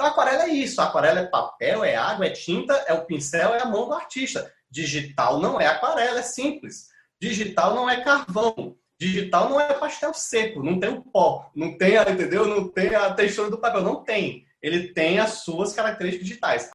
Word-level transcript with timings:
Então, 0.00 0.12
aquarela 0.12 0.44
é 0.44 0.48
isso. 0.48 0.80
Aquarela 0.80 1.20
é 1.20 1.26
papel, 1.26 1.84
é 1.84 1.94
água, 1.94 2.24
é 2.24 2.30
tinta, 2.30 2.72
é 2.88 2.94
o 2.94 3.04
pincel, 3.04 3.54
é 3.54 3.60
a 3.60 3.66
mão 3.66 3.86
do 3.86 3.92
artista. 3.92 4.50
Digital 4.70 5.38
não 5.38 5.60
é 5.60 5.66
aquarela, 5.66 6.20
é 6.20 6.22
simples. 6.22 6.86
Digital 7.20 7.74
não 7.74 7.88
é 7.88 8.02
carvão. 8.02 8.74
Digital 8.98 9.50
não 9.50 9.60
é 9.60 9.74
pastel 9.74 10.14
seco, 10.14 10.62
não 10.62 10.80
tem 10.80 10.88
o 10.88 11.02
pó, 11.02 11.50
não 11.54 11.76
tem, 11.76 11.98
a, 11.98 12.10
entendeu? 12.10 12.46
Não 12.46 12.66
tem 12.66 12.94
a 12.94 13.12
textura 13.12 13.50
do 13.50 13.58
papel, 13.58 13.82
não 13.82 14.02
tem. 14.02 14.46
Ele 14.62 14.88
tem 14.94 15.18
as 15.18 15.42
suas 15.44 15.74
características 15.74 16.26
digitais. 16.26 16.70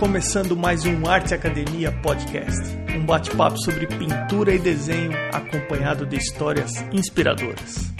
Começando 0.00 0.56
mais 0.56 0.84
um 0.84 1.06
Arte 1.06 1.32
Academia 1.32 1.92
Podcast, 2.02 2.76
um 2.96 3.06
bate-papo 3.06 3.56
sobre 3.58 3.86
pintura 3.86 4.52
e 4.52 4.58
desenho 4.58 5.12
acompanhado 5.32 6.04
de 6.04 6.16
histórias 6.16 6.72
inspiradoras. 6.92 7.92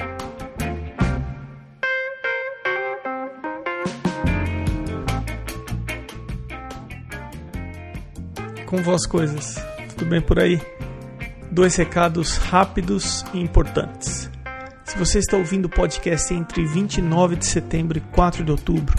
Como 8.68 8.82
vão 8.82 8.94
as 8.94 9.06
coisas? 9.06 9.56
Tudo 9.96 10.10
bem 10.10 10.20
por 10.20 10.38
aí? 10.38 10.60
Dois 11.50 11.74
recados 11.76 12.36
rápidos 12.36 13.24
e 13.32 13.40
importantes. 13.40 14.30
Se 14.84 14.98
você 14.98 15.20
está 15.20 15.38
ouvindo 15.38 15.64
o 15.64 15.70
podcast 15.70 16.34
entre 16.34 16.66
29 16.66 17.36
de 17.36 17.46
setembro 17.46 17.96
e 17.96 18.02
4 18.02 18.44
de 18.44 18.50
outubro, 18.50 18.94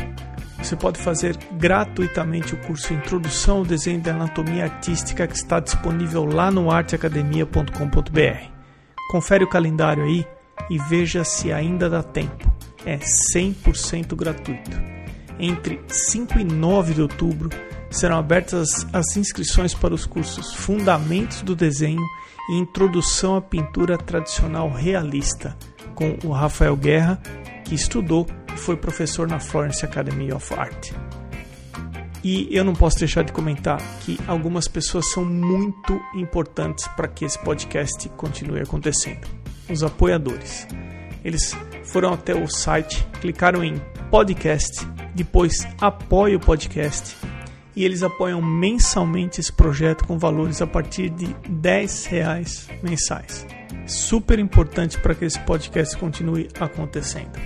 você 0.58 0.76
pode 0.76 0.98
fazer 1.00 1.38
gratuitamente 1.52 2.56
o 2.56 2.58
curso 2.58 2.96
Introdução 2.96 3.58
ao 3.58 3.64
Desenho 3.64 4.02
da 4.02 4.10
Anatomia 4.10 4.64
Artística 4.64 5.28
que 5.28 5.36
está 5.36 5.60
disponível 5.60 6.26
lá 6.26 6.50
no 6.50 6.72
arteacademia.com.br. 6.72 8.52
Confere 9.12 9.44
o 9.44 9.50
calendário 9.50 10.04
aí 10.04 10.26
e 10.68 10.80
veja 10.80 11.24
se 11.24 11.54
ainda 11.54 11.88
dá 11.88 12.02
tempo. 12.02 12.52
É 12.84 12.98
100% 13.36 14.16
gratuito. 14.16 14.72
Entre 15.40 15.80
5 15.88 16.40
e 16.40 16.44
9 16.44 16.96
de 16.96 17.04
outubro, 17.04 17.52
serão 17.90 18.18
abertas 18.18 18.88
as 18.94 19.18
inscrições 19.18 19.74
para 19.74 19.94
os 19.94 20.06
cursos 20.06 20.54
Fundamentos 20.54 21.42
do 21.42 21.56
Desenho 21.56 22.04
e 22.50 22.58
Introdução 22.58 23.36
à 23.36 23.42
Pintura 23.42 23.98
Tradicional 23.98 24.72
Realista, 24.72 25.58
com 25.96 26.18
o 26.24 26.32
Rafael 26.32 26.76
Guerra, 26.76 27.20
que 27.66 27.76
estudou 27.76 28.28
e 28.54 28.58
foi 28.58 28.76
professor 28.78 29.28
na 29.28 29.40
Florence 29.40 29.84
Academy 29.84 30.32
of 30.32 30.54
Art. 30.54 30.92
E 32.24 32.50
eu 32.52 32.66
não 32.66 32.74
posso 32.74 33.00
deixar 33.00 33.24
de 33.24 33.32
comentar 33.32 33.82
que 34.02 34.20
algumas 34.28 34.68
pessoas 34.68 35.10
são 35.12 35.24
muito 35.24 36.00
importantes 36.14 36.88
para 36.90 37.08
que 37.08 37.24
esse 37.24 37.40
podcast 37.40 38.10
continue 38.10 38.62
acontecendo. 38.62 39.28
Os 39.70 39.84
apoiadores. 39.84 40.68
Eles 41.24 41.56
foram 41.86 42.14
até 42.14 42.34
o 42.34 42.48
site, 42.48 43.06
clicaram 43.22 43.64
em 43.64 43.80
podcast, 44.10 44.86
depois 45.16 45.68
apoie 45.80 46.36
o 46.36 46.40
podcast 46.40 47.16
e 47.80 47.86
eles 47.86 48.04
apoiam 48.04 48.42
mensalmente 48.42 49.40
esse 49.40 49.54
projeto 49.54 50.06
com 50.06 50.20
valores 50.20 50.62
a 50.62 50.68
partir 50.68 51.10
de 51.10 51.34
10 51.48 52.08
reais 52.08 52.68
mensais. 52.84 53.48
Super 53.88 54.38
importante 54.38 55.00
para 55.00 55.16
que 55.16 55.24
esse 55.24 55.40
podcast 55.40 55.96
continue 55.96 56.50
acontecendo. 56.60 57.40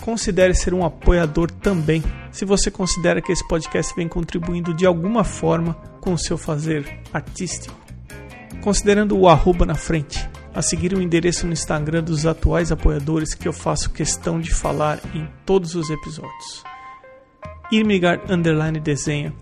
Considere 0.00 0.54
ser 0.54 0.72
um 0.72 0.82
apoiador 0.82 1.50
também, 1.50 2.02
se 2.32 2.46
você 2.46 2.70
considera 2.70 3.20
que 3.20 3.30
esse 3.30 3.46
podcast 3.46 3.94
vem 3.94 4.08
contribuindo 4.08 4.72
de 4.72 4.86
alguma 4.86 5.24
forma 5.24 5.74
com 6.00 6.14
o 6.14 6.18
seu 6.18 6.38
fazer 6.38 7.02
artístico. 7.12 7.78
Considerando 8.62 9.14
o 9.18 9.28
arroba 9.28 9.66
na 9.66 9.74
frente, 9.74 10.26
a 10.54 10.62
seguir 10.62 10.94
o 10.94 11.02
endereço 11.02 11.46
no 11.46 11.52
Instagram 11.52 12.02
dos 12.02 12.24
atuais 12.24 12.72
apoiadores 12.72 13.34
que 13.34 13.46
eu 13.46 13.52
faço 13.52 13.90
questão 13.90 14.40
de 14.40 14.54
falar 14.54 14.98
em 15.14 15.28
todos 15.44 15.74
os 15.74 15.90
episódios. 15.90 16.69
Irmigar 17.72 18.20
Underline 18.28 18.80
Desenha 18.80 19.32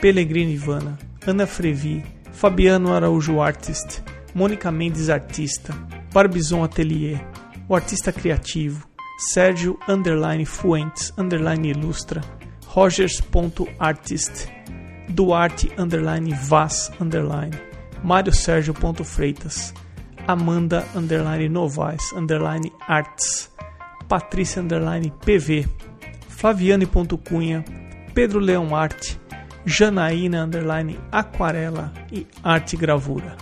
Pellegrini 0.00 0.54
Ivana, 0.54 0.98
Ana 1.26 1.46
Frevi, 1.46 2.04
Fabiano 2.32 2.92
Araújo 2.92 3.40
Artist, 3.40 4.02
Mônica 4.34 4.70
Mendes 4.72 5.08
Artista, 5.08 5.72
Barbizon 6.12 6.64
Atelier, 6.64 7.24
o 7.68 7.74
Artista 7.76 8.12
Criativo, 8.12 8.84
Sérgio 9.16 9.78
Underline 9.88 10.44
Fuentes 10.44 11.12
Underline 11.16 11.68
Ilustra, 11.68 12.20
Rogers.artist, 12.74 14.48
Duarte 15.08 15.70
Underline 15.78 16.34
Vaz 16.34 16.90
Underline, 17.00 17.56
Mário 18.02 18.32
Sérgio 18.32 18.74
Freitas, 19.04 19.72
Amanda 20.26 20.84
Underline 20.96 21.48
Novaes 21.48 22.12
Underline 22.12 22.72
Arts, 22.88 23.50
Patrícia 24.08 24.60
Underline 24.60 25.12
PV, 25.24 25.68
Flaviane 26.42 26.88
Cunha, 27.24 27.64
Pedro 28.12 28.40
Leão 28.40 28.74
Arte, 28.74 29.16
Janaína 29.64 30.42
Underline 30.42 30.98
Aquarela 31.12 31.92
e 32.10 32.26
Arte 32.42 32.76
Gravura. 32.76 33.36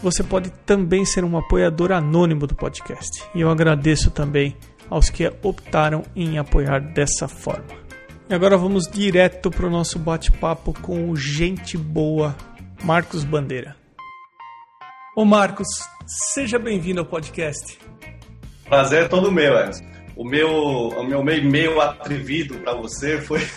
Você 0.00 0.22
pode 0.22 0.50
também 0.64 1.04
ser 1.04 1.24
um 1.24 1.36
apoiador 1.36 1.90
anônimo 1.90 2.46
do 2.46 2.54
podcast 2.54 3.24
e 3.34 3.40
eu 3.40 3.50
agradeço 3.50 4.12
também 4.12 4.56
aos 4.88 5.10
que 5.10 5.26
optaram 5.42 6.04
em 6.14 6.38
apoiar 6.38 6.78
dessa 6.78 7.26
forma. 7.26 7.66
E 8.30 8.34
agora 8.34 8.56
vamos 8.56 8.86
direto 8.86 9.50
para 9.50 9.66
o 9.66 9.70
nosso 9.70 9.98
bate-papo 9.98 10.72
com 10.80 11.10
o 11.10 11.16
gente 11.16 11.76
boa, 11.76 12.32
Marcos 12.84 13.24
Bandeira. 13.24 13.74
Ô 15.16 15.24
Marcos, 15.24 15.66
seja 16.32 16.60
bem-vindo 16.60 17.00
ao 17.00 17.06
podcast. 17.06 17.76
Prazer 18.68 19.06
é 19.06 19.08
todo 19.08 19.32
meu, 19.32 19.58
Edson. 19.58 19.95
O 20.16 20.24
meu, 20.24 20.88
o 20.88 21.04
meu 21.04 21.20
e-mail 21.28 21.80
atrevido 21.80 22.58
para 22.58 22.72
você 22.74 23.20
foi 23.20 23.40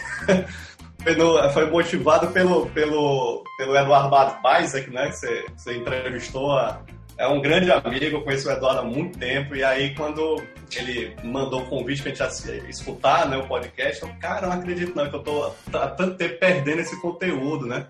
foi, 1.53 1.65
motivado 1.69 2.27
pelo, 2.27 2.67
pelo, 2.67 3.43
pelo 3.57 3.75
Eduardo 3.75 4.41
Baizek, 4.41 4.89
né? 4.91 5.07
Que 5.07 5.15
você, 5.15 5.45
você 5.55 5.77
entrevistou. 5.77 6.51
A, 6.51 6.81
é 7.17 7.27
um 7.27 7.41
grande 7.41 7.71
amigo, 7.71 8.17
eu 8.17 8.21
conheço 8.21 8.47
o 8.47 8.51
Eduardo 8.51 8.81
há 8.81 8.83
muito 8.83 9.17
tempo. 9.17 9.55
E 9.55 9.63
aí, 9.63 9.93
quando 9.95 10.41
ele 10.75 11.15
mandou 11.23 11.61
o 11.61 11.65
convite 11.65 12.01
pra 12.01 12.13
gente 12.13 12.69
escutar 12.69 13.27
né, 13.27 13.37
o 13.37 13.47
podcast, 13.47 14.01
eu, 14.03 14.09
cara, 14.19 14.47
não 14.47 14.53
acredito 14.53 14.95
não, 14.95 15.09
que 15.09 15.15
eu 15.15 15.23
tô 15.23 15.51
há 15.73 15.87
tanto 15.87 16.15
tempo 16.15 16.39
perdendo 16.39 16.81
esse 16.81 16.99
conteúdo, 17.01 17.65
né? 17.65 17.87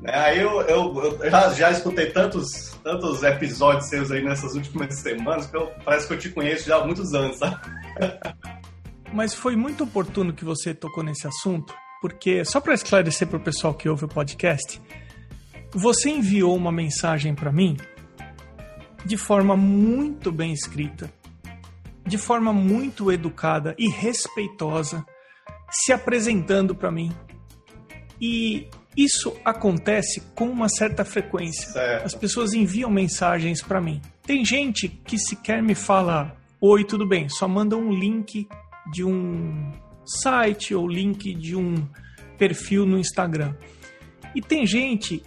Né 0.00 0.14
aí 0.14 0.40
eu, 0.40 0.60
eu, 0.62 1.18
eu, 1.22 1.30
já, 1.30 1.52
já 1.52 1.70
escutei 1.70 2.10
tantos, 2.10 2.78
tantos 2.82 3.22
episódios 3.22 3.88
seus 3.88 4.10
aí 4.10 4.22
nessas 4.22 4.54
últimas 4.54 4.94
semanas 4.94 5.46
que 5.46 5.56
eu, 5.56 5.70
parece 5.84 6.06
que 6.06 6.14
eu 6.14 6.18
te 6.18 6.30
conheço 6.30 6.66
já 6.66 6.76
há 6.76 6.84
muitos 6.84 7.12
anos, 7.14 7.38
sabe? 7.38 7.56
Mas 9.12 9.34
foi 9.34 9.56
muito 9.56 9.84
oportuno 9.84 10.32
que 10.32 10.44
você 10.44 10.72
tocou 10.72 11.02
nesse 11.02 11.26
assunto, 11.26 11.74
porque, 12.00 12.44
só 12.44 12.60
para 12.60 12.74
esclarecer 12.74 13.26
para 13.26 13.38
o 13.38 13.42
pessoal 13.42 13.74
que 13.74 13.88
ouve 13.88 14.04
o 14.04 14.08
podcast, 14.08 14.80
você 15.72 16.10
enviou 16.10 16.56
uma 16.56 16.70
mensagem 16.70 17.34
para 17.34 17.50
mim 17.52 17.76
de 19.04 19.16
forma 19.16 19.56
muito 19.56 20.30
bem 20.30 20.52
escrita, 20.52 21.12
de 22.06 22.18
forma 22.18 22.52
muito 22.52 23.10
educada 23.10 23.74
e 23.78 23.88
respeitosa, 23.88 25.04
se 25.70 25.92
apresentando 25.92 26.74
para 26.74 26.90
mim. 26.90 27.12
E 28.20 28.68
isso 28.96 29.36
acontece 29.44 30.20
com 30.34 30.46
uma 30.46 30.68
certa 30.68 31.04
frequência. 31.04 31.70
Certo. 31.70 32.06
As 32.06 32.14
pessoas 32.14 32.52
enviam 32.52 32.90
mensagens 32.90 33.62
para 33.62 33.80
mim. 33.80 34.00
Tem 34.26 34.44
gente 34.44 34.88
que 34.88 35.18
sequer 35.18 35.62
me 35.62 35.74
fala: 35.74 36.36
Oi, 36.60 36.84
tudo 36.84 37.06
bem? 37.06 37.28
Só 37.28 37.46
manda 37.46 37.76
um 37.76 37.92
link 37.92 38.48
de 38.92 39.04
um 39.04 39.72
site 40.04 40.74
ou 40.74 40.88
link 40.88 41.34
de 41.34 41.54
um 41.54 41.86
perfil 42.36 42.84
no 42.84 42.98
Instagram. 42.98 43.54
E 44.34 44.40
tem 44.40 44.66
gente 44.66 45.22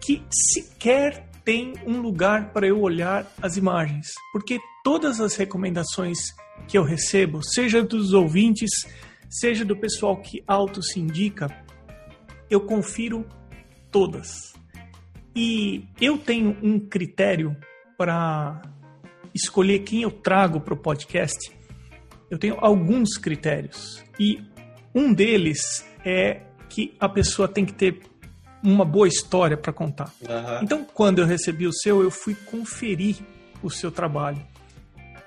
que 0.00 0.22
sequer 0.30 1.26
tem 1.44 1.74
um 1.86 2.00
lugar 2.00 2.52
para 2.52 2.66
eu 2.66 2.80
olhar 2.80 3.26
as 3.40 3.56
imagens, 3.56 4.08
porque 4.32 4.58
todas 4.82 5.20
as 5.20 5.36
recomendações 5.36 6.18
que 6.66 6.76
eu 6.76 6.82
recebo, 6.82 7.40
seja 7.42 7.82
dos 7.82 8.12
ouvintes, 8.12 8.70
seja 9.28 9.64
do 9.64 9.76
pessoal 9.76 10.16
que 10.16 10.42
auto 10.46 10.82
se 10.82 10.98
indica, 10.98 11.48
eu 12.50 12.60
confiro 12.60 13.26
todas. 13.90 14.52
E 15.34 15.84
eu 16.00 16.16
tenho 16.18 16.56
um 16.62 16.78
critério 16.78 17.56
para 17.96 18.62
escolher 19.34 19.80
quem 19.80 20.02
eu 20.02 20.10
trago 20.10 20.60
para 20.60 20.74
o 20.74 20.76
podcast 20.76 21.56
eu 22.30 22.38
tenho 22.38 22.56
alguns 22.58 23.16
critérios. 23.16 24.02
E 24.18 24.42
um 24.94 25.12
deles 25.12 25.86
é 26.04 26.42
que 26.68 26.94
a 26.98 27.08
pessoa 27.08 27.46
tem 27.46 27.64
que 27.64 27.72
ter 27.72 28.00
uma 28.62 28.84
boa 28.84 29.06
história 29.06 29.56
para 29.56 29.72
contar. 29.72 30.12
Uhum. 30.20 30.62
Então, 30.62 30.84
quando 30.84 31.20
eu 31.20 31.26
recebi 31.26 31.66
o 31.66 31.72
seu, 31.72 32.02
eu 32.02 32.10
fui 32.10 32.34
conferir 32.34 33.16
o 33.62 33.70
seu 33.70 33.90
trabalho. 33.90 34.42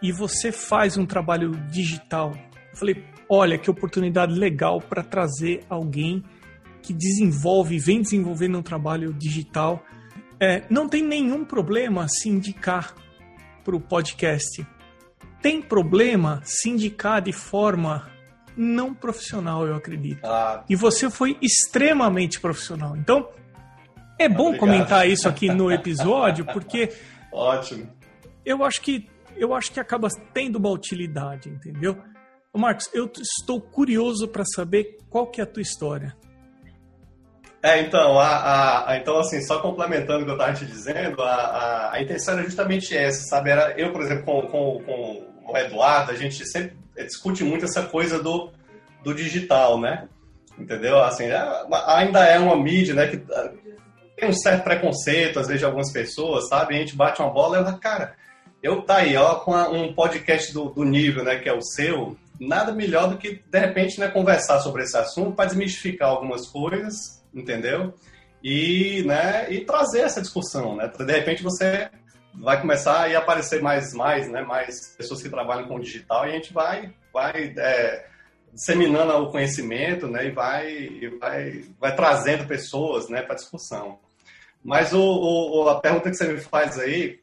E 0.01 0.11
você 0.11 0.51
faz 0.51 0.97
um 0.97 1.05
trabalho 1.05 1.51
digital. 1.69 2.33
Eu 2.71 2.77
falei, 2.77 3.03
olha 3.29 3.57
que 3.57 3.69
oportunidade 3.69 4.33
legal 4.33 4.81
para 4.81 5.03
trazer 5.03 5.63
alguém 5.69 6.23
que 6.89 6.93
desenvolve, 6.93 7.79
vem 7.79 8.01
desenvolvendo 8.01 8.57
um 8.57 8.61
trabalho 8.61 9.13
digital. 9.13 9.83
É, 10.39 10.63
não 10.69 10.87
tem 10.87 11.03
nenhum 11.03 11.43
problema 11.45 12.07
se 12.07 12.29
indicar 12.29 12.93
para 13.63 13.75
o 13.75 13.79
podcast 13.79 14.65
tem 15.41 15.61
problema 15.61 16.41
se 16.43 16.69
indicar 16.69 17.21
de 17.21 17.31
forma 17.31 18.09
não 18.55 18.93
profissional, 18.93 19.65
eu 19.65 19.75
acredito. 19.75 20.25
Ah. 20.25 20.63
E 20.69 20.75
você 20.75 21.09
foi 21.09 21.37
extremamente 21.41 22.39
profissional. 22.39 22.95
Então, 22.97 23.29
é 24.17 24.27
bom 24.27 24.47
Obrigado. 24.47 24.59
comentar 24.59 25.07
isso 25.07 25.29
aqui 25.29 25.47
no 25.47 25.71
episódio, 25.71 26.45
porque. 26.45 26.91
Ótimo. 27.31 27.89
Eu 28.45 28.63
acho 28.63 28.81
que 28.81 29.07
eu 29.37 29.53
acho 29.53 29.71
que 29.71 29.79
acaba 29.79 30.09
tendo 30.33 30.57
uma 30.57 30.69
utilidade, 30.69 31.47
entendeu? 31.47 31.97
Marcos, 32.53 32.89
eu 32.93 33.09
estou 33.17 33.61
curioso 33.61 34.27
para 34.27 34.43
saber 34.43 34.97
qual 35.09 35.27
que 35.27 35.39
é 35.39 35.43
a 35.43 35.47
tua 35.47 35.61
história. 35.61 36.17
É, 37.61 37.81
então, 37.81 38.17
a, 38.17 38.27
a, 38.27 38.91
a, 38.91 38.97
então 38.97 39.19
assim, 39.19 39.41
só 39.41 39.59
complementando 39.59 40.21
o 40.21 40.25
que 40.25 40.31
eu 40.31 40.35
estava 40.35 40.53
te 40.53 40.65
dizendo, 40.65 41.21
a, 41.21 41.91
a, 41.91 42.01
intenção 42.01 42.35
era 42.35 42.43
justamente 42.43 42.95
essa, 42.95 43.21
sabe? 43.23 43.49
Era, 43.49 43.73
eu, 43.77 43.91
por 43.91 44.01
exemplo, 44.01 44.23
com, 44.23 44.47
com, 44.47 44.83
com 45.43 45.51
o 45.51 45.57
Eduardo, 45.57 46.11
a 46.11 46.15
gente 46.15 46.45
sempre 46.47 46.77
discute 46.95 47.43
muito 47.43 47.65
essa 47.65 47.83
coisa 47.83 48.21
do, 48.21 48.49
do 49.03 49.13
digital, 49.13 49.79
né? 49.79 50.07
Entendeu? 50.57 51.03
Assim, 51.03 51.25
é, 51.25 51.65
ainda 51.87 52.23
é 52.23 52.39
uma 52.39 52.55
mídia, 52.55 52.93
né, 52.93 53.07
que 53.07 53.21
ah, 53.31 53.51
tem 54.15 54.29
um 54.29 54.33
certo 54.33 54.63
preconceito, 54.63 55.39
às 55.39 55.47
vezes, 55.47 55.59
de 55.59 55.65
algumas 55.65 55.91
pessoas, 55.91 56.47
sabe? 56.47 56.75
A 56.75 56.79
gente 56.79 56.95
bate 56.95 57.21
uma 57.21 57.31
bola 57.31 57.59
e 57.59 57.63
falo, 57.63 57.77
cara, 57.77 58.15
eu 58.61 58.81
tá 58.81 58.97
aí, 58.97 59.15
ó, 59.15 59.35
com 59.35 59.53
um 59.53 59.93
podcast 59.93 60.53
do, 60.53 60.69
do 60.69 60.83
nível, 60.83 61.23
né, 61.23 61.37
que 61.37 61.49
é 61.49 61.53
o 61.53 61.61
seu, 61.61 62.17
nada 62.39 62.71
melhor 62.73 63.09
do 63.09 63.17
que, 63.17 63.41
de 63.45 63.59
repente, 63.59 63.99
né, 63.99 64.07
conversar 64.07 64.59
sobre 64.59 64.83
esse 64.83 64.97
assunto 64.97 65.35
para 65.35 65.45
desmistificar 65.45 66.09
algumas 66.09 66.47
coisas, 66.47 67.18
entendeu? 67.33 67.93
E, 68.43 69.03
né, 69.03 69.51
e 69.51 69.65
trazer 69.65 70.01
essa 70.01 70.21
discussão, 70.21 70.75
né? 70.75 70.87
De 70.87 71.11
repente 71.11 71.43
você 71.43 71.89
vai 72.33 72.59
começar 72.59 73.09
a 73.09 73.17
aparecer 73.17 73.61
mais, 73.61 73.93
mais, 73.93 74.29
né, 74.29 74.41
mais 74.41 74.95
pessoas 74.97 75.21
que 75.21 75.29
trabalham 75.29 75.67
com 75.67 75.79
digital 75.79 76.25
e 76.25 76.29
a 76.29 76.33
gente 76.33 76.53
vai, 76.53 76.93
vai 77.13 77.53
é, 77.57 78.05
disseminando 78.53 79.11
o 79.13 79.31
conhecimento, 79.31 80.07
né, 80.07 80.27
e 80.27 80.31
vai, 80.31 80.71
e 80.71 81.07
vai, 81.19 81.63
vai 81.79 81.95
trazendo 81.95 82.47
pessoas, 82.47 83.09
né, 83.09 83.21
para 83.21 83.35
discussão. 83.35 83.99
Mas 84.63 84.93
o, 84.93 85.01
o, 85.01 85.69
a 85.69 85.79
pergunta 85.79 86.09
que 86.09 86.15
você 86.15 86.31
me 86.31 86.39
faz 86.39 86.77
aí, 86.77 87.19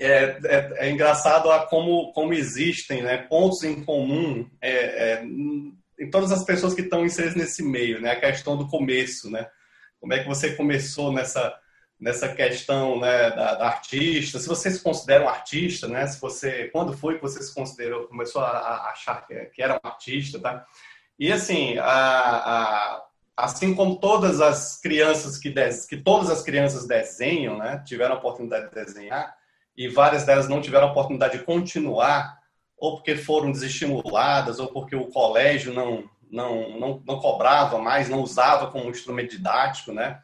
é, 0.00 0.38
é, 0.44 0.74
é, 0.76 0.90
engraçado 0.90 1.50
a 1.50 1.66
como, 1.66 2.12
como 2.12 2.32
existem 2.32 3.02
né, 3.02 3.18
pontos 3.18 3.62
em 3.62 3.84
comum 3.84 4.48
é, 4.60 4.72
é, 4.72 5.24
em 5.98 6.10
todas 6.10 6.32
as 6.32 6.44
pessoas 6.44 6.74
que 6.74 6.82
estão 6.82 7.04
inseridas 7.04 7.36
nesse 7.36 7.62
meio, 7.62 8.00
né? 8.00 8.12
A 8.12 8.20
questão 8.20 8.56
do 8.56 8.68
começo, 8.68 9.30
né? 9.30 9.48
Como 10.00 10.12
é 10.12 10.20
que 10.20 10.28
você 10.28 10.54
começou 10.54 11.12
nessa, 11.12 11.56
nessa 11.98 12.28
questão 12.34 13.00
né, 13.00 13.30
da, 13.30 13.54
da 13.54 13.66
artista? 13.66 14.38
Se 14.38 14.48
você 14.48 14.70
se 14.70 14.82
considera 14.82 15.24
um 15.24 15.28
artista, 15.28 15.88
né? 15.88 16.06
Se 16.06 16.20
você, 16.20 16.68
quando 16.72 16.96
foi 16.96 17.16
que 17.16 17.22
você 17.22 17.42
se 17.42 17.54
considerou, 17.54 18.06
começou 18.06 18.42
a, 18.42 18.48
a 18.48 18.90
achar 18.90 19.26
que, 19.26 19.34
que, 19.46 19.62
era 19.62 19.74
um 19.74 19.88
artista, 19.88 20.38
tá? 20.38 20.66
E 21.18 21.32
assim, 21.32 21.78
a, 21.78 21.86
a, 21.86 23.04
assim 23.36 23.74
como 23.74 23.96
todas 23.96 24.40
as 24.40 24.80
crianças 24.80 25.38
que, 25.38 25.48
des, 25.48 25.86
que 25.86 25.96
todas 25.96 26.28
as 26.30 26.42
crianças 26.42 26.86
desenham, 26.86 27.56
né? 27.56 27.82
Tiveram 27.86 28.16
a 28.16 28.18
oportunidade 28.18 28.68
de 28.68 28.74
desenhar 28.74 29.34
e 29.76 29.88
várias 29.88 30.24
delas 30.24 30.48
não 30.48 30.60
tiveram 30.60 30.88
a 30.88 30.90
oportunidade 30.90 31.38
de 31.38 31.44
continuar, 31.44 32.38
ou 32.78 32.96
porque 32.96 33.16
foram 33.16 33.52
desestimuladas, 33.52 34.58
ou 34.58 34.68
porque 34.68 34.94
o 34.96 35.06
colégio 35.06 35.72
não, 35.72 36.04
não, 36.30 36.78
não, 36.78 37.02
não 37.06 37.18
cobrava 37.20 37.78
mais, 37.78 38.08
não 38.08 38.20
usava 38.20 38.70
como 38.70 38.90
instrumento 38.90 39.30
didático, 39.30 39.92
né? 39.92 40.20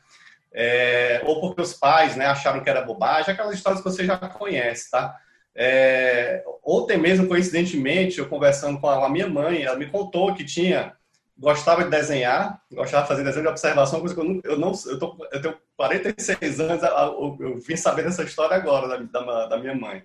É, 0.52 1.22
ou 1.24 1.40
porque 1.40 1.62
os 1.62 1.74
pais 1.74 2.16
né, 2.16 2.26
acharam 2.26 2.60
que 2.60 2.68
era 2.68 2.82
bobagem, 2.82 3.32
aquelas 3.32 3.54
histórias 3.54 3.80
que 3.82 3.88
você 3.88 4.04
já 4.04 4.16
conhece, 4.16 4.90
tá? 4.90 5.16
É, 5.54 6.44
ontem 6.64 6.96
mesmo, 6.96 7.28
coincidentemente, 7.28 8.18
eu 8.18 8.28
conversando 8.28 8.80
com 8.80 8.88
a 8.88 9.08
minha 9.08 9.28
mãe, 9.28 9.62
ela 9.62 9.76
me 9.76 9.86
contou 9.86 10.34
que 10.34 10.44
tinha 10.44 10.94
gostava 11.40 11.84
de 11.84 11.90
desenhar, 11.90 12.60
gostava 12.70 13.02
de 13.02 13.08
fazer 13.08 13.24
desenho 13.24 13.44
de 13.44 13.48
observação, 13.50 14.00
coisa 14.00 14.14
que 14.14 14.20
eu 14.20 14.24
não, 14.24 14.40
eu 14.44 14.58
não 14.58 14.72
eu, 14.86 14.98
tô, 14.98 15.16
eu 15.32 15.40
tenho 15.40 15.56
46 15.74 16.60
anos, 16.60 16.82
eu, 16.82 17.38
eu 17.40 17.58
vim 17.58 17.76
saber 17.76 18.02
dessa 18.02 18.22
história 18.22 18.54
agora 18.54 18.86
da, 18.86 19.20
da, 19.20 19.46
da 19.46 19.58
minha 19.58 19.74
mãe. 19.74 20.02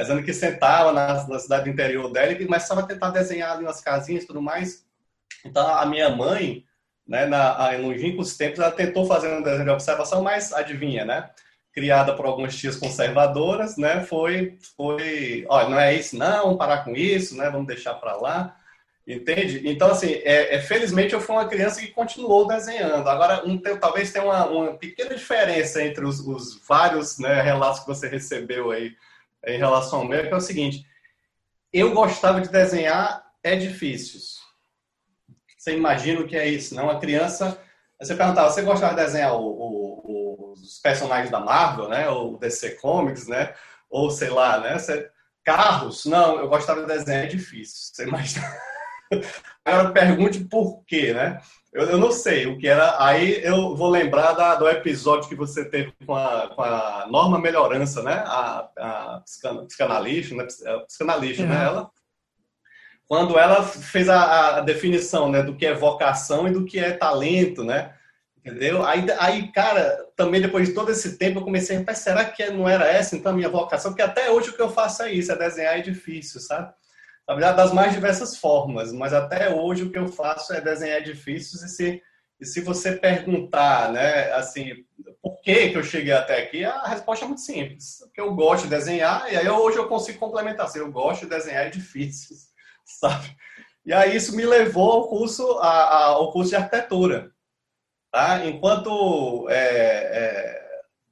Dizendo 0.00 0.22
que 0.22 0.32
sentava 0.32 0.92
na, 0.92 1.26
na, 1.26 1.38
cidade 1.38 1.70
interior 1.70 2.10
dela 2.12 2.32
e 2.32 2.44
começava 2.44 2.80
a 2.80 2.86
tentar 2.86 3.10
desenhar 3.10 3.52
ali 3.52 3.64
umas 3.64 3.80
casinhas 3.80 4.24
e 4.24 4.26
tudo 4.26 4.42
mais. 4.42 4.84
Então, 5.44 5.66
a 5.66 5.86
minha 5.86 6.10
mãe, 6.10 6.64
né, 7.06 7.26
na, 7.26 7.74
em 7.74 7.82
longínquos 7.82 8.36
tempos, 8.36 8.58
ela 8.58 8.70
tentou 8.70 9.06
fazer 9.06 9.28
um 9.28 9.42
desenho 9.42 9.64
de 9.64 9.70
observação, 9.70 10.22
mas 10.22 10.52
adivinha, 10.52 11.04
né? 11.04 11.30
Criada 11.72 12.14
por 12.14 12.26
algumas 12.26 12.56
tias 12.56 12.76
conservadoras, 12.76 13.76
né? 13.76 14.02
Foi, 14.02 14.58
foi, 14.76 15.46
olha, 15.48 15.68
não 15.68 15.78
é 15.78 15.94
isso, 15.94 16.16
não, 16.16 16.44
vamos 16.44 16.58
parar 16.58 16.84
com 16.84 16.94
isso, 16.94 17.36
né? 17.36 17.48
Vamos 17.50 17.66
deixar 17.66 17.94
para 17.94 18.16
lá. 18.16 18.56
Entende? 19.06 19.62
Então, 19.64 19.88
assim, 19.92 20.14
é, 20.24 20.56
é, 20.56 20.60
felizmente 20.60 21.14
eu 21.14 21.20
fui 21.20 21.36
uma 21.36 21.46
criança 21.46 21.80
que 21.80 21.86
continuou 21.86 22.44
desenhando. 22.46 23.08
Agora, 23.08 23.46
um, 23.46 23.56
talvez 23.56 24.10
tenha 24.10 24.24
uma, 24.24 24.46
uma, 24.46 24.74
pequena 24.74 25.14
diferença 25.14 25.80
entre 25.80 26.04
os, 26.04 26.18
os 26.18 26.60
vários 26.66 27.16
né, 27.18 27.40
relatos 27.40 27.80
que 27.80 27.86
você 27.86 28.08
recebeu 28.08 28.72
aí 28.72 28.96
em 29.46 29.58
relação 29.58 30.00
ao 30.00 30.04
meu, 30.04 30.22
que 30.26 30.32
é 30.32 30.36
o 30.36 30.40
seguinte: 30.40 30.84
eu 31.72 31.92
gostava 31.92 32.40
de 32.40 32.48
desenhar 32.48 33.24
edifícios. 33.42 34.38
Você 35.56 35.76
imagina 35.76 36.20
o 36.20 36.26
que 36.26 36.36
é 36.36 36.48
isso? 36.48 36.74
Não, 36.74 36.84
uma 36.84 37.00
criança. 37.00 37.58
Você 38.00 38.14
perguntava, 38.14 38.50
você 38.50 38.62
gostava 38.62 38.94
de 38.94 39.02
desenhar 39.02 39.34
o, 39.34 39.46
o, 39.46 40.52
os 40.52 40.78
personagens 40.80 41.30
da 41.30 41.40
Marvel, 41.40 41.88
né? 41.88 42.08
Ou 42.08 42.38
DC 42.38 42.72
Comics, 42.76 43.26
né? 43.26 43.54
Ou 43.88 44.10
sei 44.10 44.28
lá, 44.28 44.60
né? 44.60 44.78
Você, 44.78 45.10
carros? 45.44 46.04
Não, 46.04 46.38
eu 46.38 46.48
gostava 46.48 46.82
de 46.82 46.86
desenhar 46.86 47.24
edifícios. 47.24 47.92
Você 47.92 48.04
imagina? 48.04 48.46
Agora 49.64 49.92
pergunte 49.92 50.44
por 50.44 50.84
quê, 50.84 51.12
né? 51.12 51.40
Eu, 51.76 51.90
eu, 51.90 51.98
não 51.98 52.10
sei 52.10 52.46
o 52.46 52.56
que 52.56 52.66
era. 52.66 52.96
Aí 53.04 53.38
eu 53.44 53.76
vou 53.76 53.90
lembrar 53.90 54.32
da, 54.32 54.54
do 54.54 54.66
episódio 54.66 55.28
que 55.28 55.34
você 55.34 55.62
teve 55.62 55.92
com 56.06 56.16
a, 56.16 56.48
com 56.48 56.62
a 56.62 57.06
Norma 57.10 57.38
Melhorança, 57.38 58.02
né? 58.02 58.14
A, 58.26 58.68
a 58.78 59.22
psicanalista, 59.66 60.34
né? 60.34 60.46
A 60.64 60.78
psicanalista, 60.86 61.44
né? 61.44 61.66
Ela, 61.66 61.90
quando 63.06 63.38
ela 63.38 63.62
fez 63.62 64.08
a, 64.08 64.56
a, 64.56 64.60
definição 64.62 65.30
né, 65.30 65.42
do 65.42 65.54
que 65.54 65.66
é 65.66 65.74
vocação 65.74 66.48
e 66.48 66.50
do 66.50 66.64
que 66.64 66.78
é 66.78 66.92
talento, 66.92 67.62
né? 67.62 67.92
Entendeu? 68.38 68.82
Aí, 68.82 69.04
aí, 69.18 69.52
cara, 69.52 70.08
também 70.16 70.40
depois 70.40 70.68
de 70.68 70.74
todo 70.74 70.90
esse 70.90 71.18
tempo 71.18 71.40
eu 71.40 71.44
comecei 71.44 71.76
a 71.76 71.80
pensar, 71.80 71.94
será 71.94 72.24
que 72.24 72.48
não 72.48 72.66
era 72.66 72.86
essa 72.86 73.14
então 73.14 73.32
a 73.32 73.34
minha 73.34 73.50
vocação? 73.50 73.90
Porque 73.90 74.02
até 74.02 74.30
hoje 74.30 74.48
o 74.48 74.54
que 74.54 74.62
eu 74.62 74.70
faço 74.70 75.02
é 75.02 75.12
isso, 75.12 75.30
é 75.30 75.36
desenhar 75.36 75.78
edifícios, 75.78 76.46
sabe? 76.46 76.72
Na 77.28 77.34
verdade, 77.34 77.56
das 77.56 77.72
mais 77.72 77.92
diversas 77.92 78.36
formas, 78.36 78.92
mas 78.92 79.12
até 79.12 79.50
hoje 79.52 79.82
o 79.82 79.90
que 79.90 79.98
eu 79.98 80.06
faço 80.06 80.52
é 80.52 80.60
desenhar 80.60 80.98
edifícios 80.98 81.62
e 81.62 81.68
se, 81.68 82.02
e 82.40 82.46
se 82.46 82.60
você 82.60 82.92
perguntar, 82.92 83.90
né, 83.90 84.30
assim, 84.32 84.84
por 85.20 85.40
que, 85.40 85.70
que 85.70 85.76
eu 85.76 85.82
cheguei 85.82 86.12
até 86.12 86.40
aqui, 86.40 86.64
a 86.64 86.84
resposta 86.84 87.24
é 87.24 87.28
muito 87.28 87.40
simples, 87.40 87.98
porque 88.04 88.20
eu 88.20 88.32
gosto 88.34 88.64
de 88.64 88.70
desenhar 88.70 89.32
e 89.32 89.36
aí 89.36 89.48
hoje 89.48 89.76
eu 89.76 89.88
consigo 89.88 90.20
complementar, 90.20 90.66
assim, 90.66 90.78
eu 90.78 90.92
gosto 90.92 91.22
de 91.22 91.30
desenhar 91.30 91.66
edifícios, 91.66 92.46
sabe? 93.00 93.36
E 93.84 93.92
aí 93.92 94.14
isso 94.14 94.36
me 94.36 94.44
levou 94.44 94.92
ao 94.92 95.08
curso, 95.08 95.58
a, 95.58 96.04
ao 96.04 96.30
curso 96.32 96.50
de 96.50 96.56
arquitetura, 96.56 97.32
tá? 98.12 98.46
Enquanto 98.46 99.48
é, 99.48 99.56
é, 99.56 100.66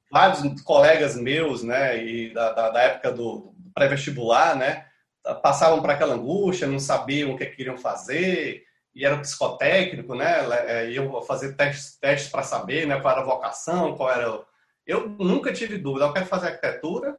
vários 0.09 0.61
colegas 0.61 1.17
meus, 1.17 1.61
né, 1.61 2.01
e 2.01 2.33
da, 2.33 2.53
da, 2.53 2.69
da 2.69 2.81
época 2.83 3.11
do 3.11 3.53
pré-vestibular, 3.73 4.55
né, 4.55 4.85
passavam 5.33 5.81
para 5.81 5.93
aquela 5.93 6.13
angústia, 6.13 6.67
não 6.67 6.79
sabiam 6.79 7.31
o 7.31 7.37
que 7.37 7.45
queriam 7.47 7.77
fazer, 7.77 8.63
e 8.93 9.05
era 9.05 9.17
psicotécnico, 9.17 10.15
né? 10.15 10.45
É, 10.67 10.89
iam 10.91 11.21
fazer 11.23 11.53
testes, 11.55 11.97
testes 11.99 12.31
para 12.31 12.43
saber 12.43 12.87
né, 12.87 12.99
qual 12.99 13.13
era 13.13 13.21
a 13.21 13.25
vocação, 13.25 13.95
qual 13.95 14.11
era. 14.11 14.41
Eu 14.85 15.09
nunca 15.09 15.51
tive 15.51 15.77
dúvida, 15.77 16.05
eu 16.05 16.13
quero 16.13 16.27
fazer 16.27 16.47
arquitetura, 16.47 17.17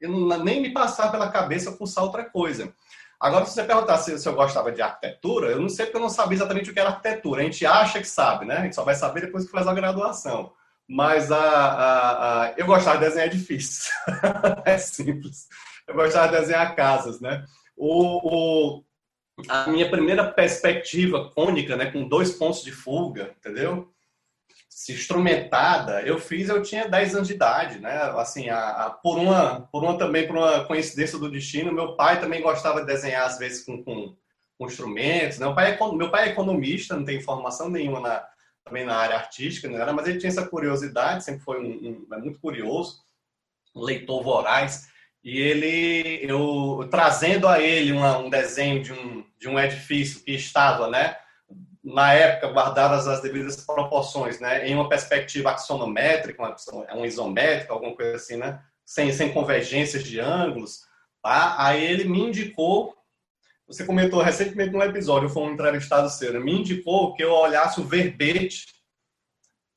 e 0.00 0.06
nem 0.06 0.60
me 0.60 0.72
passava 0.72 1.10
pela 1.10 1.30
cabeça 1.30 1.72
cursar 1.72 2.04
outra 2.04 2.24
coisa. 2.24 2.72
Agora, 3.18 3.44
se 3.44 3.52
você 3.52 3.64
perguntar 3.64 3.98
se, 3.98 4.18
se, 4.18 4.26
eu 4.26 4.34
gostava 4.34 4.72
de 4.72 4.80
arquitetura, 4.80 5.48
eu 5.48 5.60
não 5.60 5.68
sei 5.68 5.86
porque 5.86 5.98
eu 5.98 6.02
não 6.02 6.08
sabia 6.08 6.36
exatamente 6.36 6.70
o 6.70 6.72
que 6.72 6.80
era 6.80 6.90
arquitetura. 6.90 7.42
A 7.42 7.44
gente 7.44 7.66
acha 7.66 8.00
que 8.00 8.08
sabe, 8.08 8.46
né? 8.46 8.56
A 8.56 8.62
gente 8.62 8.74
só 8.74 8.82
vai 8.82 8.94
saber 8.94 9.22
depois 9.22 9.44
que 9.44 9.50
faz 9.50 9.66
a 9.66 9.74
graduação. 9.74 10.52
Mas 10.88 11.30
a, 11.30 11.38
a, 11.38 12.42
a 12.44 12.54
eu 12.56 12.66
gostava 12.66 12.98
de 12.98 13.04
desenhar 13.04 13.26
edifícios. 13.26 13.90
é 14.64 14.78
simples 14.78 15.48
eu 15.90 15.94
gostava 15.94 16.28
de 16.28 16.40
desenhar 16.40 16.74
casas, 16.76 17.20
né? 17.20 17.44
O, 17.76 18.78
o, 18.78 18.84
a 19.48 19.66
minha 19.68 19.90
primeira 19.90 20.24
perspectiva 20.30 21.30
cônica, 21.34 21.76
né, 21.76 21.90
com 21.90 22.08
dois 22.08 22.32
pontos 22.32 22.62
de 22.62 22.70
fuga, 22.70 23.34
entendeu? 23.38 23.92
Se 24.68 24.92
instrumentada, 24.92 26.02
eu 26.02 26.18
fiz, 26.18 26.48
eu 26.48 26.62
tinha 26.62 26.88
10 26.88 27.14
anos 27.16 27.28
de 27.28 27.34
idade, 27.34 27.78
né? 27.80 27.92
Assim, 28.16 28.48
a, 28.48 28.68
a, 28.68 28.90
por 28.90 29.18
uma, 29.18 29.68
por 29.72 29.82
uma 29.82 29.98
também 29.98 30.26
por 30.26 30.36
uma 30.36 30.64
coincidência 30.64 31.18
do 31.18 31.30
destino, 31.30 31.72
meu 31.72 31.96
pai 31.96 32.20
também 32.20 32.40
gostava 32.40 32.80
de 32.80 32.86
desenhar 32.86 33.26
às 33.26 33.38
vezes 33.38 33.64
com, 33.64 33.82
com, 33.82 34.16
com 34.56 34.66
instrumentos. 34.66 35.38
Né? 35.38 35.46
Meu 35.46 35.54
pai 35.54 35.72
é, 35.72 35.92
meu 35.92 36.10
pai 36.10 36.28
é 36.28 36.32
economista, 36.32 36.96
não 36.96 37.04
tem 37.04 37.20
formação 37.20 37.68
nenhuma 37.68 38.00
na, 38.00 38.24
também 38.64 38.84
na 38.84 38.96
área 38.96 39.16
artística, 39.16 39.68
né? 39.68 39.92
mas 39.92 40.06
ele 40.06 40.18
tinha 40.18 40.30
essa 40.30 40.46
curiosidade, 40.46 41.24
sempre 41.24 41.42
foi 41.42 41.60
um, 41.60 42.06
um 42.10 42.14
é 42.14 42.18
muito 42.18 42.38
curioso, 42.38 43.02
um 43.74 43.82
leitor 43.82 44.22
voraz. 44.22 44.89
E 45.22 45.38
ele, 45.38 46.20
eu 46.22 46.88
trazendo 46.90 47.46
a 47.46 47.60
ele 47.60 47.92
uma, 47.92 48.18
um 48.18 48.30
desenho 48.30 48.82
de 48.82 48.92
um, 48.92 49.24
de 49.38 49.48
um 49.48 49.58
edifício 49.58 50.24
que 50.24 50.32
estava, 50.32 50.88
né, 50.88 51.16
na 51.82 52.12
época 52.12 52.52
guardadas 52.52 53.06
as 53.06 53.20
devidas 53.20 53.56
proporções, 53.64 54.40
né, 54.40 54.66
em 54.66 54.74
uma 54.74 54.88
perspectiva 54.88 55.50
axonométrica, 55.50 56.42
uma, 56.42 56.56
uma 56.94 57.06
isométrica, 57.06 57.72
alguma 57.72 57.94
coisa 57.94 58.16
assim, 58.16 58.36
né, 58.36 58.62
sem, 58.84 59.12
sem 59.12 59.32
convergências 59.32 60.04
de 60.04 60.18
ângulos, 60.18 60.80
tá? 61.22 61.54
Aí 61.58 61.84
ele 61.84 62.04
me 62.04 62.20
indicou, 62.20 62.96
você 63.66 63.84
comentou 63.84 64.20
recentemente 64.20 64.72
num 64.72 64.82
episódio, 64.82 65.28
foi 65.28 65.44
um 65.44 65.52
entrevistado 65.52 66.08
seu, 66.10 66.32
né? 66.32 66.40
me 66.40 66.52
indicou 66.52 67.14
que 67.14 67.22
eu 67.22 67.30
olhasse 67.30 67.80
o 67.80 67.84
verbete, 67.84 68.66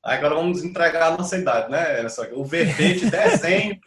agora 0.02 0.36
vamos 0.36 0.64
entregar 0.64 1.14
a 1.14 1.18
nossa 1.18 1.38
idade, 1.38 1.70
né? 1.70 2.06
O 2.32 2.44
verbete 2.44 3.06
desenho 3.12 3.80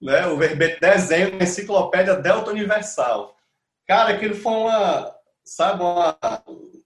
né? 0.00 0.26
O 0.26 0.36
verbete 0.36 0.80
desenho 0.80 1.38
da 1.38 1.44
enciclopédia 1.44 2.14
Delta 2.16 2.50
Universal. 2.50 3.36
Cara, 3.86 4.14
aquilo 4.14 4.34
foi 4.34 4.52
uma, 4.52 5.14
sabe, 5.44 5.82
uma... 5.82 6.16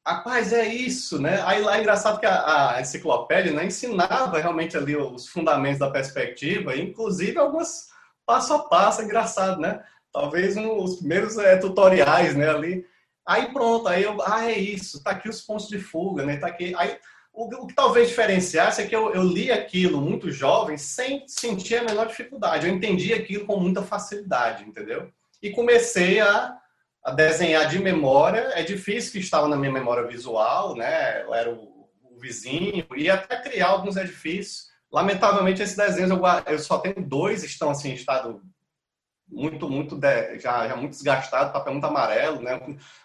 Rapaz, 0.06 0.52
é 0.52 0.66
isso, 0.66 1.20
né? 1.20 1.42
Aí 1.44 1.62
lá 1.62 1.76
é 1.76 1.80
engraçado 1.80 2.18
que 2.18 2.26
a, 2.26 2.74
a 2.74 2.80
enciclopédia 2.80 3.52
né, 3.52 3.66
ensinava 3.66 4.38
realmente 4.38 4.76
ali 4.76 4.96
os 4.96 5.28
fundamentos 5.28 5.78
da 5.78 5.90
perspectiva, 5.90 6.76
inclusive 6.76 7.38
algumas 7.38 7.92
passo 8.26 8.54
a 8.54 8.58
passo, 8.68 9.02
é 9.02 9.04
engraçado, 9.04 9.60
né? 9.60 9.82
Talvez 10.12 10.56
um, 10.56 10.82
os 10.82 10.96
primeiros 10.96 11.38
é, 11.38 11.56
tutoriais, 11.56 12.34
né, 12.34 12.48
ali. 12.48 12.84
Aí 13.26 13.52
pronto, 13.52 13.88
aí 13.88 14.02
eu, 14.02 14.20
ah, 14.22 14.50
é 14.50 14.58
isso, 14.58 15.02
tá 15.02 15.12
aqui 15.12 15.28
os 15.28 15.40
pontos 15.40 15.68
de 15.68 15.78
fuga, 15.78 16.24
né? 16.24 16.36
Tá 16.36 16.48
aqui. 16.48 16.74
Aí 16.76 16.98
o, 17.32 17.66
que 17.66 17.74
talvez 17.74 18.08
diferenciasse 18.08 18.82
é 18.82 18.86
que 18.86 18.94
eu, 18.94 19.12
eu, 19.14 19.22
li 19.22 19.50
aquilo 19.50 20.00
muito 20.00 20.30
jovem 20.30 20.76
sem 20.76 21.26
sentir 21.26 21.76
a 21.76 21.84
menor 21.84 22.06
dificuldade. 22.06 22.66
Eu 22.66 22.74
entendi 22.74 23.14
aquilo 23.14 23.46
com 23.46 23.58
muita 23.58 23.82
facilidade, 23.82 24.64
entendeu? 24.64 25.10
E 25.42 25.50
comecei 25.50 26.20
a, 26.20 26.56
a 27.02 27.10
desenhar 27.10 27.68
de 27.68 27.78
memória. 27.78 28.50
É 28.54 28.62
difícil 28.62 29.12
que 29.12 29.18
estava 29.18 29.48
na 29.48 29.56
minha 29.56 29.72
memória 29.72 30.06
visual, 30.06 30.76
né? 30.76 31.22
Eu 31.22 31.34
era 31.34 31.50
o, 31.50 31.88
o 32.04 32.18
vizinho 32.20 32.86
e 32.94 33.08
até 33.08 33.40
criar 33.40 33.68
alguns 33.68 33.96
edifícios. 33.96 34.70
Lamentavelmente, 34.92 35.62
esses 35.62 35.76
desenhos 35.76 36.10
eu, 36.10 36.20
eu 36.46 36.58
só 36.58 36.78
tenho 36.78 37.02
dois 37.02 37.42
estão 37.42 37.70
assim 37.70 37.92
em 37.92 37.94
estado 37.94 38.42
muito, 39.26 39.70
muito 39.70 39.96
de, 39.96 40.38
já, 40.38 40.68
já 40.68 40.76
muito 40.76 40.90
desgastado, 40.90 41.50
papel 41.50 41.72
muito 41.72 41.86
amarelo, 41.86 42.42
né? 42.42 42.60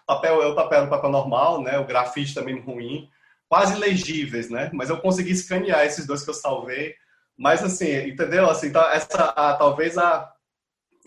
Papel 0.06 0.42
é 0.42 0.46
o 0.46 0.54
papel, 0.54 0.84
o 0.84 0.90
papel 0.90 1.10
normal, 1.10 1.62
né? 1.62 1.78
O 1.78 1.86
grafite 1.86 2.34
também 2.34 2.60
ruim 2.60 3.08
quase 3.48 3.78
legíveis, 3.78 4.50
né? 4.50 4.70
Mas 4.72 4.90
eu 4.90 4.98
consegui 5.00 5.32
escanear 5.32 5.84
esses 5.84 6.06
dois 6.06 6.22
que 6.22 6.30
eu 6.30 6.34
salvei. 6.34 6.94
Mas 7.36 7.62
assim, 7.62 7.90
entendeu? 8.08 8.50
Assim, 8.50 8.68
então, 8.68 8.82
essa, 8.90 9.24
a, 9.30 9.54
talvez 9.54 9.96
a, 9.96 10.30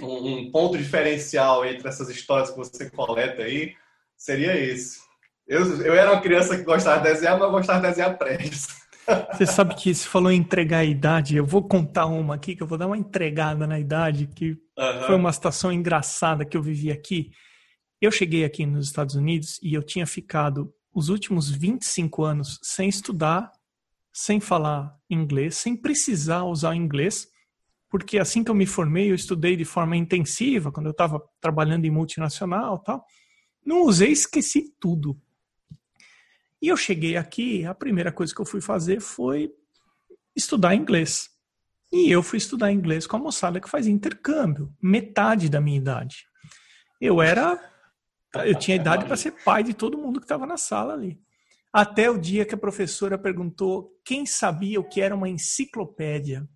um, 0.02 0.34
um, 0.34 0.52
ponto 0.52 0.78
diferencial 0.78 1.66
entre 1.66 1.88
essas 1.88 2.10
histórias 2.10 2.50
que 2.50 2.58
você 2.58 2.90
coleta 2.90 3.44
aí 3.44 3.76
seria 4.18 4.58
esse. 4.58 5.00
Eu, 5.48 5.66
eu 5.84 5.94
era 5.94 6.14
uma 6.14 6.22
criança 6.22 6.58
que 6.58 6.64
gostava 6.64 7.02
de 7.02 7.12
desenhar, 7.12 7.34
mas 7.34 7.44
eu 7.44 7.52
gostava 7.52 7.82
de 7.82 7.88
desenhar 7.88 8.18
prédios. 8.18 8.68
Você 9.34 9.48
sabe 9.48 9.76
que 9.76 9.94
se 9.94 10.08
falou 10.08 10.32
em 10.32 10.38
entregar 10.38 10.78
a 10.78 10.86
idade, 10.86 11.36
eu 11.36 11.46
vou 11.46 11.68
contar 11.68 12.06
uma 12.06 12.36
aqui, 12.36 12.56
que 12.56 12.62
eu 12.62 12.68
vou 12.68 12.78
dar 12.78 12.86
uma 12.86 12.98
entregada 12.98 13.66
na 13.66 13.80
idade, 13.80 14.28
que 14.28 14.52
uhum. 14.78 15.02
foi 15.08 15.16
uma 15.16 15.34
situação 15.34 15.74
engraçada 15.74 16.46
que 16.46 16.56
eu 16.56 16.62
vivi 16.62 16.92
aqui. 16.92 17.32
Eu 18.00 18.12
cheguei 18.12 18.46
aqui 18.46 18.66
nos 18.66 18.86
Estados 18.86 19.16
Unidos 19.16 19.60
e 19.62 19.74
eu 19.74 19.82
tinha 19.82 20.06
ficado 20.06 20.72
os 20.94 21.10
últimos 21.10 21.50
25 21.50 22.24
anos 22.24 22.60
sem 22.62 22.90
estudar, 22.90 23.52
sem 24.12 24.40
falar 24.40 24.98
inglês, 25.10 25.56
sem 25.56 25.76
precisar 25.76 26.44
usar 26.44 26.76
inglês, 26.76 27.28
porque 27.90 28.18
assim 28.18 28.44
que 28.44 28.50
eu 28.50 28.56
me 28.56 28.66
formei, 28.66 29.12
eu 29.12 29.16
estudei 29.16 29.56
de 29.56 29.66
forma 29.66 29.98
intensiva, 29.98 30.72
quando 30.72 30.86
eu 30.86 30.92
estava 30.92 31.22
trabalhando 31.40 31.86
em 31.86 31.92
multinacional 31.92 32.80
tal. 32.80 33.06
Não 33.66 33.84
usei, 33.84 34.12
esqueci 34.12 34.74
tudo. 34.80 35.20
E 36.62 36.68
eu 36.68 36.78
cheguei 36.78 37.18
aqui, 37.18 37.66
a 37.66 37.74
primeira 37.74 38.12
coisa 38.12 38.34
que 38.34 38.40
eu 38.40 38.46
fui 38.46 38.62
fazer 38.62 39.02
foi 39.02 39.52
estudar 40.36 40.76
inglês. 40.76 41.30
E 41.92 42.10
eu 42.10 42.24
fui 42.24 42.38
estudar 42.38 42.72
inglês 42.72 43.06
com 43.06 43.18
a 43.18 43.20
moçada 43.20 43.60
que 43.60 43.70
faz 43.70 43.88
intercâmbio, 43.88 44.74
metade 44.82 45.50
da 45.50 45.60
minha 45.60 45.78
idade. 45.78 46.26
Eu 47.00 47.22
era 47.22 47.71
eu 48.36 48.56
tinha 48.58 48.76
idade 48.76 49.06
para 49.06 49.18
ser 49.18 49.32
pai 49.44 49.64
de 49.64 49.74
todo 49.74 49.98
mundo 49.98 50.20
que 50.20 50.26
estava 50.26 50.46
na 50.46 50.58
sala 50.58 50.94
ali. 50.94 51.20
Até 51.72 52.10
o 52.10 52.18
dia 52.18 52.46
que 52.46 52.56
a 52.56 52.58
professora 52.58 53.18
perguntou 53.18 53.98
quem 54.04 54.26
sabia 54.26 54.80
o 54.80 54.88
que 54.88 55.02
era 55.02 55.16
uma 55.16 55.30
enciclopédia. 55.30 56.48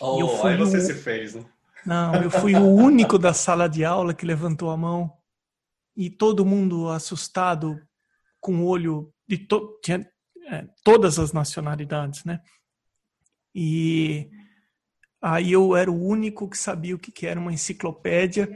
Oh, 0.00 0.20
eu 0.20 0.28
fui 0.28 0.52
aí 0.52 0.58
você 0.58 0.78
o... 0.78 0.80
se 0.80 0.94
fez, 0.94 1.34
né? 1.34 1.44
Não, 1.86 2.14
eu 2.22 2.30
fui 2.30 2.54
o 2.54 2.66
único 2.66 3.18
da 3.18 3.32
sala 3.32 3.68
de 3.68 3.84
aula 3.84 4.12
que 4.12 4.26
levantou 4.26 4.70
a 4.70 4.76
mão. 4.76 5.12
E 5.96 6.10
todo 6.10 6.44
mundo 6.44 6.88
assustado, 6.88 7.80
com 8.40 8.56
o 8.56 8.66
olho 8.66 9.12
de 9.26 9.38
to... 9.38 9.78
tinha 9.82 10.08
é, 10.50 10.66
todas 10.84 11.18
as 11.18 11.32
nacionalidades, 11.32 12.24
né? 12.24 12.40
E 13.54 14.30
aí 15.20 15.52
eu 15.52 15.76
era 15.76 15.90
o 15.90 16.00
único 16.00 16.48
que 16.48 16.56
sabia 16.56 16.94
o 16.94 16.98
que 16.98 17.26
era 17.26 17.40
uma 17.40 17.52
enciclopédia 17.52 18.48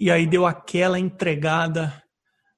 e 0.00 0.10
aí 0.10 0.26
deu 0.26 0.46
aquela 0.46 0.98
entregada 0.98 2.02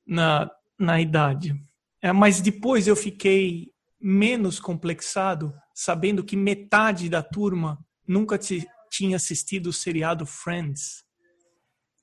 na, 0.07 0.49
na 0.79 1.01
idade. 1.01 1.61
É, 2.01 2.13
mas 2.13 2.41
depois 2.41 2.87
eu 2.87 2.95
fiquei 2.95 3.73
menos 4.01 4.61
complexado, 4.61 5.53
sabendo 5.75 6.23
que 6.23 6.37
metade 6.37 7.09
da 7.09 7.21
turma 7.21 7.79
nunca 8.07 8.39
tinha 8.39 9.17
assistido 9.17 9.69
o 9.69 9.73
seriado 9.73 10.25
Friends, 10.25 11.03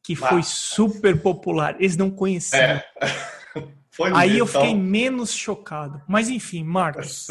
que 0.04 0.14
foi 0.14 0.44
super 0.44 1.22
popular. 1.22 1.76
Eles 1.80 1.96
não 1.96 2.12
conheciam. 2.12 2.62
É. 2.62 2.84
Aí 4.16 4.38
eu 4.38 4.48
fiquei 4.48 4.70
então. 4.70 4.84
menos 4.84 5.34
chocado. 5.34 6.02
Mas 6.08 6.30
enfim, 6.30 6.64
Marcos, 6.64 7.28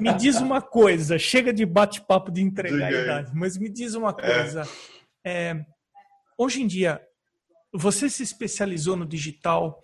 me 0.00 0.12
diz 0.14 0.36
uma 0.36 0.60
coisa. 0.60 1.18
Chega 1.18 1.52
de 1.52 1.64
bate-papo 1.64 2.30
de 2.30 2.42
entregar 2.42 2.88
a 2.88 2.90
idade, 2.90 3.30
mas 3.34 3.56
me 3.56 3.68
diz 3.68 3.94
uma 3.94 4.12
coisa. 4.12 4.62
É. 5.24 5.50
É, 5.50 5.66
hoje 6.36 6.62
em 6.62 6.66
dia, 6.66 7.00
você 7.76 8.08
se 8.08 8.22
especializou 8.22 8.96
no 8.96 9.06
digital. 9.06 9.82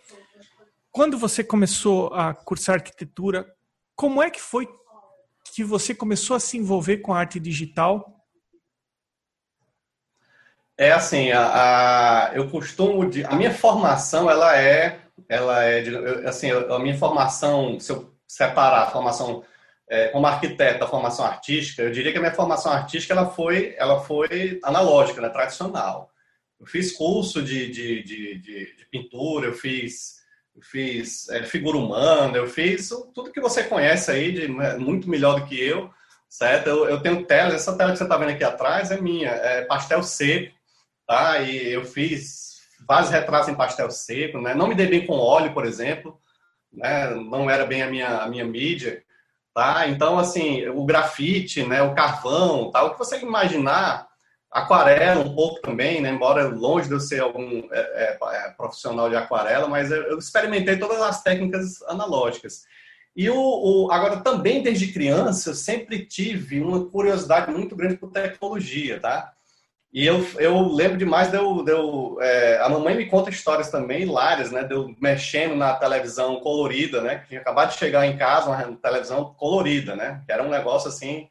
Quando 0.91 1.19
você 1.19 1.43
começou 1.43 2.13
a 2.15 2.35
cursar 2.35 2.77
arquitetura, 2.77 3.47
como 3.95 4.23
é 4.23 4.31
que 4.31 4.41
foi 4.41 4.69
que 5.55 5.63
você 5.63 5.95
começou 5.95 6.37
a 6.37 6.41
se 6.41 6.57
envolver 6.57 6.99
com 6.99 7.13
a 7.13 7.19
arte 7.19 7.39
digital? 7.39 8.23
É 10.77 10.93
assim, 10.93 11.31
a, 11.31 12.31
a 12.31 12.35
eu 12.35 12.49
costumo 12.51 13.09
de, 13.09 13.25
a 13.25 13.35
minha 13.35 13.53
formação 13.53 14.31
ela 14.31 14.57
é 14.57 15.01
ela 15.29 15.63
é 15.63 16.27
assim 16.27 16.51
a 16.51 16.79
minha 16.79 16.97
formação 16.97 17.79
se 17.79 17.93
eu 17.93 18.13
separar 18.27 18.85
a 18.85 18.91
formação 18.91 19.45
é, 19.89 20.09
como 20.09 20.27
arquiteto 20.27 20.83
a 20.83 20.89
formação 20.89 21.25
artística 21.25 21.83
eu 21.83 21.93
diria 21.93 22.11
que 22.11 22.19
a 22.19 22.21
minha 22.21 22.35
formação 22.35 22.73
artística 22.73 23.13
ela 23.13 23.27
foi 23.31 23.75
ela 23.77 24.01
foi 24.01 24.59
analógica 24.65 25.21
né, 25.21 25.29
tradicional 25.29 26.12
eu 26.63 26.67
fiz 26.67 26.93
curso 26.93 27.43
de, 27.43 27.73
de, 27.73 28.03
de, 28.05 28.39
de, 28.39 28.77
de 28.77 28.87
pintura, 28.89 29.49
eu 29.49 29.53
fiz, 29.53 30.21
eu 30.55 30.63
fiz 30.63 31.29
é, 31.31 31.43
figura 31.43 31.77
humana, 31.77 32.37
eu 32.37 32.47
fiz 32.47 32.89
tudo 33.13 33.33
que 33.33 33.41
você 33.41 33.65
conhece 33.65 34.13
aí, 34.13 34.31
de, 34.31 34.47
né, 34.47 34.77
muito 34.77 35.11
melhor 35.11 35.41
do 35.41 35.47
que 35.47 35.61
eu, 35.61 35.91
certo? 36.29 36.69
Eu, 36.69 36.89
eu 36.89 37.01
tenho 37.03 37.27
telas, 37.27 37.55
essa 37.55 37.77
tela 37.77 37.91
que 37.91 37.99
você 37.99 38.05
está 38.05 38.17
vendo 38.17 38.31
aqui 38.31 38.45
atrás 38.45 38.93
é 38.93 39.01
minha, 39.01 39.31
é 39.31 39.65
pastel 39.65 40.05
seco, 40.05 40.55
tá? 41.05 41.41
E 41.41 41.73
eu 41.73 41.85
fiz 41.85 42.61
vários 42.87 43.11
retratos 43.11 43.49
em 43.49 43.57
pastel 43.57 43.91
seco, 43.91 44.41
né? 44.41 44.55
Não 44.55 44.69
me 44.69 44.77
dei 44.77 44.87
bem 44.87 45.05
com 45.05 45.15
óleo, 45.15 45.53
por 45.53 45.67
exemplo, 45.67 46.17
né? 46.73 47.11
Não 47.11 47.51
era 47.51 47.67
bem 47.67 47.83
a 47.83 47.91
minha, 47.91 48.19
a 48.19 48.29
minha 48.29 48.45
mídia, 48.45 49.03
tá? 49.53 49.89
Então, 49.89 50.17
assim, 50.17 50.65
o 50.69 50.85
grafite, 50.85 51.65
né? 51.65 51.83
O 51.83 51.93
carvão, 51.93 52.71
tá? 52.71 52.85
O 52.85 52.93
que 52.93 53.01
você 53.01 53.19
imaginar 53.19 54.12
aquarela 54.53 55.25
um 55.25 55.35
pouco 55.35 55.61
também, 55.63 56.03
né? 56.03 56.11
embora 56.11 56.47
longe 56.49 56.87
de 56.87 56.95
eu 56.95 57.01
ser 57.01 57.21
algum 57.21 57.63
é, 57.73 57.81
é, 57.81 58.19
é, 58.21 58.51
profissional 58.51 59.09
de 59.09 59.17
aquarela, 59.17 59.67
mas 59.67 59.91
eu, 59.91 60.03
eu, 60.03 60.19
experimentei 60.19 60.79
todas 60.79 61.01
as 61.01 61.23
técnicas 61.23 61.81
analógicas. 61.85 62.65
E 63.17 63.31
o, 63.31 63.37
o, 63.37 63.91
agora 63.91 64.19
também 64.19 64.63
desde 64.63 64.93
criança 64.93 65.51
eu 65.51 65.55
sempre 65.55 66.05
tive 66.05 66.61
uma 66.61 66.85
curiosidade 66.85 67.51
muito 67.51 67.75
grande 67.75 67.97
por 67.97 68.11
tecnologia, 68.11 69.01
tá? 69.01 69.33
E 69.93 70.07
eu, 70.07 70.27
eu 70.39 70.69
lembro 70.73 70.97
demais 70.97 71.31
de 71.31 71.37
eu, 71.37 72.17
é, 72.21 72.59
a 72.63 72.69
mamãe 72.69 72.95
me 72.97 73.07
conta 73.07 73.29
histórias 73.29 73.71
também 73.71 74.03
hilárias, 74.03 74.51
né? 74.51 74.65
De 74.65 74.75
eu 74.75 74.95
mexendo 74.99 75.55
na 75.55 75.75
televisão 75.75 76.41
colorida, 76.41 77.03
né? 77.03 77.19
Que 77.19 77.29
tinha 77.29 77.41
acabado 77.41 77.73
de 77.73 77.79
chegar 77.79 78.07
em 78.07 78.17
casa 78.17 78.49
uma 78.49 78.77
televisão 78.77 79.35
colorida, 79.35 79.95
né? 79.95 80.23
Que 80.25 80.33
era 80.33 80.43
um 80.43 80.49
negócio 80.49 80.89
assim 80.89 81.29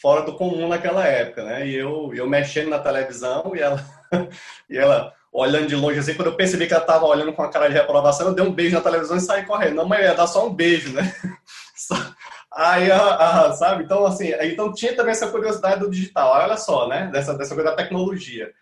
fora 0.00 0.22
do 0.22 0.34
comum 0.34 0.68
naquela 0.68 1.06
época, 1.06 1.44
né? 1.44 1.66
E 1.66 1.74
eu, 1.74 2.12
eu 2.14 2.26
mexendo 2.26 2.68
na 2.68 2.78
televisão 2.78 3.52
e 3.54 3.60
ela, 3.60 3.84
e 4.68 4.76
ela 4.76 5.12
olhando 5.32 5.66
de 5.66 5.74
longe 5.74 5.98
assim, 5.98 6.14
quando 6.14 6.28
eu 6.28 6.36
percebi 6.36 6.66
que 6.66 6.72
ela 6.72 6.82
estava 6.82 7.04
olhando 7.04 7.32
com 7.32 7.42
a 7.42 7.50
cara 7.50 7.68
de 7.68 7.74
reprovação, 7.74 8.28
eu 8.28 8.34
dei 8.34 8.44
um 8.44 8.52
beijo 8.52 8.76
na 8.76 8.80
televisão 8.80 9.16
e 9.16 9.20
saí 9.20 9.44
correndo. 9.44 9.74
Não, 9.74 9.86
mas 9.86 10.00
ia 10.00 10.14
dar 10.14 10.28
só 10.28 10.46
um 10.46 10.54
beijo, 10.54 10.92
né? 10.92 11.12
Aí, 12.56 12.88
a, 12.88 13.46
a, 13.48 13.52
sabe? 13.52 13.82
Então, 13.82 14.06
assim, 14.06 14.30
então 14.42 14.72
tinha 14.72 14.94
também 14.94 15.10
essa 15.10 15.28
curiosidade 15.28 15.80
do 15.80 15.90
digital. 15.90 16.30
Olha 16.30 16.56
só, 16.56 16.86
né? 16.86 17.10
Dessa, 17.12 17.36
dessa 17.36 17.52
coisa 17.52 17.70
da 17.70 17.76
tecnologia. 17.76 18.52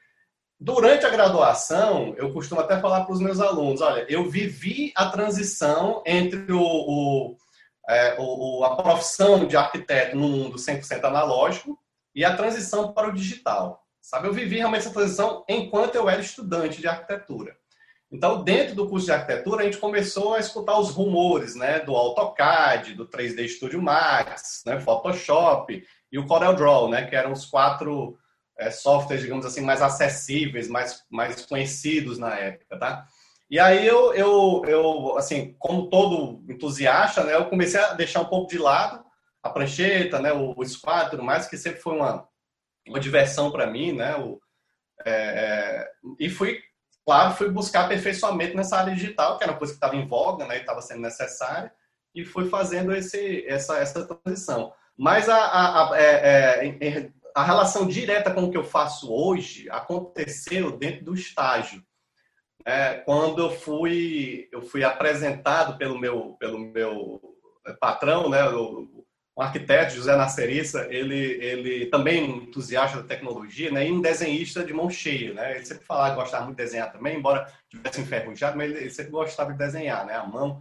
durante 0.59 1.05
a 1.05 1.11
graduação, 1.11 2.15
eu 2.17 2.33
costumo 2.33 2.63
até 2.63 2.81
falar 2.81 3.05
para 3.05 3.13
os 3.13 3.21
meus 3.21 3.39
alunos, 3.39 3.83
olha, 3.83 4.07
eu 4.09 4.31
vivi 4.31 4.93
a 4.97 5.07
transição 5.11 6.03
entre 6.07 6.53
o, 6.53 6.63
o, 6.63 7.37
é, 7.93 8.17
o, 8.19 8.65
a 8.65 8.77
profissão 8.77 9.47
de 9.47 9.57
arquiteto 9.57 10.17
no 10.17 10.29
mundo 10.29 10.57
100% 10.57 11.05
analógico 11.05 11.79
e 12.15 12.25
a 12.25 12.37
transição 12.37 12.93
para 12.93 13.09
o 13.09 13.13
digital. 13.13 13.83
Sabe, 14.01 14.27
eu 14.27 14.33
vivi 14.33 14.57
realmente 14.57 14.81
essa 14.81 14.93
transição 14.93 15.45
enquanto 15.49 15.95
eu 15.95 16.09
era 16.09 16.21
estudante 16.21 16.81
de 16.81 16.89
arquitetura. 16.89 17.57
Então, 18.11 18.43
dentro 18.45 18.75
do 18.75 18.89
curso 18.89 19.07
de 19.07 19.13
arquitetura, 19.13 19.63
a 19.63 19.65
gente 19.65 19.79
começou 19.79 20.35
a 20.35 20.39
escutar 20.39 20.79
os 20.79 20.91
rumores, 20.91 21.55
né, 21.55 21.81
do 21.81 21.97
AutoCAD, 21.97 22.95
do 22.95 23.09
3D 23.09 23.49
Studio 23.49 23.81
Max, 23.81 24.63
né, 24.67 24.79
Photoshop 24.81 25.83
e 26.11 26.19
o 26.19 26.27
CorelDRAW, 26.27 26.91
né, 26.91 27.07
que 27.07 27.17
eram 27.17 27.33
os 27.33 27.47
quatro 27.47 28.19
é, 28.59 28.71
softwares, 28.71 29.23
digamos 29.23 29.47
assim, 29.47 29.63
mais 29.63 29.81
acessíveis, 29.81 30.69
mais, 30.69 31.03
mais 31.09 31.47
conhecidos 31.47 32.19
na 32.19 32.35
época, 32.35 32.79
tá? 32.79 33.07
E 33.53 33.61
aí 33.61 33.87
eu, 33.87 34.15
eu, 34.15 34.63
eu, 34.67 35.19
assim, 35.19 35.55
como 35.59 35.91
todo 35.91 36.43
entusiasta, 36.49 37.23
né, 37.23 37.35
eu 37.35 37.51
comecei 37.51 37.79
a 37.79 37.93
deixar 37.93 38.23
um 38.23 38.25
pouco 38.25 38.51
de 38.51 38.57
lado 38.57 39.05
a 39.43 39.51
prancheta, 39.51 40.19
né, 40.19 40.33
o, 40.33 40.55
o 40.57 40.67
squad 40.67 41.09
e 41.09 41.11
tudo 41.11 41.23
mais, 41.23 41.47
que 41.47 41.59
sempre 41.59 41.79
foi 41.79 41.95
uma, 41.95 42.27
uma 42.89 42.99
diversão 42.99 43.53
para 43.53 43.67
mim, 43.67 43.93
né, 43.93 44.17
o, 44.17 44.41
é, 45.05 45.13
é, 45.13 45.91
e 46.19 46.31
fui, 46.31 46.63
claro, 47.05 47.35
fui 47.35 47.51
buscar 47.51 47.85
aperfeiçoamento 47.85 48.57
nessa 48.57 48.79
área 48.79 48.95
digital, 48.95 49.37
que 49.37 49.45
era 49.45 49.53
uma 49.53 49.59
coisa 49.59 49.75
que 49.75 49.77
estava 49.77 49.97
em 49.97 50.07
voga, 50.07 50.47
né, 50.47 50.57
e 50.57 50.61
estava 50.61 50.81
sendo 50.81 51.03
necessária, 51.03 51.71
e 52.15 52.25
fui 52.25 52.49
fazendo 52.49 52.95
esse, 52.95 53.47
essa, 53.47 53.77
essa 53.77 54.07
transição. 54.07 54.73
Mas 54.97 55.29
a, 55.29 55.37
a, 55.37 55.93
a, 55.93 56.01
é, 56.01 56.69
é 56.81 57.11
a 57.35 57.45
relação 57.45 57.87
direta 57.87 58.33
com 58.33 58.45
o 58.45 58.51
que 58.51 58.57
eu 58.57 58.65
faço 58.65 59.13
hoje 59.13 59.69
aconteceu 59.69 60.79
dentro 60.79 61.05
do 61.05 61.15
estágio. 61.15 61.85
É, 62.65 62.95
quando 62.95 63.43
eu 63.43 63.51
fui, 63.51 64.49
eu 64.53 64.63
fui 64.63 64.85
apresentado 64.85 65.77
pelo 65.77 65.99
meu, 65.99 66.37
pelo 66.39 66.59
meu 66.59 67.21
patrão, 67.81 68.29
né, 68.29 68.49
o, 68.51 69.05
o 69.35 69.43
arquiteto 69.43 69.95
José 69.95 70.15
Nascerissa, 70.15 70.87
ele, 70.91 71.17
ele 71.17 71.87
também 71.87 72.23
um 72.23 72.37
entusiasta 72.43 73.03
da 73.03 73.09
tecnologia, 73.09 73.71
né, 73.71 73.87
e 73.87 73.93
um 73.93 74.01
desenhista 74.01 74.65
de 74.65 74.73
mão 74.73 74.89
cheia, 74.91 75.33
né, 75.35 75.57
ele 75.57 75.65
sempre 75.65 75.85
falava 75.85 76.15
gostava 76.15 76.45
muito 76.45 76.57
de 76.57 76.65
desenhar 76.65 76.93
também, 76.93 77.17
embora 77.17 77.53
tivesse 77.69 78.01
enferrujado, 78.01 78.57
mas 78.57 78.71
ele, 78.71 78.81
ele 78.81 78.91
sempre 78.91 79.11
gostava 79.11 79.53
de 79.53 79.59
desenhar, 79.59 80.07
né, 80.07 80.15
a 80.15 80.27
mão, 80.27 80.61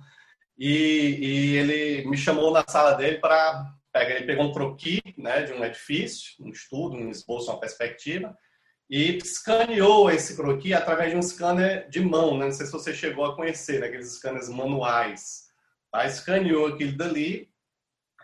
e, 0.58 1.18
e 1.20 1.58
ele 1.58 2.10
me 2.10 2.18
chamou 2.18 2.52
na 2.52 2.64
sala 2.68 2.94
dele 2.94 3.18
para 3.18 3.74
ele 3.94 4.26
pegou 4.26 4.46
um 4.46 4.54
croquis 4.54 5.02
né, 5.18 5.44
de 5.44 5.52
um 5.52 5.64
edifício, 5.66 6.34
um 6.40 6.50
estudo, 6.50 6.96
um 6.96 7.10
esboço, 7.10 7.52
uma 7.52 7.60
perspectiva, 7.60 8.38
e 8.92 9.18
escaneou 9.24 10.12
esse 10.12 10.36
croquis 10.36 10.74
através 10.74 11.12
de 11.12 11.18
um 11.18 11.22
scanner 11.22 11.90
de 11.90 12.02
mão, 12.02 12.38
né? 12.38 12.46
não 12.46 12.52
sei 12.52 12.66
se 12.66 12.74
você 12.74 12.94
chegou 12.94 13.24
a 13.24 13.34
conhecer, 13.34 13.80
né? 13.80 13.88
aqueles 13.88 14.12
scanners 14.18 14.50
manuais. 14.50 15.46
Tá? 15.90 16.06
Escaneou 16.06 16.68
aquilo 16.68 16.98
dali 16.98 17.50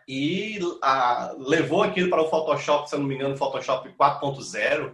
e 0.05 0.59
a, 0.83 1.33
levou 1.37 1.83
aquilo 1.83 2.09
para 2.09 2.21
o 2.21 2.29
Photoshop, 2.29 2.89
se 2.89 2.95
eu 2.95 2.99
não 2.99 3.07
me 3.07 3.15
engano, 3.15 3.37
Photoshop 3.37 3.95
4.0 3.97 4.93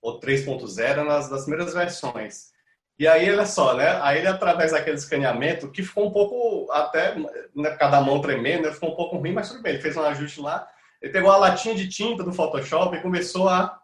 ou 0.00 0.18
3.0 0.18 1.04
nas, 1.04 1.30
nas 1.30 1.44
primeiras 1.44 1.74
versões. 1.74 2.48
E 2.98 3.06
aí, 3.06 3.30
olha 3.30 3.46
só, 3.46 3.74
né? 3.74 3.98
Aí 4.02 4.18
ele, 4.18 4.26
através 4.26 4.72
daquele 4.72 4.96
escaneamento, 4.96 5.70
que 5.70 5.82
ficou 5.82 6.06
um 6.06 6.10
pouco, 6.10 6.70
até, 6.72 7.14
né, 7.54 7.70
cada 7.78 8.00
mão 8.00 8.20
tremendo, 8.22 8.64
né, 8.64 8.72
ficou 8.72 8.92
um 8.92 8.96
pouco 8.96 9.18
ruim, 9.18 9.32
mas 9.32 9.50
tudo 9.50 9.62
bem, 9.62 9.74
ele 9.74 9.82
fez 9.82 9.96
um 9.98 10.02
ajuste 10.02 10.40
lá. 10.40 10.66
Ele 11.00 11.12
pegou 11.12 11.30
a 11.30 11.36
latinha 11.36 11.74
de 11.74 11.88
tinta 11.88 12.22
do 12.22 12.32
Photoshop 12.32 12.96
e 12.96 13.02
começou 13.02 13.48
a 13.48 13.80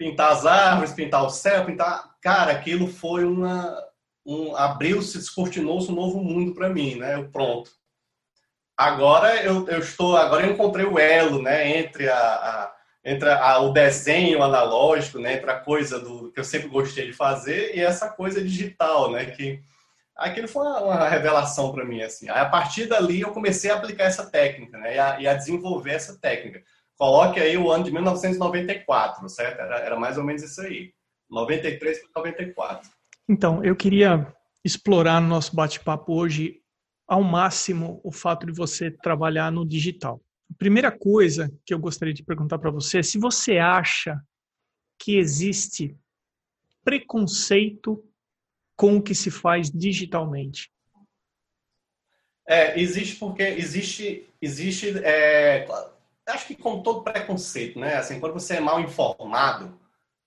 pintar 0.00 0.32
as 0.32 0.46
árvores, 0.46 0.94
pintar 0.94 1.22
o 1.22 1.28
céu, 1.28 1.66
pintar. 1.66 2.16
Cara, 2.22 2.52
aquilo 2.52 2.86
foi 2.86 3.22
uma. 3.22 3.76
Um, 4.24 4.56
abriu-se, 4.56 5.18
descortinou-se 5.18 5.92
um 5.92 5.94
novo 5.94 6.22
mundo 6.22 6.54
para 6.54 6.70
mim, 6.70 6.94
né? 6.94 7.16
Eu, 7.16 7.28
pronto. 7.28 7.70
Agora 8.74 9.42
eu, 9.44 9.68
eu 9.68 9.80
estou. 9.80 10.16
Agora 10.16 10.46
eu 10.46 10.52
encontrei 10.54 10.86
o 10.86 10.98
elo, 10.98 11.42
né? 11.42 11.76
Entre 11.76 12.08
a, 12.08 12.16
a 12.16 12.72
entre 13.04 13.30
a, 13.30 13.58
o 13.60 13.72
desenho 13.72 14.42
analógico, 14.42 15.18
né, 15.18 15.34
entre 15.34 15.50
a 15.50 15.58
coisa 15.58 15.98
do 15.98 16.30
que 16.32 16.38
eu 16.38 16.44
sempre 16.44 16.68
gostei 16.68 17.06
de 17.06 17.14
fazer 17.14 17.74
e 17.74 17.80
essa 17.80 18.10
coisa 18.10 18.42
digital, 18.42 19.10
né, 19.10 19.24
que 19.24 19.58
aquilo 20.14 20.46
foi 20.46 20.66
uma, 20.66 20.80
uma 20.82 21.08
revelação 21.08 21.72
para 21.72 21.82
mim 21.82 22.02
assim. 22.02 22.28
Aí, 22.28 22.38
a 22.38 22.44
partir 22.44 22.84
dali 22.84 23.22
eu 23.22 23.30
comecei 23.30 23.70
a 23.70 23.76
aplicar 23.76 24.04
essa 24.04 24.30
técnica, 24.30 24.76
né, 24.76 24.96
e 24.96 24.98
a, 24.98 25.20
e 25.22 25.26
a, 25.26 25.32
desenvolver 25.32 25.92
essa 25.92 26.18
técnica. 26.18 26.62
Coloque 27.00 27.40
aí 27.40 27.56
o 27.56 27.70
ano 27.70 27.82
de 27.82 27.90
1994, 27.90 29.26
certo? 29.30 29.58
Era, 29.58 29.78
era 29.78 29.98
mais 29.98 30.18
ou 30.18 30.22
menos 30.22 30.42
isso 30.42 30.60
aí. 30.60 30.92
93 31.30 31.98
para 31.98 32.22
94. 32.22 32.90
Então, 33.26 33.64
eu 33.64 33.74
queria 33.74 34.30
explorar 34.62 35.18
no 35.18 35.28
nosso 35.28 35.56
bate-papo 35.56 36.12
hoje 36.12 36.60
ao 37.08 37.22
máximo 37.22 38.02
o 38.04 38.12
fato 38.12 38.44
de 38.44 38.52
você 38.52 38.90
trabalhar 38.90 39.50
no 39.50 39.66
digital. 39.66 40.20
A 40.52 40.58
primeira 40.58 40.92
coisa 40.92 41.50
que 41.64 41.72
eu 41.72 41.78
gostaria 41.78 42.12
de 42.12 42.22
perguntar 42.22 42.58
para 42.58 42.70
você 42.70 42.98
é 42.98 43.02
se 43.02 43.16
você 43.16 43.56
acha 43.56 44.20
que 44.98 45.16
existe 45.16 45.96
preconceito 46.84 48.04
com 48.76 48.98
o 48.98 49.02
que 49.02 49.14
se 49.14 49.30
faz 49.30 49.70
digitalmente. 49.70 50.70
É, 52.46 52.78
existe 52.78 53.16
porque 53.16 53.42
existe, 53.42 54.28
existe, 54.42 54.98
é, 54.98 55.66
acho 56.30 56.46
que 56.46 56.54
com 56.54 56.82
todo 56.82 57.02
preconceito, 57.02 57.78
né? 57.78 57.96
Assim, 57.96 58.20
quando 58.20 58.32
você 58.32 58.56
é 58.56 58.60
mal 58.60 58.80
informado, 58.80 59.78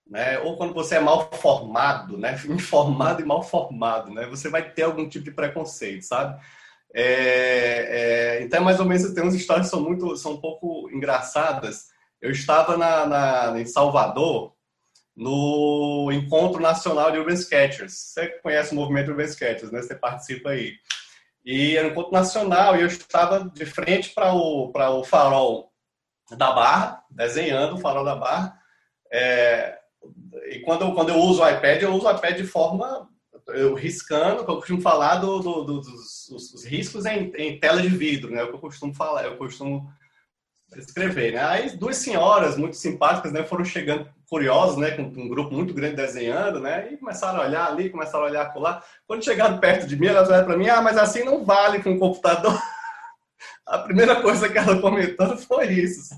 né? 0.07 0.39
Ou 0.39 0.57
quando 0.57 0.73
você 0.73 0.95
é 0.95 0.99
mal 0.99 1.29
formado, 1.33 2.17
né? 2.17 2.39
Informado 2.47 3.21
e 3.21 3.25
mal 3.25 3.43
formado, 3.43 4.11
né? 4.11 4.25
Você 4.27 4.49
vai 4.49 4.71
ter 4.71 4.83
algum 4.83 5.07
tipo 5.07 5.25
de 5.25 5.31
preconceito, 5.31 6.03
sabe? 6.03 6.39
É, 6.93 8.37
é, 8.39 8.43
então, 8.43 8.59
é 8.59 8.63
mais 8.63 8.79
ou 8.79 8.85
menos, 8.85 9.11
tem 9.13 9.23
umas 9.23 9.33
histórias 9.33 9.67
que 9.67 9.71
são, 9.71 9.81
muito, 9.81 10.15
são 10.15 10.33
um 10.33 10.41
pouco 10.41 10.89
engraçadas. 10.91 11.87
Eu 12.21 12.31
estava 12.31 12.77
na, 12.77 13.05
na, 13.05 13.59
em 13.59 13.65
Salvador, 13.65 14.53
no 15.15 16.11
Encontro 16.11 16.61
Nacional 16.61 17.11
de 17.11 17.17
Urban 17.17 17.33
Sketchers. 17.33 17.93
Você 17.93 18.27
conhece 18.41 18.71
o 18.71 18.75
movimento 18.75 19.11
Urban 19.11 19.25
Sketchers, 19.25 19.71
né? 19.71 19.81
Você 19.81 19.95
participa 19.95 20.51
aí. 20.51 20.73
E 21.45 21.75
era 21.75 21.87
um 21.87 21.91
encontro 21.91 22.13
nacional 22.13 22.77
e 22.77 22.81
eu 22.81 22.87
estava 22.87 23.49
de 23.53 23.65
frente 23.65 24.11
para 24.11 24.33
o, 24.33 24.71
o 24.71 25.03
farol 25.03 25.72
da 26.31 26.51
Barra, 26.51 27.03
desenhando 27.09 27.75
o 27.75 27.79
farol 27.79 28.05
da 28.05 28.15
Barra. 28.15 28.57
É, 29.11 29.77
e 30.49 30.59
quando 30.59 30.83
eu, 30.83 30.93
quando 30.93 31.09
eu 31.09 31.17
uso 31.17 31.43
o 31.43 31.49
iPad, 31.49 31.81
eu 31.81 31.93
uso 31.93 32.07
o 32.07 32.11
iPad 32.11 32.35
de 32.35 32.45
forma 32.45 33.09
eu 33.47 33.73
riscando, 33.73 34.45
que 34.45 34.51
eu 34.51 34.55
costumo 34.55 34.81
falar 34.81 35.17
do, 35.17 35.39
do, 35.39 35.63
do 35.63 35.81
dos, 35.81 36.29
dos, 36.29 36.65
riscos 36.65 37.05
em, 37.05 37.31
em, 37.35 37.59
tela 37.59 37.81
de 37.81 37.89
vidro, 37.89 38.31
né? 38.31 38.39
É 38.39 38.43
o 38.43 38.47
que 38.47 38.55
eu 38.55 38.59
costumo 38.59 38.93
falar, 38.93 39.25
eu 39.25 39.37
costumo 39.37 39.91
escrever, 40.77 41.33
né? 41.33 41.43
Aí 41.43 41.69
duas 41.71 41.97
senhoras 41.97 42.57
muito 42.57 42.75
simpáticas, 42.75 43.31
né, 43.31 43.43
foram 43.43 43.65
chegando 43.65 44.07
curiosas, 44.27 44.77
né, 44.77 44.91
com 44.91 45.03
um 45.03 45.29
grupo 45.29 45.53
muito 45.53 45.73
grande 45.73 45.95
desenhando, 45.95 46.59
né, 46.59 46.91
e 46.91 46.97
começaram 46.97 47.39
a 47.39 47.45
olhar 47.45 47.67
ali, 47.67 47.89
começaram 47.89 48.25
a 48.25 48.29
olhar 48.29 48.53
lá. 48.55 48.81
Quando 49.05 49.23
chegaram 49.23 49.59
perto 49.59 49.85
de 49.85 49.95
mim, 49.95 50.07
elas 50.07 50.29
olharam 50.29 50.45
para 50.45 50.57
mim, 50.57 50.69
ah, 50.69 50.81
mas 50.81 50.97
assim 50.97 51.23
não 51.23 51.45
vale 51.45 51.83
com 51.83 51.93
o 51.93 51.99
computador. 51.99 52.59
A 53.65 53.79
primeira 53.79 54.21
coisa 54.21 54.49
que 54.49 54.57
ela 54.57 54.79
comentou 54.81 55.37
foi 55.37 55.67
isso. 55.67 56.13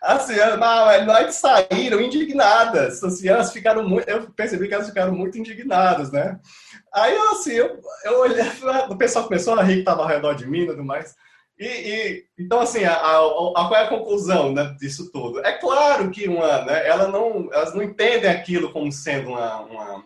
As 0.00 0.22
senhoras, 0.22 0.58
nós 1.06 1.34
saíram 1.36 2.00
indignadas. 2.00 3.02
As 3.02 3.18
senhoras 3.18 3.52
ficaram 3.52 3.88
muito. 3.88 4.08
Eu 4.08 4.30
percebi 4.30 4.68
que 4.68 4.74
elas 4.74 4.88
ficaram 4.88 5.12
muito 5.12 5.38
indignadas, 5.38 6.12
né? 6.12 6.38
Aí, 6.94 7.14
eu, 7.14 7.32
assim, 7.32 7.52
eu, 7.52 7.80
eu 8.04 8.20
olhei, 8.20 8.42
o 8.88 8.96
pessoal 8.96 9.24
começou 9.24 9.54
a 9.54 9.62
rir 9.62 9.74
que 9.74 9.78
estava 9.80 10.02
ao 10.02 10.08
redor 10.08 10.34
de 10.34 10.46
mim 10.46 10.62
e 10.62 10.66
tudo 10.66 10.84
mais. 10.84 11.14
E, 11.58 11.66
e, 11.66 12.24
então, 12.38 12.60
assim, 12.60 12.84
a, 12.84 12.92
a, 12.92 13.16
a, 13.18 13.68
qual 13.68 13.76
é 13.76 13.84
a 13.84 13.88
conclusão 13.88 14.52
né, 14.52 14.76
disso 14.78 15.10
tudo? 15.10 15.40
É 15.40 15.52
claro 15.52 16.10
que 16.10 16.28
uma, 16.28 16.64
né, 16.64 16.86
ela 16.86 17.08
não, 17.08 17.48
elas 17.52 17.74
não 17.74 17.82
entendem 17.82 18.30
aquilo 18.30 18.72
como 18.72 18.92
sendo 18.92 19.30
uma, 19.30 19.60
uma, 19.62 20.04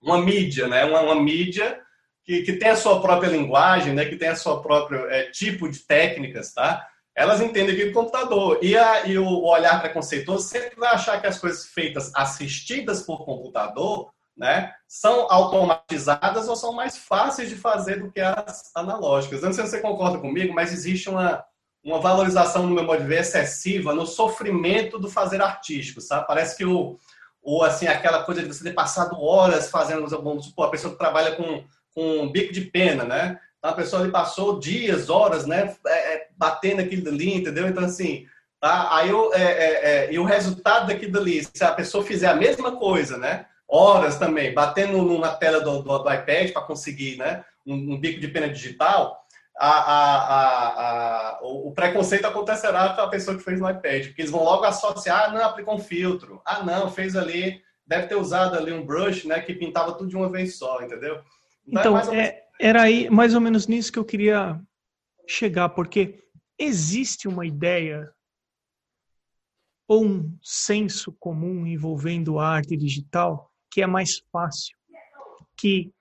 uma 0.00 0.18
mídia, 0.18 0.68
né? 0.68 0.84
Uma, 0.84 1.00
uma 1.00 1.16
mídia 1.16 1.83
que, 2.24 2.42
que 2.42 2.52
tem 2.54 2.70
a 2.70 2.76
sua 2.76 3.00
própria 3.00 3.28
linguagem, 3.28 3.92
né? 3.94 4.04
Que 4.06 4.16
tem 4.16 4.28
a 4.28 4.36
sua 4.36 4.62
própria 4.62 4.98
é, 5.10 5.30
tipo 5.30 5.68
de 5.68 5.80
técnicas, 5.80 6.52
tá? 6.52 6.86
elas 7.16 7.40
entendem 7.40 7.74
aquilo 7.74 7.92
computador. 7.92 8.58
E, 8.60 8.76
a, 8.76 9.06
e 9.06 9.16
o 9.16 9.44
olhar 9.44 9.80
preconceituoso 9.80 10.48
sempre 10.48 10.74
vai 10.76 10.90
achar 10.90 11.20
que 11.20 11.26
as 11.26 11.38
coisas 11.38 11.66
feitas 11.66 12.10
assistidas 12.14 13.02
por 13.02 13.24
computador 13.24 14.10
né, 14.36 14.72
são 14.88 15.30
automatizadas 15.30 16.48
ou 16.48 16.56
são 16.56 16.72
mais 16.72 16.98
fáceis 16.98 17.48
de 17.48 17.54
fazer 17.54 18.00
do 18.00 18.10
que 18.10 18.20
as 18.20 18.70
analógicas. 18.74 19.42
Não 19.42 19.52
sei 19.52 19.64
se 19.64 19.70
você 19.70 19.80
concorda 19.80 20.18
comigo, 20.18 20.52
mas 20.52 20.72
existe 20.72 21.08
uma, 21.08 21.44
uma 21.84 22.00
valorização, 22.00 22.66
no 22.66 22.74
meu 22.74 22.82
modo 22.82 23.02
de 23.02 23.06
ver, 23.06 23.20
excessiva 23.20 23.94
no 23.94 24.06
sofrimento 24.06 24.98
do 24.98 25.08
fazer 25.08 25.40
artístico, 25.40 26.00
sabe? 26.00 26.26
Parece 26.26 26.56
que 26.56 26.64
o, 26.64 26.98
o 27.40 27.62
assim, 27.62 27.86
aquela 27.86 28.24
coisa 28.24 28.42
de 28.42 28.48
você 28.48 28.64
ter 28.64 28.72
passado 28.72 29.22
horas 29.22 29.70
fazendo, 29.70 30.08
vamos 30.08 30.46
supor, 30.46 30.66
a 30.66 30.70
pessoa 30.70 30.92
que 30.92 30.98
trabalha 30.98 31.36
com, 31.36 31.62
com 31.94 32.22
um 32.22 32.30
bico 32.30 32.52
de 32.52 32.62
pena, 32.62 33.04
né? 33.04 33.38
A 33.62 33.72
pessoa 33.72 34.02
ali 34.02 34.12
passou 34.12 34.58
dias, 34.58 35.08
horas, 35.08 35.46
né, 35.46 35.74
é, 35.86 36.14
é, 36.14 36.28
batendo 36.36 36.82
aquilo 36.82 37.08
ali, 37.08 37.34
entendeu? 37.34 37.66
Então, 37.66 37.82
assim, 37.82 38.26
Tá? 38.64 38.96
Aí 38.96 39.10
eu, 39.10 39.30
é, 39.34 39.42
é, 39.42 39.90
é, 40.06 40.12
e 40.14 40.18
o 40.18 40.24
resultado 40.24 40.86
daqui 40.86 41.06
dali, 41.06 41.44
se 41.44 41.62
a 41.62 41.70
pessoa 41.70 42.02
fizer 42.02 42.28
a 42.28 42.34
mesma 42.34 42.78
coisa, 42.78 43.18
né? 43.18 43.44
Horas 43.68 44.18
também, 44.18 44.54
batendo 44.54 45.18
na 45.18 45.34
tela 45.34 45.60
do, 45.60 45.82
do, 45.82 45.98
do 45.98 46.10
iPad 46.10 46.50
para 46.50 46.62
conseguir 46.62 47.18
né? 47.18 47.44
Um, 47.66 47.74
um, 47.74 48.00
bico 48.00 48.18
de 48.18 48.28
pena 48.28 48.48
digital, 48.48 49.22
a, 49.58 49.68
a, 49.68 50.78
a, 51.36 51.40
o, 51.42 51.68
o, 51.68 51.72
preconceito 51.72 52.24
acontecerá 52.24 52.94
com 52.94 53.02
a 53.02 53.08
pessoa 53.08 53.36
que 53.36 53.42
fez 53.42 53.60
no 53.60 53.68
iPad, 53.68 54.06
porque 54.06 54.22
eles 54.22 54.30
vão 54.30 54.42
logo 54.42 54.64
associar, 54.64 55.26
ah, 55.26 55.30
não, 55.30 55.44
aplicou 55.44 55.74
um 55.74 55.78
filtro, 55.78 56.40
ah, 56.42 56.62
não, 56.62 56.90
fez 56.90 57.14
ali, 57.14 57.60
deve 57.86 58.06
ter 58.06 58.14
usado 58.16 58.56
ali 58.56 58.72
um 58.72 58.86
brush, 58.86 59.26
né, 59.26 59.40
que 59.40 59.52
pintava 59.52 59.92
tudo 59.92 60.08
de 60.08 60.16
uma 60.16 60.30
vez 60.30 60.56
só, 60.56 60.80
entendeu? 60.80 61.20
Então, 61.66 61.98
então 61.98 62.14
é, 62.14 62.46
era 62.60 62.82
aí 62.82 63.08
mais 63.10 63.34
ou 63.34 63.40
menos 63.40 63.66
nisso 63.66 63.92
que 63.92 63.98
eu 63.98 64.04
queria 64.04 64.60
chegar, 65.26 65.70
porque 65.70 66.22
existe 66.58 67.26
uma 67.26 67.46
ideia 67.46 68.12
ou 69.86 70.04
um 70.04 70.38
senso 70.42 71.12
comum 71.12 71.66
envolvendo 71.66 72.38
a 72.38 72.48
arte 72.48 72.76
digital 72.76 73.50
que 73.70 73.82
é 73.82 73.86
mais 73.86 74.20
fácil, 74.30 74.76
que 75.56 75.92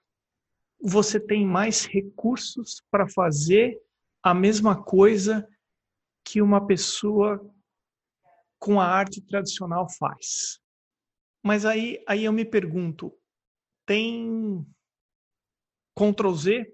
você 0.80 1.20
tem 1.20 1.46
mais 1.46 1.86
recursos 1.86 2.84
para 2.92 3.08
fazer 3.10 3.82
a 4.22 4.34
mesma 4.34 4.82
coisa 4.82 5.48
que 6.24 6.42
uma 6.42 6.66
pessoa 6.66 7.42
com 8.60 8.80
a 8.80 8.86
arte 8.86 9.22
tradicional 9.22 9.88
faz. 9.90 10.60
Mas 11.44 11.66
aí, 11.66 12.02
aí 12.08 12.24
eu 12.24 12.32
me 12.32 12.46
pergunto, 12.46 13.12
tem 13.86 14.66
Ctrl 15.96 16.34
Z? 16.34 16.74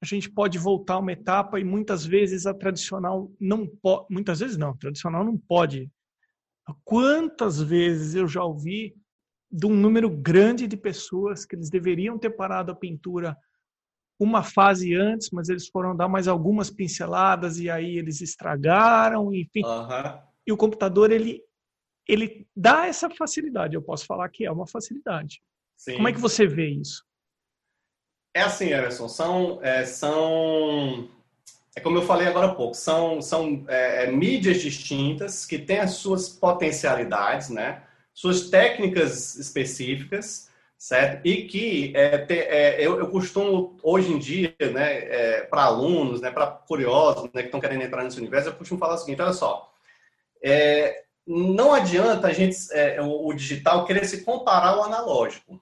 A 0.00 0.06
gente 0.06 0.30
pode 0.30 0.58
voltar 0.58 0.98
uma 0.98 1.12
etapa 1.12 1.58
e 1.58 1.64
muitas 1.64 2.04
vezes 2.04 2.46
a 2.46 2.54
tradicional 2.54 3.30
não 3.40 3.66
pode, 3.66 4.06
muitas 4.10 4.40
vezes 4.40 4.56
não, 4.56 4.70
a 4.70 4.76
tradicional 4.76 5.24
não 5.24 5.36
pode 5.36 5.90
Quantas 6.84 7.60
vezes 7.60 8.14
eu 8.14 8.26
já 8.26 8.42
ouvi 8.44 8.94
de 9.50 9.66
um 9.66 9.74
número 9.74 10.10
grande 10.10 10.66
de 10.66 10.76
pessoas 10.76 11.44
que 11.44 11.56
eles 11.56 11.70
deveriam 11.70 12.18
ter 12.18 12.30
parado 12.30 12.72
a 12.72 12.74
pintura 12.74 13.36
uma 14.20 14.42
fase 14.42 14.94
antes, 14.94 15.30
mas 15.30 15.48
eles 15.48 15.68
foram 15.68 15.96
dar 15.96 16.08
mais 16.08 16.26
algumas 16.26 16.70
pinceladas 16.70 17.58
e 17.58 17.70
aí 17.70 17.96
eles 17.96 18.20
estragaram, 18.20 19.32
enfim. 19.32 19.64
Uhum. 19.64 20.20
E 20.46 20.52
o 20.52 20.56
computador 20.56 21.10
ele 21.10 21.42
ele 22.06 22.46
dá 22.56 22.86
essa 22.86 23.10
facilidade. 23.10 23.74
Eu 23.74 23.82
posso 23.82 24.06
falar 24.06 24.28
que 24.30 24.44
é 24.44 24.50
uma 24.50 24.66
facilidade. 24.66 25.42
Sim. 25.76 25.96
Como 25.96 26.08
é 26.08 26.12
que 26.12 26.18
você 26.18 26.46
vê 26.46 26.68
isso? 26.70 27.04
É 28.38 28.42
assim, 28.42 28.66
Emerson. 28.66 29.08
São 29.08 29.58
é, 29.62 29.84
são 29.84 31.08
é 31.74 31.80
como 31.80 31.98
eu 31.98 32.02
falei 32.02 32.26
agora 32.26 32.46
há 32.46 32.54
pouco, 32.54 32.74
são, 32.74 33.20
são 33.22 33.64
é, 33.68 34.04
é, 34.04 34.10
mídias 34.10 34.60
distintas 34.60 35.44
que 35.46 35.58
têm 35.58 35.78
as 35.78 35.92
suas 35.92 36.28
potencialidades, 36.28 37.50
né? 37.50 37.82
suas 38.12 38.50
técnicas 38.50 39.36
específicas, 39.36 40.50
certo? 40.76 41.24
E 41.24 41.46
que 41.46 41.92
é, 41.96 42.26
é, 42.28 42.76
eu, 42.84 42.98
eu, 42.98 43.08
costumo, 43.10 43.76
hoje 43.80 44.12
em 44.12 44.18
dia, 44.18 44.54
né, 44.72 44.98
é, 44.98 45.40
para 45.42 45.64
alunos, 45.64 46.20
né, 46.20 46.30
para 46.30 46.46
curiosos 46.46 47.30
né, 47.32 47.42
que 47.42 47.48
estão 47.48 47.60
querendo 47.60 47.82
entrar 47.82 48.02
nesse 48.02 48.18
universo, 48.18 48.48
eu 48.48 48.54
costumo 48.54 48.80
falar 48.80 48.94
o 48.94 48.98
seguinte: 48.98 49.22
olha 49.22 49.32
só, 49.32 49.72
é, 50.42 51.04
não 51.24 51.72
adianta 51.72 52.28
a 52.28 52.32
gente, 52.32 52.56
o 53.00 53.32
digital, 53.32 53.84
querer 53.84 54.04
se 54.04 54.24
comparar 54.24 54.70
ao 54.70 54.84
analógico. 54.84 55.60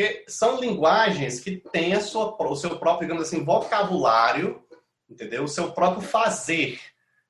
Porque 0.00 0.24
são 0.26 0.58
linguagens 0.58 1.40
que 1.40 1.58
têm 1.58 1.92
a 1.92 2.00
sua, 2.00 2.34
o 2.42 2.56
seu 2.56 2.78
próprio, 2.78 3.06
digamos 3.06 3.28
assim, 3.28 3.44
vocabulário 3.44 4.64
entendeu? 5.10 5.44
O 5.44 5.48
seu 5.48 5.72
próprio 5.72 6.00
fazer. 6.00 6.80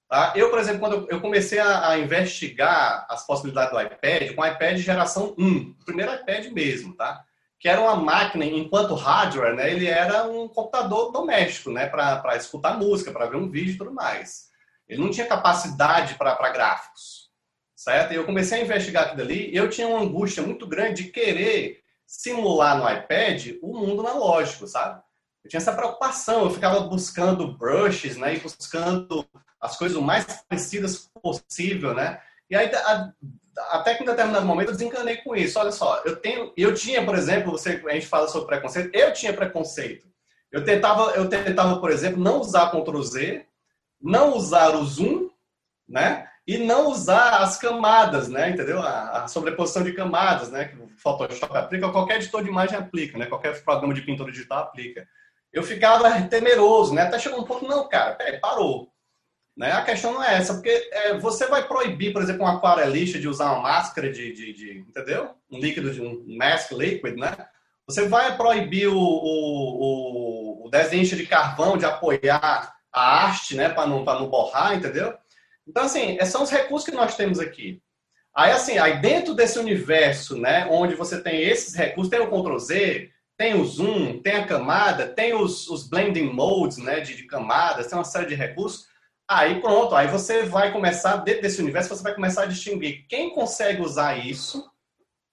Tá? 0.08 0.34
Eu, 0.36 0.50
por 0.50 0.58
exemplo, 0.58 0.80
quando 0.80 1.10
eu 1.10 1.20
comecei 1.20 1.58
a, 1.58 1.88
a, 1.88 1.98
investigar 1.98 3.06
as 3.08 3.26
possibilidades 3.26 3.72
do 3.72 3.80
iPad, 3.80 4.34
com 4.34 4.42
o 4.42 4.46
iPad 4.46 4.76
geração 4.78 5.34
1, 5.38 5.76
o 5.80 5.84
primeiro 5.84 6.14
iPad 6.14 6.46
mesmo, 6.52 6.94
tá? 6.94 7.24
que 7.58 7.68
era 7.68 7.80
uma 7.80 7.96
máquina, 7.96 8.44
enquanto 8.44 8.94
hardware, 8.94 9.54
né, 9.54 9.70
ele 9.70 9.86
era 9.86 10.24
um 10.24 10.48
computador 10.48 11.12
doméstico, 11.12 11.70
né, 11.70 11.86
para 11.86 12.34
escutar 12.36 12.78
música, 12.78 13.12
para 13.12 13.26
ver 13.26 13.36
um 13.36 13.50
vídeo 13.50 13.74
e 13.74 13.78
tudo 13.78 13.92
mais. 13.92 14.48
Ele 14.88 15.02
não 15.02 15.10
tinha 15.10 15.26
capacidade 15.26 16.14
para 16.14 16.50
gráficos, 16.50 17.30
certo? 17.76 18.12
E 18.12 18.16
eu 18.16 18.24
comecei 18.24 18.60
a 18.60 18.64
investigar 18.64 19.04
aquilo 19.04 19.22
ali 19.22 19.50
e 19.50 19.56
eu 19.56 19.68
tinha 19.68 19.86
uma 19.86 20.00
angústia 20.00 20.42
muito 20.42 20.66
grande 20.66 21.04
de 21.04 21.10
querer 21.10 21.79
simular 22.10 22.76
no 22.76 22.90
iPad 22.90 23.58
o 23.62 23.78
mundo 23.78 24.00
analógico, 24.00 24.66
sabe? 24.66 25.00
eu 25.44 25.48
tinha 25.48 25.58
essa 25.58 25.72
preocupação, 25.72 26.44
eu 26.44 26.50
ficava 26.50 26.80
buscando 26.80 27.56
brushes, 27.56 28.16
né, 28.16 28.34
e 28.34 28.40
buscando 28.40 29.26
as 29.60 29.76
coisas 29.76 29.96
o 29.96 30.02
mais 30.02 30.24
parecidas 30.48 31.10
possível, 31.22 31.94
né? 31.94 32.20
E 32.48 32.56
aí 32.56 32.70
a, 32.74 33.12
até 33.70 33.94
que 33.94 34.02
em 34.02 34.06
determinado 34.06 34.46
momento 34.46 34.68
eu 34.68 34.74
desencanei 34.74 35.18
com 35.18 35.36
isso. 35.36 35.58
Olha 35.58 35.72
só, 35.72 36.02
eu 36.04 36.16
tenho, 36.16 36.52
eu 36.56 36.74
tinha, 36.74 37.04
por 37.04 37.14
exemplo, 37.14 37.52
você 37.52 37.82
a 37.86 37.92
gente 37.92 38.06
fala 38.06 38.28
sobre 38.28 38.48
preconceito, 38.48 38.94
eu 38.94 39.12
tinha 39.12 39.32
preconceito. 39.32 40.08
Eu 40.50 40.64
tentava, 40.64 41.12
eu 41.12 41.28
tentava, 41.28 41.78
por 41.78 41.90
exemplo, 41.90 42.20
não 42.20 42.40
usar 42.40 42.70
Ctrl 42.70 43.02
Z, 43.02 43.46
não 44.00 44.34
usar 44.34 44.74
o 44.74 44.84
zoom, 44.84 45.30
né? 45.88 46.26
E 46.46 46.58
não 46.58 46.88
usar 46.88 47.38
as 47.38 47.56
camadas, 47.56 48.28
né? 48.28 48.50
Entendeu? 48.50 48.82
A, 48.82 49.24
a 49.24 49.28
sobreposição 49.28 49.84
de 49.84 49.92
camadas, 49.92 50.50
né? 50.50 50.64
Que 50.64 50.76
Photoshop 51.00 51.56
aplica, 51.56 51.90
qualquer 51.90 52.16
editor 52.16 52.42
de 52.42 52.48
imagem 52.48 52.76
aplica, 52.76 53.18
né? 53.18 53.26
Qualquer 53.26 53.62
programa 53.62 53.94
de 53.94 54.02
pintura 54.02 54.30
digital 54.30 54.64
aplica 54.64 55.06
eu 55.52 55.62
ficava 55.62 56.22
temeroso, 56.22 56.94
né? 56.94 57.02
Até 57.02 57.18
chegou 57.18 57.40
um 57.40 57.44
ponto, 57.44 57.66
não, 57.66 57.88
cara, 57.88 58.14
peraí, 58.14 58.38
parou. 58.38 58.92
Né? 59.56 59.72
A 59.72 59.82
questão 59.82 60.12
não 60.12 60.22
é 60.22 60.36
essa, 60.36 60.54
porque 60.54 60.88
é, 60.92 61.18
você 61.18 61.46
vai 61.46 61.66
proibir, 61.66 62.12
por 62.12 62.22
exemplo, 62.22 62.44
um 62.44 62.48
aquarelista 62.48 63.18
de 63.18 63.28
usar 63.28 63.52
uma 63.52 63.62
máscara 63.62 64.10
de, 64.10 64.32
de, 64.32 64.52
de, 64.52 64.78
entendeu? 64.78 65.34
Um 65.50 65.58
líquido, 65.58 65.92
de 65.92 66.00
um 66.00 66.24
mask 66.38 66.70
liquid, 66.72 67.16
né? 67.16 67.36
Você 67.86 68.08
vai 68.08 68.36
proibir 68.36 68.86
o, 68.86 68.96
o, 68.96 70.66
o, 70.66 70.70
desenho 70.70 71.04
de 71.04 71.26
carvão 71.26 71.76
de 71.76 71.84
apoiar 71.84 72.76
a 72.92 73.24
arte, 73.24 73.56
né? 73.56 73.68
Para 73.68 73.88
não, 73.88 74.04
não 74.04 74.30
borrar, 74.30 74.74
entendeu? 74.74 75.14
Então, 75.66 75.84
assim, 75.84 76.16
esses 76.16 76.30
são 76.30 76.44
os 76.44 76.50
recursos 76.50 76.88
que 76.88 76.94
nós 76.94 77.16
temos 77.16 77.40
aqui. 77.40 77.82
Aí, 78.40 78.52
assim, 78.52 78.78
aí 78.78 79.02
dentro 79.02 79.34
desse 79.34 79.58
universo, 79.58 80.34
né? 80.34 80.66
Onde 80.70 80.94
você 80.94 81.20
tem 81.20 81.42
esses 81.42 81.74
recursos, 81.74 82.10
tem 82.10 82.20
o 82.20 82.26
Ctrl 82.26 82.56
Z, 82.56 83.10
tem 83.36 83.52
o 83.52 83.66
zoom, 83.66 84.22
tem 84.22 84.36
a 84.36 84.46
camada, 84.46 85.06
tem 85.06 85.34
os, 85.34 85.68
os 85.68 85.86
blending 85.86 86.32
modes 86.32 86.78
né, 86.78 87.00
de, 87.00 87.14
de, 87.14 87.26
camadas, 87.26 87.88
tem 87.88 87.98
uma 87.98 88.04
série 88.04 88.24
de 88.24 88.34
recursos. 88.34 88.86
Aí 89.28 89.60
pronto, 89.60 89.94
aí 89.94 90.06
você 90.08 90.44
vai 90.44 90.72
começar, 90.72 91.16
dentro 91.16 91.42
desse 91.42 91.60
universo, 91.60 91.94
você 91.94 92.02
vai 92.02 92.14
começar 92.14 92.44
a 92.44 92.46
distinguir 92.46 93.04
quem 93.10 93.28
consegue 93.28 93.82
usar 93.82 94.16
isso 94.16 94.66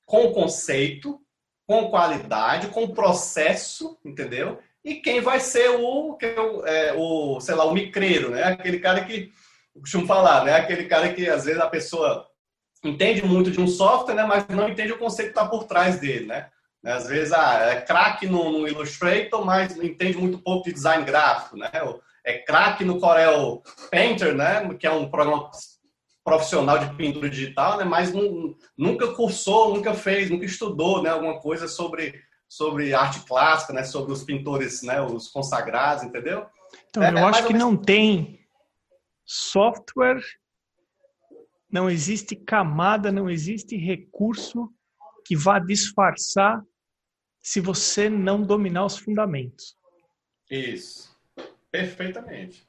com 0.05 0.33
conceito, 0.33 1.17
com 1.65 1.89
qualidade, 1.89 2.67
com 2.67 2.93
processo, 2.93 3.97
entendeu? 4.03 4.59
E 4.83 4.95
quem 4.95 5.21
vai 5.21 5.39
ser 5.39 5.69
o, 5.69 6.15
que 6.15 6.25
é, 6.25 6.93
o 6.97 7.39
sei 7.39 7.55
lá, 7.55 7.63
o 7.63 7.73
micreiro, 7.73 8.31
né? 8.31 8.43
Aquele 8.43 8.79
cara 8.79 9.05
que, 9.05 9.31
costumo 9.79 10.05
falar, 10.05 10.43
né? 10.43 10.55
Aquele 10.55 10.89
cara 10.89 11.13
que 11.13 11.29
às 11.29 11.45
vezes 11.45 11.61
a 11.61 11.67
pessoa 11.67 12.26
entende 12.83 13.23
muito 13.23 13.51
de 13.51 13.59
um 13.59 13.67
software, 13.67 14.15
né? 14.15 14.25
Mas 14.25 14.47
não 14.47 14.69
entende 14.69 14.93
o 14.93 14.97
conceito 14.97 15.33
que 15.33 15.39
está 15.39 15.47
por 15.49 15.65
trás 15.65 15.99
dele, 15.99 16.25
né? 16.25 16.49
Às 16.83 17.07
vezes 17.07 17.33
ah, 17.33 17.59
é 17.71 17.81
craque 17.81 18.27
no, 18.27 18.51
no, 18.51 18.67
Illustrator, 18.67 19.43
mas 19.43 19.75
entende 19.77 20.17
muito 20.17 20.37
pouco 20.39 20.65
de 20.65 20.73
design 20.73 21.03
gráfico. 21.03 21.57
Né? 21.57 21.69
É 22.23 22.37
craque 22.37 22.85
no 22.85 22.99
Corel 22.99 23.61
Painter, 23.91 24.33
né? 24.33 24.73
que 24.75 24.87
é 24.87 24.91
um 24.91 25.09
programa 25.09 25.49
profissional 26.23 26.77
de 26.77 26.93
pintura 26.95 27.29
digital, 27.29 27.77
né? 27.77 27.83
mas 27.83 28.13
nunca 28.77 29.13
cursou, 29.13 29.73
nunca 29.73 29.93
fez, 29.93 30.29
nunca 30.29 30.45
estudou 30.45 31.01
né? 31.01 31.09
alguma 31.09 31.39
coisa 31.39 31.67
sobre, 31.67 32.21
sobre 32.47 32.93
arte 32.93 33.21
clássica, 33.21 33.73
né? 33.73 33.83
sobre 33.83 34.13
os 34.13 34.23
pintores, 34.23 34.81
né? 34.83 35.01
os 35.01 35.27
consagrados, 35.27 36.03
entendeu? 36.03 36.45
Então, 36.89 37.03
é, 37.03 37.11
eu 37.11 37.17
é 37.17 37.23
acho 37.23 37.47
que 37.47 37.53
não 37.53 37.75
tem 37.75 38.39
software, 39.25 40.21
não 41.69 41.89
existe 41.89 42.35
camada, 42.35 43.11
não 43.11 43.29
existe 43.29 43.75
recurso 43.75 44.71
que 45.25 45.35
vá 45.35 45.59
disfarçar 45.59 46.61
se 47.39 47.59
você 47.59 48.09
não 48.09 48.41
dominar 48.41 48.85
os 48.85 48.97
fundamentos. 48.97 49.75
Isso. 50.49 51.15
Perfeitamente. 51.71 52.67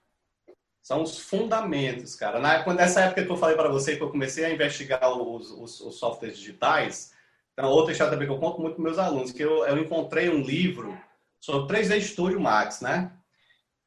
São 0.82 1.02
os 1.02 1.18
fundamentos, 1.18 2.14
cara. 2.14 2.40
Na, 2.40 2.64
nessa 2.74 3.02
época 3.02 3.24
que 3.24 3.30
eu 3.30 3.36
falei 3.36 3.56
para 3.56 3.68
você 3.68 3.96
que 3.96 4.02
eu 4.02 4.10
comecei 4.10 4.44
a 4.44 4.50
investigar 4.50 5.10
os, 5.16 5.50
os, 5.50 5.80
os 5.80 5.98
softwares 5.98 6.38
digitais, 6.38 7.12
então, 7.58 7.70
outra 7.70 7.90
história 7.90 8.12
também 8.12 8.28
que 8.28 8.32
eu 8.32 8.38
conto 8.38 8.60
muito 8.60 8.76
para 8.76 8.84
meus 8.84 8.98
alunos, 8.98 9.32
que 9.32 9.42
eu, 9.42 9.66
eu 9.66 9.76
encontrei 9.78 10.28
um 10.28 10.42
livro 10.42 10.96
sobre 11.40 11.76
3D 11.76 12.00
Studio 12.00 12.40
Max, 12.40 12.80
né? 12.80 13.12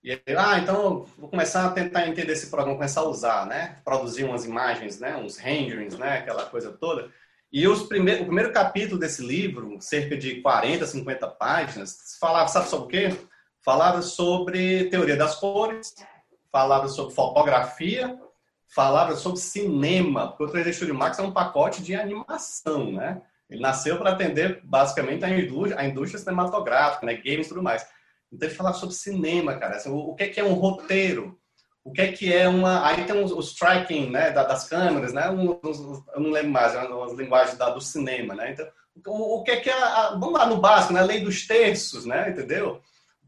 E 0.03 0.11
aí, 0.11 0.19
ah, 0.35 0.57
então 0.57 1.05
vou 1.17 1.29
começar 1.29 1.65
a 1.65 1.71
tentar 1.71 2.07
entender 2.07 2.33
esse 2.33 2.49
programa, 2.49 2.75
começar 2.75 3.01
a 3.01 3.07
usar, 3.07 3.45
né? 3.45 3.77
Produzir 3.85 4.23
umas 4.23 4.45
imagens, 4.45 4.99
né? 4.99 5.15
Uns 5.15 5.37
renderings, 5.37 5.95
né? 5.97 6.17
Aquela 6.17 6.45
coisa 6.45 6.71
toda. 6.71 7.11
E 7.51 7.67
os 7.67 7.81
o 7.81 7.87
primeiro 7.87 8.51
capítulo 8.51 8.99
desse 8.99 9.23
livro, 9.23 9.77
cerca 9.79 10.17
de 10.17 10.41
40, 10.41 10.87
50 10.87 11.27
páginas, 11.27 12.17
falava, 12.19 12.47
sabe 12.47 12.67
sobre 12.67 12.85
o 12.85 12.87
quê? 12.87 13.17
Falava 13.63 14.01
sobre 14.01 14.85
teoria 14.85 15.15
das 15.15 15.35
cores, 15.35 15.93
falava 16.51 16.87
sobre 16.87 17.13
fotografia, 17.13 18.19
falava 18.73 19.15
sobre 19.15 19.39
cinema, 19.39 20.31
porque 20.31 20.45
o 20.45 20.63
3D 20.63 20.73
Studio 20.73 20.95
Max 20.95 21.19
é 21.19 21.21
um 21.21 21.31
pacote 21.31 21.83
de 21.83 21.93
animação, 21.93 22.91
né? 22.91 23.21
Ele 23.47 23.61
nasceu 23.61 23.97
para 23.99 24.11
atender 24.11 24.61
basicamente 24.63 25.25
a 25.25 25.29
indústria, 25.29 25.79
a 25.79 25.85
indústria 25.85 26.19
cinematográfica, 26.19 27.05
né? 27.05 27.13
Games 27.15 27.45
e 27.45 27.49
tudo 27.49 27.61
mais. 27.61 27.85
Então 28.31 28.47
ele 28.47 28.55
falava 28.55 28.77
sobre 28.77 28.95
cinema, 28.95 29.55
cara. 29.57 29.75
Assim, 29.75 29.89
o, 29.89 29.97
o 29.97 30.15
que 30.15 30.23
é, 30.23 30.27
que 30.29 30.39
é 30.39 30.43
um 30.43 30.53
roteiro? 30.53 31.37
O 31.83 31.91
que 31.91 32.01
é 32.01 32.11
que 32.11 32.33
é 32.33 32.47
uma. 32.47 32.87
Aí 32.87 33.03
tem 33.05 33.23
os, 33.23 33.31
os 33.31 33.53
tracking 33.53 34.09
né, 34.09 34.31
das 34.31 34.67
câmeras, 34.67 35.13
né? 35.13 35.29
Um, 35.29 35.59
eu 36.13 36.19
não 36.19 36.29
lembro 36.29 36.51
mais, 36.51 36.75
as 36.75 37.13
linguagens 37.13 37.57
da, 37.57 37.69
do 37.69 37.81
cinema, 37.81 38.35
né? 38.35 38.51
Então, 38.95 39.13
o, 39.13 39.39
o 39.39 39.43
que 39.43 39.51
é 39.51 39.57
que 39.57 39.69
é. 39.69 39.73
A, 39.73 40.11
vamos 40.11 40.33
lá 40.33 40.45
no 40.45 40.57
básico, 40.57 40.93
né? 40.93 41.01
Lei 41.01 41.21
dos 41.21 41.47
terços, 41.47 42.05
né? 42.05 42.29
Entendeu? 42.29 42.81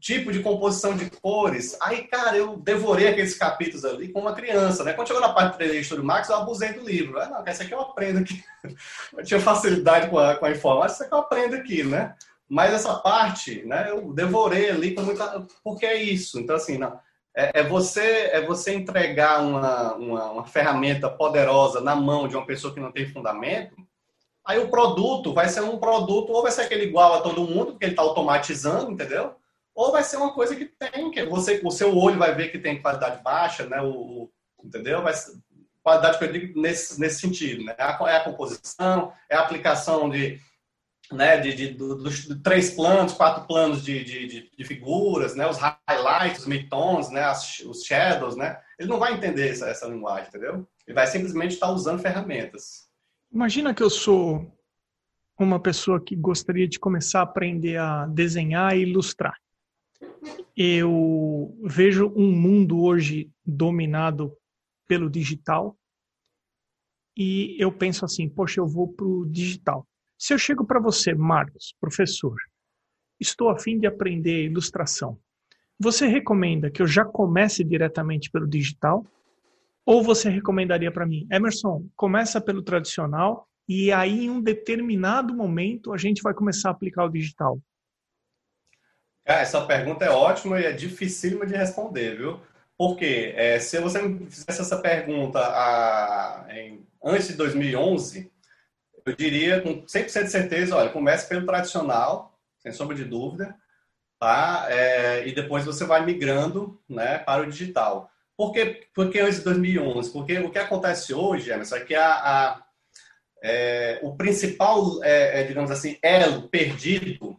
tipo 0.04 0.30
de 0.30 0.40
composição 0.40 0.94
de 0.94 1.08
cores. 1.08 1.78
Aí, 1.80 2.02
cara, 2.02 2.36
eu 2.36 2.58
devorei 2.58 3.08
aqueles 3.08 3.34
capítulos 3.38 3.86
ali 3.86 4.12
com 4.12 4.20
uma 4.20 4.34
criança, 4.34 4.84
né? 4.84 4.92
Quando 4.92 5.06
chegou 5.06 5.22
na 5.22 5.32
parte 5.32 5.56
de 5.56 5.64
3D 5.64 5.96
do 5.96 6.04
Max, 6.04 6.28
eu 6.28 6.36
abusei 6.36 6.74
do 6.74 6.84
livro. 6.84 7.18
Ah, 7.18 7.30
não, 7.30 7.46
esse 7.46 7.62
aqui 7.62 7.72
eu 7.72 7.80
aprendo 7.80 8.18
aqui. 8.18 8.44
Eu 9.16 9.24
tinha 9.24 9.40
facilidade 9.40 10.10
com 10.10 10.18
a, 10.18 10.36
com 10.36 10.44
a 10.44 10.50
informática, 10.50 10.92
isso 10.92 11.04
aqui 11.04 11.14
eu 11.14 11.18
aprendo 11.18 11.54
aqui, 11.54 11.84
né? 11.84 12.14
Mas 12.54 12.72
essa 12.72 12.94
parte, 12.94 13.64
né, 13.66 13.90
eu 13.90 14.12
devorei 14.12 14.70
ali 14.70 14.94
com 14.94 15.02
muita... 15.02 15.44
Porque 15.62 15.84
é 15.84 16.00
isso. 16.00 16.38
Então, 16.38 16.56
assim, 16.56 16.78
não, 16.78 16.98
é, 17.36 17.60
é 17.60 17.62
você, 17.64 18.30
é 18.32 18.40
você 18.40 18.74
entregar 18.74 19.42
uma, 19.42 19.94
uma, 19.94 20.30
uma 20.30 20.46
ferramenta 20.46 21.10
poderosa 21.10 21.80
na 21.80 21.96
mão 21.96 22.28
de 22.28 22.36
uma 22.36 22.46
pessoa 22.46 22.72
que 22.72 22.80
não 22.80 22.92
tem 22.92 23.08
fundamento, 23.08 23.74
aí 24.44 24.58
o 24.58 24.68
produto 24.68 25.32
vai 25.32 25.48
ser 25.48 25.62
um 25.62 25.78
produto, 25.78 26.30
ou 26.30 26.42
vai 26.42 26.52
ser 26.52 26.62
aquele 26.62 26.84
igual 26.84 27.14
a 27.14 27.20
todo 27.22 27.44
mundo, 27.44 27.72
porque 27.72 27.86
ele 27.86 27.92
está 27.92 28.02
automatizando, 28.02 28.92
entendeu? 28.92 29.34
ou 29.74 29.90
vai 29.90 30.04
ser 30.04 30.16
uma 30.18 30.32
coisa 30.32 30.54
que 30.54 30.66
tem, 30.66 31.10
que 31.10 31.24
você, 31.24 31.60
o 31.64 31.70
seu 31.70 31.96
olho 31.96 32.18
vai 32.18 32.32
ver 32.34 32.50
que 32.50 32.58
tem 32.58 32.80
qualidade 32.80 33.22
baixa, 33.22 33.66
né? 33.66 33.82
O, 33.82 34.30
entendeu? 34.62 35.02
Vai 35.02 35.12
ser, 35.12 35.32
qualidade 35.82 36.18
que 36.18 36.24
eu 36.24 36.32
digo 36.32 36.60
nesse, 36.60 37.00
nesse 37.00 37.20
sentido, 37.20 37.64
né? 37.64 37.74
É 37.76 37.82
a 37.82 38.24
composição, 38.24 39.12
é 39.28 39.34
a 39.34 39.40
aplicação 39.40 40.08
de, 40.08 40.40
né, 41.14 41.38
de, 41.38 41.54
de, 41.54 41.68
dos 41.68 42.26
três 42.42 42.70
planos, 42.70 43.12
quatro 43.12 43.46
planos 43.46 43.82
de, 43.82 44.04
de, 44.04 44.50
de, 44.56 44.64
figuras, 44.64 45.34
né? 45.34 45.48
Os 45.48 45.58
highlights, 45.58 46.40
os 46.40 46.46
midtones, 46.46 47.10
né? 47.10 47.30
Os 47.66 47.82
shadows, 47.84 48.36
né? 48.36 48.58
Ele 48.78 48.88
não 48.88 48.98
vai 48.98 49.14
entender 49.14 49.50
essa, 49.50 49.68
essa 49.68 49.86
linguagem, 49.86 50.28
entendeu? 50.28 50.66
Ele 50.86 50.94
vai 50.94 51.06
simplesmente 51.06 51.54
estar 51.54 51.70
usando 51.70 52.02
ferramentas. 52.02 52.88
Imagina 53.32 53.74
que 53.74 53.82
eu 53.82 53.90
sou 53.90 54.52
uma 55.38 55.58
pessoa 55.58 56.00
que 56.00 56.14
gostaria 56.14 56.68
de 56.68 56.78
começar 56.78 57.20
a 57.20 57.24
aprender 57.24 57.76
a 57.76 58.06
desenhar 58.06 58.76
e 58.76 58.82
ilustrar 58.82 59.34
eu 60.56 61.56
vejo 61.62 62.12
um 62.16 62.30
mundo 62.30 62.82
hoje 62.82 63.30
dominado 63.44 64.36
pelo 64.86 65.10
digital 65.10 65.76
e 67.16 67.56
eu 67.58 67.72
penso 67.72 68.04
assim, 68.04 68.28
poxa, 68.28 68.60
eu 68.60 68.66
vou 68.66 68.88
para 68.88 69.06
o 69.06 69.26
digital. 69.26 69.86
Se 70.18 70.32
eu 70.32 70.38
chego 70.38 70.64
para 70.64 70.80
você, 70.80 71.14
Marcos, 71.14 71.74
professor, 71.80 72.36
estou 73.20 73.50
a 73.50 73.58
fim 73.58 73.78
de 73.78 73.86
aprender 73.86 74.44
ilustração, 74.44 75.18
você 75.78 76.06
recomenda 76.06 76.70
que 76.70 76.80
eu 76.80 76.86
já 76.86 77.04
comece 77.04 77.64
diretamente 77.64 78.30
pelo 78.30 78.46
digital? 78.46 79.04
Ou 79.84 80.02
você 80.02 80.30
recomendaria 80.30 80.90
para 80.90 81.04
mim, 81.04 81.26
Emerson, 81.30 81.86
começa 81.94 82.40
pelo 82.40 82.62
tradicional 82.62 83.46
e 83.68 83.92
aí 83.92 84.24
em 84.24 84.30
um 84.30 84.40
determinado 84.40 85.34
momento 85.34 85.92
a 85.92 85.98
gente 85.98 86.22
vai 86.22 86.32
começar 86.32 86.68
a 86.68 86.72
aplicar 86.72 87.04
o 87.04 87.10
digital? 87.10 87.60
Cara, 89.24 89.40
essa 89.40 89.64
pergunta 89.66 90.04
é 90.04 90.10
ótima 90.10 90.60
e 90.60 90.64
é 90.64 90.72
dificílima 90.72 91.46
de 91.46 91.54
responder, 91.54 92.16
viu? 92.16 92.40
Porque 92.76 93.32
é, 93.36 93.58
se 93.58 93.78
você 93.80 94.00
me 94.02 94.26
fizesse 94.26 94.60
essa 94.60 94.80
pergunta 94.80 95.38
a, 95.38 96.46
em, 96.50 96.86
antes 97.02 97.28
de 97.28 97.34
2011, 97.34 98.30
eu 99.06 99.14
diria 99.14 99.60
com 99.60 99.82
100% 99.82 100.24
de 100.24 100.30
certeza, 100.30 100.76
olha, 100.76 100.90
comece 100.90 101.28
pelo 101.28 101.46
tradicional, 101.46 102.38
sem 102.58 102.72
sombra 102.72 102.96
de 102.96 103.04
dúvida, 103.04 103.54
tá? 104.18 104.66
É, 104.70 105.26
e 105.26 105.34
depois 105.34 105.64
você 105.64 105.84
vai 105.84 106.04
migrando 106.04 106.80
né, 106.88 107.18
para 107.18 107.42
o 107.42 107.46
digital. 107.46 108.10
Por 108.36 108.52
que, 108.52 108.88
por 108.94 109.06
antes 109.06 109.38
de 109.38 109.44
2011? 109.44 110.12
Porque 110.12 110.38
o 110.38 110.50
que 110.50 110.58
acontece 110.58 111.14
hoje, 111.14 111.50
Emerson, 111.50 111.76
é 111.76 111.80
que 111.80 111.94
a, 111.94 112.12
a 112.12 112.64
é, 113.42 113.98
o 114.02 114.16
principal, 114.16 115.04
é, 115.04 115.42
é, 115.42 115.44
digamos 115.44 115.70
assim, 115.70 115.98
elo 116.02 116.48
perdido 116.48 117.38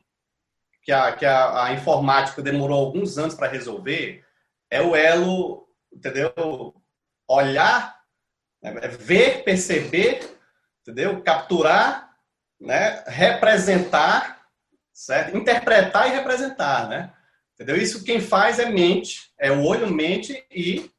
que 0.83 0.91
a, 0.91 1.11
que 1.13 1.25
a, 1.25 1.65
a 1.65 1.73
informática 1.73 2.43
demorou 2.43 2.77
alguns 2.77 3.17
anos 3.17 3.33
para 3.33 3.47
resolver 3.47 4.23
é 4.69 4.81
o 4.81 4.95
elo, 4.95 5.67
entendeu? 5.91 6.31
Olhar, 7.27 7.99
né? 8.61 8.71
Ver, 8.99 9.43
perceber, 9.43 10.34
entendeu? 10.85 11.21
Capturar, 11.21 12.11
né? 12.61 13.03
representar, 13.07 14.41
certo? 14.93 15.35
Interpretar 15.35 16.07
e 16.07 16.15
representar, 16.15 16.87
né? 16.87 17.11
Entendeu? 17.55 17.77
Isso 17.77 18.03
quem 18.03 18.21
faz 18.21 18.59
é 18.59 18.69
mente, 18.69 19.31
é 19.39 19.51
o 19.51 19.63
olho, 19.63 19.91
mente 19.91 20.45
e, 20.51 20.91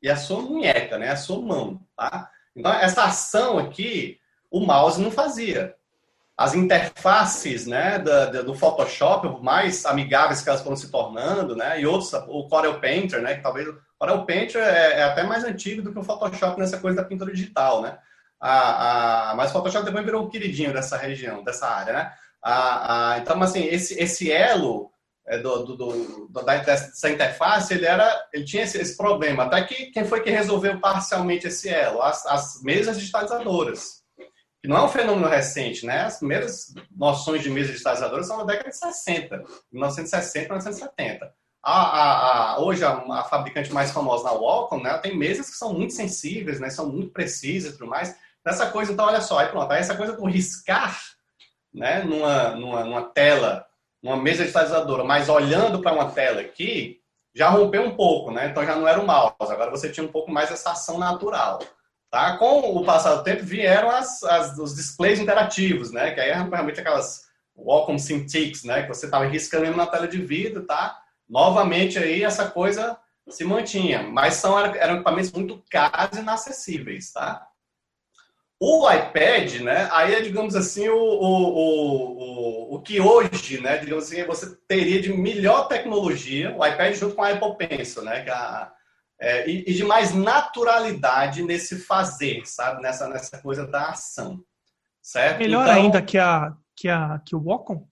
e 0.00 0.08
a 0.08 0.16
sua 0.16 0.40
munheca, 0.40 0.96
né? 0.96 1.10
A 1.10 1.16
sua 1.16 1.40
mão, 1.40 1.80
tá? 1.96 2.30
Então, 2.56 2.72
essa 2.72 3.04
ação 3.04 3.58
aqui, 3.58 4.18
o 4.50 4.60
mouse 4.60 5.00
não 5.00 5.10
fazia 5.10 5.74
as 6.36 6.54
interfaces 6.54 7.66
né, 7.66 7.98
do, 7.98 8.44
do 8.44 8.54
Photoshop 8.54 9.40
mais 9.42 9.86
amigáveis 9.86 10.42
que 10.42 10.48
elas 10.48 10.62
foram 10.62 10.76
se 10.76 10.90
tornando, 10.90 11.54
né, 11.54 11.80
e 11.80 11.86
outros, 11.86 12.12
o 12.28 12.48
Corel 12.48 12.80
Painter, 12.80 13.22
né, 13.22 13.36
que 13.36 13.42
talvez 13.42 13.68
o 13.68 13.78
Corel 13.96 14.24
Painter 14.24 14.60
é, 14.60 14.94
é, 14.94 15.02
até 15.04 15.22
mais 15.22 15.44
antigo 15.44 15.82
do 15.82 15.92
que 15.92 15.98
o 15.98 16.02
Photoshop 16.02 16.58
nessa 16.58 16.78
coisa 16.78 16.96
da 16.96 17.08
pintura 17.08 17.32
digital, 17.32 17.82
né, 17.82 17.98
a, 18.48 19.30
a, 19.30 19.34
mas 19.36 19.50
o 19.50 19.52
Photoshop 19.54 19.86
também 19.86 20.04
virou 20.04 20.24
um 20.24 20.28
queridinho 20.28 20.72
dessa 20.72 20.96
região, 20.96 21.42
dessa 21.42 21.66
área, 21.66 21.92
né, 21.92 22.12
a, 22.42 23.12
a, 23.12 23.18
então, 23.18 23.42
assim, 23.42 23.64
esse, 23.64 23.98
esse 23.98 24.30
elo 24.30 24.90
é, 25.26 25.38
do, 25.38 25.64
do, 25.64 25.76
do, 25.76 26.28
da, 26.28 26.56
dessa 26.58 27.08
interface, 27.08 27.72
ele, 27.72 27.86
era, 27.86 28.28
ele 28.34 28.44
tinha 28.44 28.64
esse, 28.64 28.78
esse, 28.78 28.96
problema, 28.96 29.44
até 29.44 29.64
que 29.64 29.86
quem 29.86 30.04
foi 30.04 30.20
que 30.20 30.28
resolveu 30.28 30.78
parcialmente 30.78 31.46
esse 31.46 31.70
elo? 31.70 32.02
As, 32.02 32.26
as 32.26 32.62
mesas 32.62 32.98
digitalizadoras, 32.98 34.02
que 34.60 34.68
não 34.68 34.76
é 34.76 34.84
um 34.84 34.88
fenômeno 34.88 35.26
recente, 35.26 35.86
né? 35.86 36.02
As 36.02 36.18
primeiras 36.18 36.74
noções 36.94 37.42
de 37.42 37.48
mesa 37.48 37.72
digitalizadora 37.72 38.22
são 38.22 38.36
da 38.38 38.44
década 38.44 38.68
de 38.68 38.76
60, 38.76 39.42
1960, 39.72 40.48
1970. 40.48 41.32
A, 41.62 41.72
a, 41.72 42.52
a, 42.52 42.60
hoje, 42.60 42.84
a, 42.84 43.24
fabricante 43.24 43.72
mais 43.72 43.90
famosa, 43.90 44.28
a 44.28 44.34
Wacom, 44.34 44.82
né, 44.82 44.98
tem 44.98 45.16
mesas 45.16 45.48
que 45.48 45.56
são 45.56 45.72
muito 45.72 45.94
sensíveis, 45.94 46.60
né, 46.60 46.68
são 46.68 46.90
muito 46.90 47.10
precisas 47.10 47.72
e 47.72 47.78
tudo 47.78 47.88
mais. 47.88 48.14
Essa 48.46 48.66
coisa, 48.70 48.92
então, 48.92 49.06
olha 49.06 49.20
só, 49.20 49.38
aí 49.38 49.48
pronto, 49.48 49.70
aí 49.72 49.80
essa 49.80 49.96
coisa 49.96 50.12
do 50.14 50.24
riscar 50.26 51.00
né, 51.74 52.02
numa, 52.04 52.50
numa, 52.50 52.84
numa 52.84 53.02
tela, 53.02 53.66
numa 54.02 54.16
mesa 54.16 54.42
digitalizadora, 54.42 55.02
mas 55.02 55.28
olhando 55.28 55.80
para 55.80 55.92
uma 55.92 56.10
tela 56.10 56.40
aqui, 56.40 57.00
já 57.34 57.48
rompeu 57.48 57.82
um 57.82 57.96
pouco, 57.96 58.30
né? 58.30 58.46
Então 58.46 58.64
já 58.64 58.76
não 58.76 58.86
era 58.86 59.00
o 59.00 59.06
mouse, 59.06 59.34
agora 59.40 59.70
você 59.70 59.90
tinha 59.90 60.06
um 60.06 60.12
pouco 60.12 60.30
mais 60.30 60.52
essa 60.52 60.70
ação 60.70 60.98
natural. 60.98 61.58
Tá? 62.08 62.36
Com 62.36 62.60
o 62.60 62.84
passar 62.84 63.16
do 63.16 63.24
tempo 63.24 63.42
vieram 63.42 63.90
as, 63.90 64.22
as, 64.22 64.56
os 64.56 64.76
displays 64.76 65.18
interativos, 65.18 65.90
né? 65.90 66.12
Que 66.12 66.20
aí 66.20 66.30
realmente 66.30 66.78
aquelas 66.78 67.24
Wacom 67.56 67.98
Cintiqs, 67.98 68.62
né? 68.62 68.82
Que 68.82 68.88
você 68.88 69.06
estava 69.06 69.24
riscando 69.24 69.76
na 69.76 69.86
tela 69.86 70.06
de 70.06 70.18
vidro, 70.18 70.64
tá? 70.64 70.96
Novamente 71.28 71.98
aí 71.98 72.22
essa 72.22 72.48
coisa 72.48 72.96
se 73.28 73.42
mantinha, 73.42 74.04
mas 74.04 74.34
são 74.34 74.56
eram 74.56 74.94
equipamentos 74.94 75.32
muito 75.32 75.60
caros 75.68 76.16
e 76.16 76.20
inacessíveis, 76.20 77.10
tá? 77.10 77.44
O 78.60 78.90
iPad, 78.90 79.60
né? 79.60 79.88
Aí 79.92 80.14
é, 80.14 80.20
digamos 80.20 80.54
assim, 80.54 80.88
o, 80.88 80.96
o, 80.96 82.72
o, 82.72 82.74
o, 82.76 82.82
que 82.82 83.00
hoje, 83.00 83.60
né? 83.60 83.78
Digamos 83.78 84.04
assim, 84.04 84.24
você 84.24 84.56
teria 84.68 85.02
de 85.02 85.12
melhor 85.12 85.68
tecnologia, 85.68 86.54
o 86.56 86.64
iPad 86.64 86.94
junto 86.94 87.14
com 87.14 87.22
a 87.22 87.30
Apple 87.30 87.56
Pencil, 87.56 88.02
né? 88.02 88.22
Que 88.22 88.30
é 88.30 88.32
a, 88.32 88.72
é, 89.20 89.48
e, 89.48 89.64
e, 89.66 89.74
de 89.74 89.84
mais 89.84 90.14
naturalidade 90.14 91.42
nesse 91.42 91.78
fazer, 91.78 92.46
sabe? 92.46 92.82
Nessa, 92.82 93.08
nessa 93.08 93.38
coisa 93.38 93.66
da 93.66 93.90
ação, 93.90 94.40
certo? 95.02 95.38
Melhor 95.38 95.62
então, 95.62 95.74
ainda 95.74 96.02
que, 96.02 96.18
a, 96.18 96.54
que, 96.76 96.88
a, 96.88 97.20
que 97.24 97.34
o 97.34 97.42
Wacom? 97.42 97.86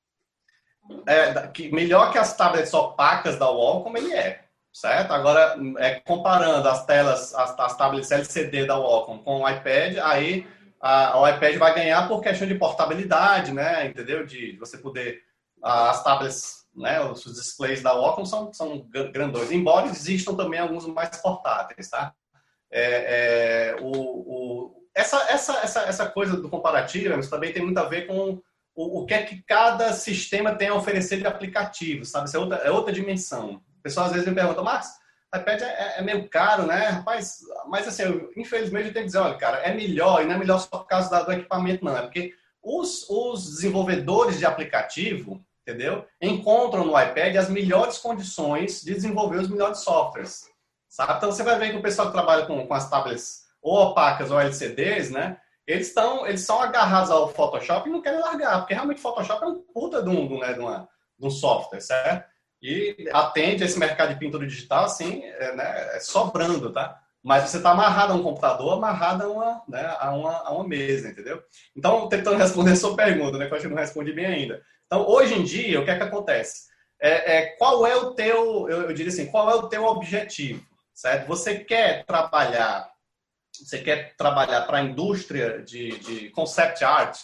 É, 1.06 1.46
que, 1.48 1.72
melhor 1.72 2.12
que 2.12 2.18
as 2.18 2.36
tablets 2.36 2.74
opacas 2.74 3.38
da 3.38 3.46
Wacom 3.46 3.96
ele 3.96 4.12
é, 4.12 4.44
certo? 4.72 5.12
Agora, 5.12 5.56
é, 5.78 6.00
comparando 6.00 6.68
as 6.68 6.86
telas, 6.86 7.34
as, 7.34 7.58
as 7.58 7.76
tablets 7.76 8.10
LCD 8.10 8.66
da 8.66 8.78
Wacom 8.78 9.18
com 9.18 9.42
o 9.42 9.48
iPad, 9.48 9.98
aí 10.02 10.46
a, 10.80 11.18
o 11.20 11.28
iPad 11.28 11.56
vai 11.56 11.74
ganhar 11.74 12.08
por 12.08 12.20
questão 12.20 12.46
de 12.46 12.54
portabilidade, 12.54 13.52
né? 13.52 13.86
Entendeu? 13.86 14.24
De, 14.26 14.52
de 14.52 14.58
você 14.58 14.78
poder... 14.78 15.20
As 15.62 16.02
tablets 16.02 16.62
né, 16.74 17.00
os 17.04 17.22
displays 17.24 17.82
da 17.82 17.92
Wacom 17.94 18.24
são, 18.24 18.52
são 18.52 18.88
grandões, 19.12 19.50
embora 19.52 19.86
existam 19.86 20.34
também 20.34 20.58
alguns 20.58 20.86
mais 20.86 21.16
portáteis, 21.18 21.88
tá? 21.88 22.14
É, 22.70 23.74
é, 23.74 23.76
o, 23.80 23.90
o, 23.90 24.88
essa, 24.94 25.16
essa, 25.30 25.58
essa, 25.58 25.80
essa 25.82 26.08
coisa 26.08 26.36
do 26.36 26.48
comparativo 26.48 27.28
também 27.28 27.52
tem 27.52 27.62
muito 27.62 27.78
a 27.78 27.84
ver 27.84 28.06
com 28.06 28.40
o, 28.74 29.00
o 29.00 29.06
que 29.06 29.12
é 29.12 29.22
que 29.22 29.42
cada 29.42 29.92
sistema 29.92 30.54
tem 30.54 30.68
a 30.68 30.74
oferecer 30.74 31.18
de 31.18 31.26
aplicativos, 31.26 32.08
sabe? 32.08 32.28
Isso 32.28 32.36
é 32.36 32.40
outra, 32.40 32.56
é 32.58 32.70
outra 32.70 32.92
dimensão. 32.92 33.62
Pessoal 33.82 34.06
às 34.06 34.12
vezes 34.12 34.28
me 34.28 34.34
pergunta, 34.34 34.62
Marcos, 34.62 34.88
iPad 35.34 35.62
é, 35.62 35.98
é, 35.98 36.02
meio 36.02 36.28
caro, 36.28 36.66
né? 36.66 36.88
Rapaz, 36.88 37.38
mas 37.66 37.88
assim, 37.88 38.02
eu, 38.02 38.30
infelizmente 38.36 38.88
eu 38.88 38.92
tenho 38.92 39.04
que 39.04 39.12
dizer, 39.12 39.18
olha, 39.18 39.38
cara, 39.38 39.58
é 39.58 39.72
melhor, 39.74 40.22
e 40.22 40.26
não 40.26 40.34
é 40.34 40.38
melhor 40.38 40.58
só 40.58 40.78
por 40.78 40.86
causa 40.86 41.24
do 41.24 41.32
equipamento, 41.32 41.84
não. 41.84 41.96
É 41.96 42.02
porque 42.02 42.34
os, 42.62 43.08
os 43.08 43.50
desenvolvedores 43.50 44.38
de 44.38 44.44
aplicativo, 44.44 45.42
entendeu? 45.66 46.06
Encontram 46.20 46.84
no 46.84 47.00
iPad 47.00 47.36
as 47.36 47.48
melhores 47.48 47.98
condições 47.98 48.82
de 48.82 48.94
desenvolver 48.94 49.38
os 49.38 49.48
melhores 49.48 49.78
softwares, 49.78 50.44
sabe? 50.88 51.14
Então 51.16 51.32
você 51.32 51.42
vai 51.42 51.58
ver 51.58 51.70
que 51.70 51.78
o 51.78 51.82
pessoal 51.82 52.08
que 52.08 52.14
trabalha 52.14 52.44
com, 52.44 52.66
com 52.66 52.74
as 52.74 52.88
tablets 52.90 53.42
ou 53.62 53.80
opacas 53.80 54.30
ou 54.30 54.38
LCDs, 54.38 55.10
né? 55.10 55.38
Eles 55.66 55.88
estão 55.88 56.26
eles 56.26 56.42
são 56.42 56.60
agarrados 56.60 57.10
ao 57.10 57.28
Photoshop 57.28 57.88
e 57.88 57.92
não 57.92 58.02
querem 58.02 58.20
largar, 58.20 58.58
porque 58.58 58.74
realmente 58.74 58.98
o 58.98 59.02
Photoshop 59.02 59.42
é 59.42 59.46
um 59.46 59.60
puta 59.72 60.02
de 60.02 60.10
um, 60.10 60.38
né, 60.38 60.52
de, 60.52 60.60
uma, 60.60 60.88
de 61.18 61.26
um 61.26 61.30
software, 61.30 61.80
certo? 61.80 62.31
E 62.62 63.08
atende 63.12 63.64
esse 63.64 63.78
mercado 63.78 64.10
de 64.10 64.20
pintura 64.20 64.46
digital, 64.46 64.84
assim, 64.84 65.24
é, 65.24 65.56
né, 65.56 65.96
é 65.96 66.00
sobrando, 66.00 66.72
tá? 66.72 67.00
Mas 67.22 67.48
você 67.48 67.56
está 67.56 67.72
amarrado 67.72 68.12
a 68.12 68.16
um 68.16 68.22
computador, 68.22 68.74
amarrado 68.74 69.24
a 69.24 69.28
uma, 69.28 69.62
né, 69.68 69.96
a, 69.98 70.12
uma, 70.12 70.36
a 70.38 70.52
uma 70.52 70.66
mesa, 70.66 71.08
entendeu? 71.08 71.42
Então, 71.76 72.08
tentando 72.08 72.36
responder 72.36 72.72
a 72.72 72.76
sua 72.76 72.94
pergunta, 72.94 73.36
né, 73.36 73.46
que 73.46 73.52
eu 73.52 73.56
acho 73.56 73.66
que 73.66 73.74
não 73.74 73.80
respondi 73.80 74.12
bem 74.12 74.26
ainda. 74.26 74.62
Então, 74.86 75.08
hoje 75.08 75.34
em 75.34 75.42
dia, 75.42 75.80
o 75.80 75.84
que 75.84 75.90
é 75.90 75.96
que 75.96 76.02
acontece? 76.02 76.70
É, 77.00 77.36
é, 77.36 77.46
qual 77.56 77.84
é 77.84 77.96
o 77.96 78.14
teu, 78.14 78.68
eu, 78.68 78.82
eu 78.82 78.92
diria 78.92 79.12
assim, 79.12 79.26
qual 79.26 79.50
é 79.50 79.54
o 79.54 79.68
teu 79.68 79.84
objetivo, 79.84 80.64
certo? 80.94 81.26
Você 81.26 81.58
quer 81.58 82.04
trabalhar, 82.04 82.88
você 83.52 83.78
quer 83.78 84.14
trabalhar 84.16 84.62
para 84.62 84.78
a 84.78 84.82
indústria 84.82 85.62
de, 85.62 85.98
de 85.98 86.30
concept 86.30 86.84
art, 86.84 87.18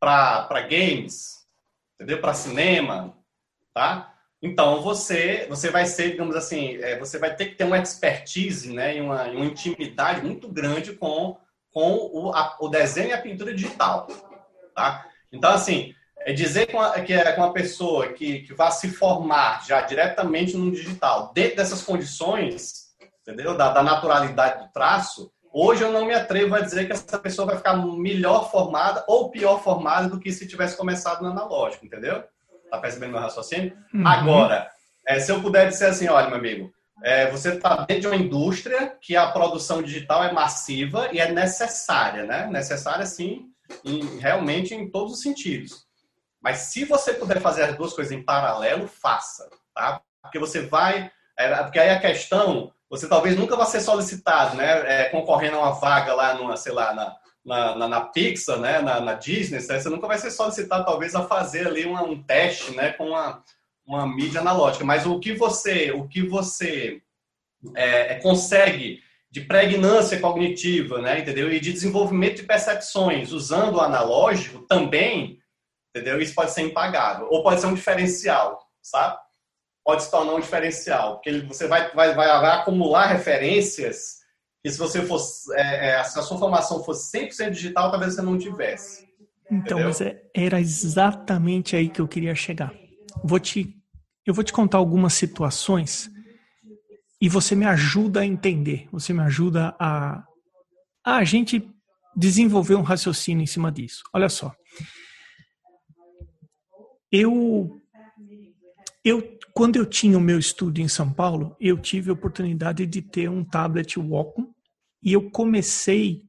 para 0.00 0.62
games, 0.62 1.46
entendeu? 1.94 2.20
Para 2.20 2.34
cinema, 2.34 3.16
tá? 3.72 4.11
Então 4.42 4.82
você 4.82 5.46
você 5.48 5.70
vai 5.70 5.86
ser, 5.86 6.10
digamos 6.10 6.34
assim, 6.34 6.76
é, 6.82 6.98
você 6.98 7.18
vai 7.18 7.34
ter 7.34 7.46
que 7.46 7.54
ter 7.54 7.64
uma 7.64 7.78
expertise, 7.78 8.72
né, 8.72 8.96
e 8.96 9.00
uma, 9.00 9.24
uma 9.24 9.44
intimidade 9.44 10.26
muito 10.26 10.48
grande 10.48 10.92
com 10.94 11.36
com 11.70 12.10
o, 12.12 12.34
a, 12.34 12.56
o 12.60 12.68
desenho 12.68 13.10
e 13.10 13.12
a 13.12 13.22
pintura 13.22 13.54
digital, 13.54 14.06
tá? 14.74 15.06
Então 15.32 15.52
assim, 15.52 15.94
é 16.18 16.32
dizer 16.32 16.66
que, 16.66 16.74
uma, 16.74 16.90
que 17.00 17.12
é 17.12 17.34
uma 17.36 17.52
pessoa 17.52 18.08
que, 18.08 18.40
que 18.40 18.52
vai 18.52 18.70
se 18.72 18.88
formar 18.88 19.64
já 19.66 19.80
diretamente 19.80 20.56
no 20.56 20.70
digital, 20.70 21.32
dentro 21.32 21.56
dessas 21.56 21.82
condições, 21.82 22.92
entendeu? 23.22 23.56
Da, 23.56 23.72
da 23.72 23.82
naturalidade 23.82 24.64
do 24.64 24.72
traço, 24.72 25.32
hoje 25.52 25.82
eu 25.82 25.92
não 25.92 26.04
me 26.04 26.14
atrevo 26.14 26.54
a 26.54 26.60
dizer 26.60 26.86
que 26.86 26.92
essa 26.92 27.18
pessoa 27.18 27.46
vai 27.46 27.56
ficar 27.56 27.76
melhor 27.76 28.50
formada 28.50 29.04
ou 29.08 29.30
pior 29.30 29.62
formada 29.62 30.08
do 30.08 30.20
que 30.20 30.32
se 30.32 30.46
tivesse 30.46 30.76
começado 30.76 31.22
no 31.22 31.30
analógico, 31.30 31.86
entendeu? 31.86 32.22
Tá 32.72 32.78
percebendo 32.78 33.12
meu 33.12 33.20
raciocínio? 33.20 33.76
Uhum. 33.92 34.06
Agora, 34.06 34.70
é, 35.06 35.20
se 35.20 35.30
eu 35.30 35.42
puder 35.42 35.68
dizer 35.68 35.88
assim, 35.88 36.08
olha, 36.08 36.28
meu 36.28 36.38
amigo, 36.38 36.72
é, 37.04 37.30
você 37.30 37.52
está 37.52 37.84
dentro 37.84 38.00
de 38.00 38.06
uma 38.06 38.16
indústria 38.16 38.96
que 38.98 39.14
a 39.14 39.30
produção 39.30 39.82
digital 39.82 40.24
é 40.24 40.32
massiva 40.32 41.10
e 41.12 41.20
é 41.20 41.30
necessária, 41.30 42.24
né? 42.24 42.46
Necessária, 42.46 43.04
sim, 43.04 43.42
em, 43.84 44.18
realmente 44.18 44.74
em 44.74 44.90
todos 44.90 45.12
os 45.12 45.20
sentidos. 45.20 45.84
Mas 46.40 46.60
se 46.60 46.86
você 46.86 47.12
puder 47.12 47.42
fazer 47.42 47.64
as 47.64 47.76
duas 47.76 47.92
coisas 47.92 48.10
em 48.10 48.22
paralelo, 48.22 48.88
faça, 48.88 49.50
tá? 49.74 50.00
Porque 50.22 50.38
você 50.38 50.62
vai... 50.62 51.12
É, 51.38 51.54
porque 51.64 51.78
aí 51.78 51.90
a 51.90 52.00
questão, 52.00 52.72
você 52.88 53.06
talvez 53.06 53.36
nunca 53.36 53.54
vá 53.54 53.66
ser 53.66 53.80
solicitado, 53.80 54.56
né? 54.56 55.02
É, 55.02 55.04
concorrendo 55.10 55.58
a 55.58 55.60
uma 55.60 55.72
vaga 55.72 56.14
lá, 56.14 56.32
numa, 56.32 56.56
sei 56.56 56.72
lá, 56.72 56.94
na, 56.94 57.14
na, 57.44 57.74
na, 57.74 57.88
na 57.88 58.00
Pixar, 58.00 58.58
né, 58.58 58.80
na, 58.80 59.00
na 59.00 59.14
Disney, 59.14 59.60
você 59.60 59.88
nunca 59.88 60.06
vai 60.06 60.18
ser 60.18 60.30
solicitado 60.30 60.84
talvez 60.84 61.14
a 61.14 61.26
fazer 61.26 61.66
ali 61.66 61.84
uma, 61.84 62.02
um 62.02 62.22
teste, 62.22 62.74
né, 62.76 62.92
com 62.92 63.08
uma, 63.08 63.42
uma 63.86 64.06
mídia 64.06 64.40
analógica. 64.40 64.84
Mas 64.84 65.06
o 65.06 65.18
que 65.18 65.34
você, 65.34 65.90
o 65.90 66.06
que 66.06 66.22
você 66.22 67.02
é, 67.74 68.14
é, 68.14 68.20
consegue 68.20 69.00
de 69.30 69.40
pregnância 69.40 70.20
cognitiva, 70.20 71.00
né, 71.00 71.20
entendeu? 71.20 71.50
E 71.50 71.58
de 71.58 71.72
desenvolvimento 71.72 72.36
de 72.36 72.42
percepções 72.42 73.32
usando 73.32 73.76
o 73.76 73.80
analógico 73.80 74.60
também, 74.66 75.40
entendeu? 75.90 76.20
Isso 76.20 76.34
pode 76.34 76.52
ser 76.52 76.62
impagável 76.62 77.28
ou 77.30 77.42
pode 77.42 77.60
ser 77.60 77.66
um 77.66 77.74
diferencial, 77.74 78.62
sabe? 78.80 79.18
Pode 79.84 80.04
se 80.04 80.10
tornar 80.10 80.34
um 80.34 80.40
diferencial, 80.40 81.14
porque 81.14 81.40
você 81.40 81.66
vai, 81.66 81.90
vai, 81.92 82.14
vai 82.14 82.58
acumular 82.58 83.06
referências 83.06 84.21
que 84.62 84.70
se 84.70 84.78
você 84.78 85.04
fosse, 85.04 85.52
é, 85.54 85.90
é, 85.90 86.04
se 86.04 86.18
a 86.18 86.22
sua 86.22 86.38
formação 86.38 86.84
fosse 86.84 87.10
100% 87.18 87.50
digital, 87.50 87.90
talvez 87.90 88.14
você 88.14 88.22
não 88.22 88.38
tivesse. 88.38 89.08
Então, 89.50 89.80
mas 89.80 90.00
é, 90.00 90.22
era 90.34 90.60
exatamente 90.60 91.74
aí 91.74 91.88
que 91.88 92.00
eu 92.00 92.06
queria 92.06 92.34
chegar. 92.34 92.72
Vou 93.24 93.40
te, 93.40 93.76
eu 94.24 94.32
vou 94.32 94.44
te 94.44 94.52
contar 94.52 94.78
algumas 94.78 95.14
situações 95.14 96.10
e 97.20 97.28
você 97.28 97.54
me 97.54 97.66
ajuda 97.66 98.20
a 98.20 98.26
entender, 98.26 98.88
você 98.90 99.12
me 99.12 99.20
ajuda 99.20 99.74
a, 99.78 100.24
a 101.04 101.24
gente 101.24 101.68
desenvolver 102.16 102.76
um 102.76 102.82
raciocínio 102.82 103.42
em 103.42 103.46
cima 103.46 103.70
disso. 103.70 104.02
Olha 104.14 104.28
só. 104.28 104.54
Eu 107.10 107.80
eu 109.04 109.38
quando 109.54 109.76
eu 109.76 109.86
tinha 109.86 110.16
o 110.16 110.20
meu 110.20 110.38
estúdio 110.38 110.82
em 110.82 110.88
São 110.88 111.12
Paulo, 111.12 111.56
eu 111.60 111.78
tive 111.78 112.10
a 112.10 112.14
oportunidade 112.14 112.86
de 112.86 113.02
ter 113.02 113.28
um 113.28 113.44
tablet 113.44 113.98
Wacom 113.98 114.52
e 115.02 115.12
eu 115.12 115.30
comecei 115.30 116.22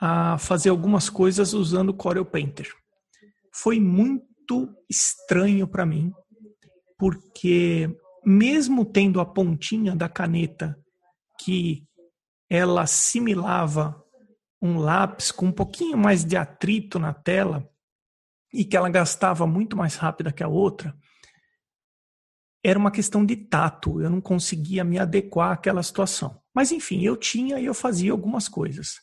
a 0.00 0.38
fazer 0.38 0.68
algumas 0.68 1.08
coisas 1.08 1.52
usando 1.52 1.94
Corel 1.94 2.24
Painter. 2.24 2.70
Foi 3.52 3.80
muito 3.80 4.68
estranho 4.88 5.66
para 5.66 5.86
mim, 5.86 6.12
porque 6.96 7.90
mesmo 8.24 8.84
tendo 8.84 9.20
a 9.20 9.26
pontinha 9.26 9.96
da 9.96 10.08
caneta 10.08 10.78
que 11.40 11.84
ela 12.50 12.82
assimilava 12.82 14.02
um 14.60 14.78
lápis 14.78 15.30
com 15.30 15.46
um 15.46 15.52
pouquinho 15.52 15.96
mais 15.96 16.24
de 16.24 16.36
atrito 16.36 16.98
na 16.98 17.12
tela 17.12 17.68
e 18.52 18.64
que 18.64 18.76
ela 18.76 18.88
gastava 18.88 19.46
muito 19.46 19.76
mais 19.76 19.94
rápido 19.96 20.32
que 20.32 20.42
a 20.42 20.48
outra, 20.48 20.96
era 22.62 22.78
uma 22.78 22.90
questão 22.90 23.24
de 23.24 23.36
tato, 23.36 24.00
eu 24.00 24.10
não 24.10 24.20
conseguia 24.20 24.82
me 24.82 24.98
adequar 24.98 25.52
àquela 25.52 25.82
situação. 25.82 26.40
Mas 26.54 26.72
enfim, 26.72 27.02
eu 27.02 27.16
tinha 27.16 27.60
e 27.60 27.66
eu 27.66 27.74
fazia 27.74 28.12
algumas 28.12 28.48
coisas, 28.48 28.96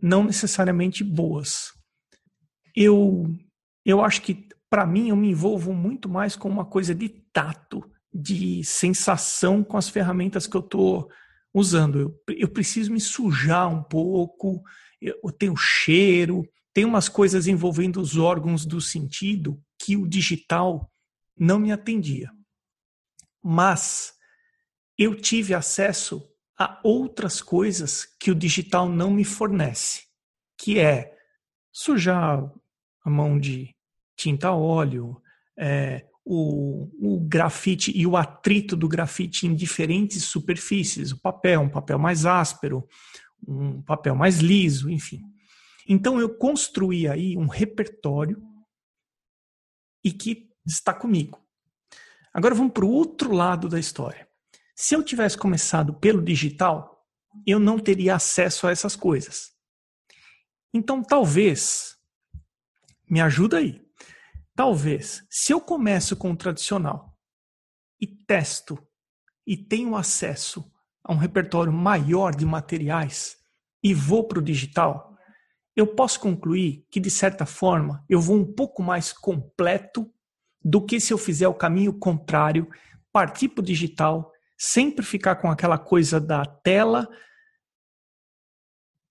não 0.00 0.24
necessariamente 0.24 1.02
boas. 1.02 1.72
Eu 2.74 3.26
eu 3.84 4.04
acho 4.04 4.22
que 4.22 4.48
para 4.68 4.86
mim 4.86 5.08
eu 5.08 5.16
me 5.16 5.30
envolvo 5.30 5.72
muito 5.72 6.08
mais 6.08 6.36
com 6.36 6.48
uma 6.48 6.64
coisa 6.64 6.94
de 6.94 7.08
tato, 7.08 7.88
de 8.12 8.62
sensação 8.64 9.62
com 9.62 9.76
as 9.76 9.88
ferramentas 9.88 10.46
que 10.46 10.56
eu 10.56 10.60
estou 10.60 11.08
usando. 11.54 11.98
Eu, 11.98 12.36
eu 12.36 12.48
preciso 12.48 12.92
me 12.92 13.00
sujar 13.00 13.68
um 13.68 13.82
pouco, 13.82 14.62
eu, 15.00 15.18
eu 15.24 15.32
tenho 15.32 15.56
cheiro, 15.56 16.44
tem 16.72 16.84
umas 16.84 17.08
coisas 17.08 17.46
envolvendo 17.46 18.00
os 18.00 18.16
órgãos 18.16 18.64
do 18.66 18.80
sentido 18.80 19.60
que 19.78 19.96
o 19.96 20.06
digital 20.06 20.90
não 21.38 21.58
me 21.58 21.72
atendia 21.72 22.30
mas 23.48 24.12
eu 24.98 25.14
tive 25.14 25.54
acesso 25.54 26.28
a 26.58 26.80
outras 26.82 27.40
coisas 27.40 28.04
que 28.18 28.28
o 28.28 28.34
digital 28.34 28.88
não 28.88 29.08
me 29.08 29.22
fornece, 29.22 30.02
que 30.58 30.80
é 30.80 31.16
sujar 31.70 32.42
a 33.04 33.08
mão 33.10 33.38
de 33.38 33.72
tinta 34.16 34.50
óleo, 34.50 35.22
é, 35.56 36.04
o, 36.24 36.90
o 37.00 37.20
grafite 37.20 37.96
e 37.96 38.04
o 38.04 38.16
atrito 38.16 38.74
do 38.74 38.88
grafite 38.88 39.46
em 39.46 39.54
diferentes 39.54 40.24
superfícies, 40.24 41.12
o 41.12 41.20
papel, 41.20 41.60
um 41.60 41.70
papel 41.70 42.00
mais 42.00 42.26
áspero, 42.26 42.84
um 43.46 43.80
papel 43.80 44.16
mais 44.16 44.38
liso, 44.38 44.90
enfim. 44.90 45.22
Então 45.88 46.18
eu 46.18 46.36
construí 46.36 47.06
aí 47.06 47.36
um 47.36 47.46
repertório 47.46 48.42
e 50.02 50.10
que 50.10 50.48
está 50.66 50.92
comigo. 50.92 51.45
Agora 52.36 52.54
vamos 52.54 52.74
para 52.74 52.84
o 52.84 52.90
outro 52.90 53.32
lado 53.32 53.66
da 53.66 53.80
história. 53.80 54.28
Se 54.74 54.94
eu 54.94 55.02
tivesse 55.02 55.38
começado 55.38 55.94
pelo 55.94 56.20
digital, 56.20 57.02
eu 57.46 57.58
não 57.58 57.78
teria 57.78 58.14
acesso 58.14 58.66
a 58.66 58.70
essas 58.70 58.94
coisas. 58.94 59.52
Então, 60.70 61.02
talvez, 61.02 61.96
me 63.08 63.22
ajuda 63.22 63.56
aí. 63.56 63.80
Talvez, 64.54 65.24
se 65.30 65.50
eu 65.50 65.62
começo 65.62 66.14
com 66.14 66.30
o 66.30 66.36
tradicional 66.36 67.18
e 67.98 68.06
testo 68.06 68.78
e 69.46 69.56
tenho 69.56 69.96
acesso 69.96 70.70
a 71.02 71.14
um 71.14 71.16
repertório 71.16 71.72
maior 71.72 72.36
de 72.36 72.44
materiais 72.44 73.38
e 73.82 73.94
vou 73.94 74.28
para 74.28 74.40
o 74.40 74.44
digital, 74.44 75.16
eu 75.74 75.86
posso 75.86 76.20
concluir 76.20 76.86
que, 76.90 77.00
de 77.00 77.10
certa 77.10 77.46
forma, 77.46 78.04
eu 78.10 78.20
vou 78.20 78.36
um 78.36 78.52
pouco 78.52 78.82
mais 78.82 79.10
completo 79.10 80.12
do 80.64 80.84
que 80.84 81.00
se 81.00 81.12
eu 81.12 81.18
fizer 81.18 81.48
o 81.48 81.54
caminho 81.54 81.92
contrário, 81.92 82.68
partir 83.12 83.48
para 83.48 83.62
o 83.62 83.64
digital, 83.64 84.32
sempre 84.58 85.04
ficar 85.04 85.36
com 85.36 85.50
aquela 85.50 85.78
coisa 85.78 86.20
da 86.20 86.44
tela. 86.44 87.08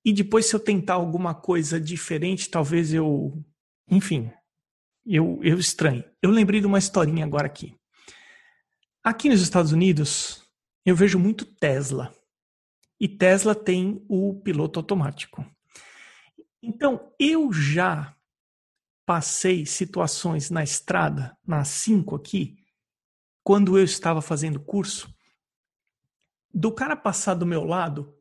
E 0.04 0.14
depois, 0.14 0.46
se 0.46 0.56
eu 0.56 0.60
tentar 0.60 0.94
alguma 0.94 1.34
coisa 1.34 1.80
diferente, 1.80 2.50
talvez 2.50 2.94
eu. 2.94 3.44
Enfim, 3.90 4.32
eu, 5.06 5.40
eu 5.44 5.58
estranho. 5.58 6.04
Eu 6.22 6.30
lembrei 6.30 6.60
de 6.60 6.68
uma 6.68 6.80
historinha 6.80 7.26
agora 7.26 7.46
aqui. 7.46 7.76
Aqui 9.04 9.30
nos 9.30 9.42
Estados 9.42 9.72
Unidos, 9.72 10.44
eu 10.86 10.96
vejo 10.96 11.20
muito 11.20 11.46
Tesla. 11.46 12.14
E 13.00 13.08
Tesla 13.08 13.54
tem 13.54 14.04
o 14.08 14.40
piloto 14.42 14.80
automático. 14.80 15.46
Então, 16.62 17.12
eu 17.20 17.52
já 17.54 18.15
passei 19.06 19.66
situações 19.66 20.50
na 20.50 20.64
estrada, 20.64 21.38
na 21.46 21.64
5 21.64 22.16
aqui, 22.16 22.58
quando 23.44 23.78
eu 23.78 23.84
estava 23.84 24.22
fazendo 24.22 24.60
curso, 24.60 25.14
do 26.54 26.72
cara 26.72 26.96
passar 26.96 27.36
do 27.36 27.46
meu 27.46 27.64
lado 27.64 28.18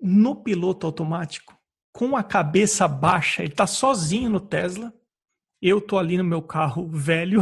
no 0.00 0.36
piloto 0.42 0.86
automático, 0.86 1.58
com 1.92 2.16
a 2.16 2.22
cabeça 2.22 2.86
baixa, 2.86 3.42
ele 3.42 3.52
está 3.52 3.66
sozinho 3.66 4.30
no 4.30 4.40
Tesla, 4.40 4.94
eu 5.60 5.80
tô 5.80 5.98
ali 5.98 6.16
no 6.16 6.24
meu 6.24 6.42
carro 6.42 6.88
velho, 6.88 7.40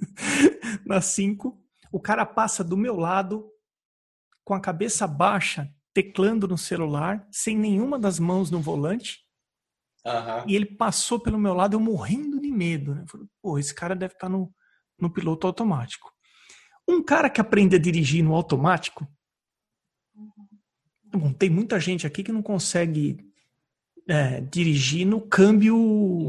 na 0.86 1.00
5, 1.00 1.60
o 1.92 2.00
cara 2.00 2.24
passa 2.24 2.64
do 2.64 2.76
meu 2.76 2.96
lado 2.96 3.50
com 4.44 4.54
a 4.54 4.60
cabeça 4.60 5.06
baixa, 5.06 5.72
teclando 5.92 6.46
no 6.46 6.58
celular, 6.58 7.26
sem 7.30 7.56
nenhuma 7.56 7.98
das 7.98 8.18
mãos 8.18 8.50
no 8.50 8.60
volante. 8.60 9.23
Uhum. 10.04 10.44
E 10.46 10.54
ele 10.54 10.66
passou 10.66 11.18
pelo 11.18 11.38
meu 11.38 11.54
lado, 11.54 11.74
eu 11.74 11.80
morrendo 11.80 12.40
de 12.40 12.50
medo. 12.50 12.94
Né? 12.94 13.04
Falei, 13.08 13.26
pô, 13.40 13.58
esse 13.58 13.74
cara 13.74 13.94
deve 13.96 14.14
estar 14.14 14.26
tá 14.26 14.32
no, 14.32 14.52
no 14.98 15.10
piloto 15.10 15.46
automático. 15.46 16.12
Um 16.86 17.02
cara 17.02 17.30
que 17.30 17.40
aprende 17.40 17.76
a 17.76 17.78
dirigir 17.78 18.22
no 18.22 18.34
automático. 18.34 19.06
Bom, 21.06 21.32
tem 21.32 21.48
muita 21.48 21.80
gente 21.80 22.06
aqui 22.06 22.22
que 22.22 22.32
não 22.32 22.42
consegue 22.42 23.18
é, 24.08 24.40
dirigir 24.42 25.06
no 25.06 25.20
câmbio 25.20 25.76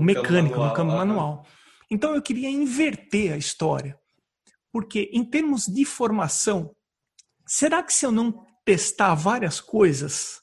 mecânico, 0.02 0.58
manual, 0.58 0.70
no 0.70 0.76
câmbio 0.76 0.96
manual. 0.96 1.48
Então 1.92 2.16
eu 2.16 2.22
queria 2.22 2.50
inverter 2.50 3.34
a 3.34 3.38
história. 3.38 4.00
Porque 4.72 5.10
em 5.14 5.24
termos 5.24 5.66
de 5.66 5.86
formação, 5.86 6.76
será 7.46 7.82
que 7.82 7.94
se 7.94 8.06
eu 8.06 8.12
não 8.12 8.46
testar 8.64 9.16
várias 9.16 9.60
coisas 9.60 10.42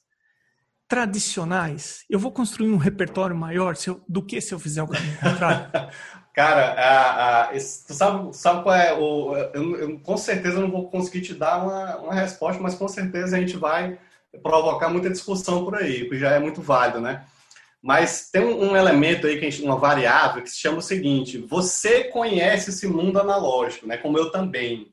tradicionais, 0.92 2.04
eu 2.10 2.18
vou 2.18 2.30
construir 2.30 2.70
um 2.70 2.76
repertório 2.76 3.34
maior 3.34 3.74
eu, 3.86 4.04
do 4.06 4.22
que 4.22 4.42
se 4.42 4.52
eu 4.52 4.58
fizer 4.58 4.82
o 4.82 4.86
caminho 4.86 5.16
contrário? 5.18 5.70
Cara, 6.34 6.74
a, 6.74 7.44
a, 7.44 7.46
tu 7.48 7.94
sabe, 7.94 8.36
sabe 8.36 8.62
qual 8.62 8.74
é 8.74 8.92
o. 8.92 9.34
Eu, 9.54 9.76
eu, 9.76 10.00
com 10.00 10.18
certeza 10.18 10.60
não 10.60 10.70
vou 10.70 10.90
conseguir 10.90 11.22
te 11.22 11.32
dar 11.32 11.64
uma, 11.64 11.96
uma 11.96 12.14
resposta, 12.14 12.62
mas 12.62 12.74
com 12.74 12.86
certeza 12.88 13.34
a 13.34 13.40
gente 13.40 13.56
vai 13.56 13.98
provocar 14.42 14.90
muita 14.90 15.08
discussão 15.08 15.64
por 15.64 15.76
aí, 15.76 16.06
que 16.06 16.18
já 16.18 16.32
é 16.32 16.38
muito 16.38 16.60
válido, 16.60 17.00
né? 17.00 17.24
Mas 17.80 18.28
tem 18.30 18.44
um, 18.44 18.72
um 18.72 18.76
elemento 18.76 19.26
aí, 19.26 19.40
que 19.40 19.50
gente, 19.50 19.64
uma 19.64 19.76
variável, 19.76 20.42
que 20.42 20.50
se 20.50 20.58
chama 20.58 20.78
o 20.78 20.82
seguinte: 20.82 21.38
você 21.38 22.04
conhece 22.04 22.68
esse 22.68 22.86
mundo 22.86 23.18
analógico, 23.18 23.86
né? 23.86 23.96
Como 23.96 24.18
eu 24.18 24.30
também. 24.30 24.91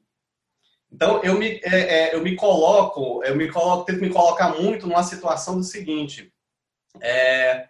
Então 0.91 1.21
eu 1.23 1.37
me, 1.37 1.59
é, 1.63 2.09
é, 2.09 2.15
eu 2.15 2.21
me 2.21 2.35
coloco, 2.35 3.23
eu 3.23 3.35
me 3.35 3.47
coloco, 3.49 3.85
tento 3.85 4.01
me 4.01 4.09
colocar 4.09 4.49
muito 4.49 4.87
numa 4.87 5.03
situação 5.03 5.57
do 5.57 5.63
seguinte. 5.63 6.31
É, 6.99 7.67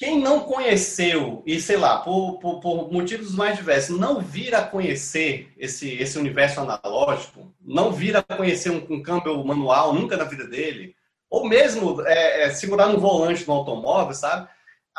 quem 0.00 0.18
não 0.18 0.40
conheceu, 0.40 1.42
e 1.44 1.60
sei 1.60 1.76
lá, 1.76 1.98
por, 1.98 2.38
por, 2.38 2.58
por, 2.60 2.90
motivos 2.90 3.34
mais 3.34 3.58
diversos, 3.58 3.98
não 3.98 4.18
vir 4.18 4.54
a 4.54 4.62
conhecer 4.62 5.52
esse, 5.58 5.92
esse 5.92 6.18
universo 6.18 6.60
analógico, 6.60 7.54
não 7.60 7.92
vir 7.92 8.16
a 8.16 8.22
conhecer 8.22 8.70
um, 8.70 8.86
um 8.88 9.02
câmbio 9.02 9.44
manual 9.44 9.92
nunca 9.92 10.16
na 10.16 10.24
vida 10.24 10.46
dele, 10.46 10.96
ou 11.28 11.46
mesmo 11.46 12.00
é, 12.06 12.44
é, 12.44 12.50
segurar 12.50 12.88
no 12.88 12.98
volante 12.98 13.44
do 13.44 13.52
automóvel, 13.52 14.14
sabe? 14.14 14.48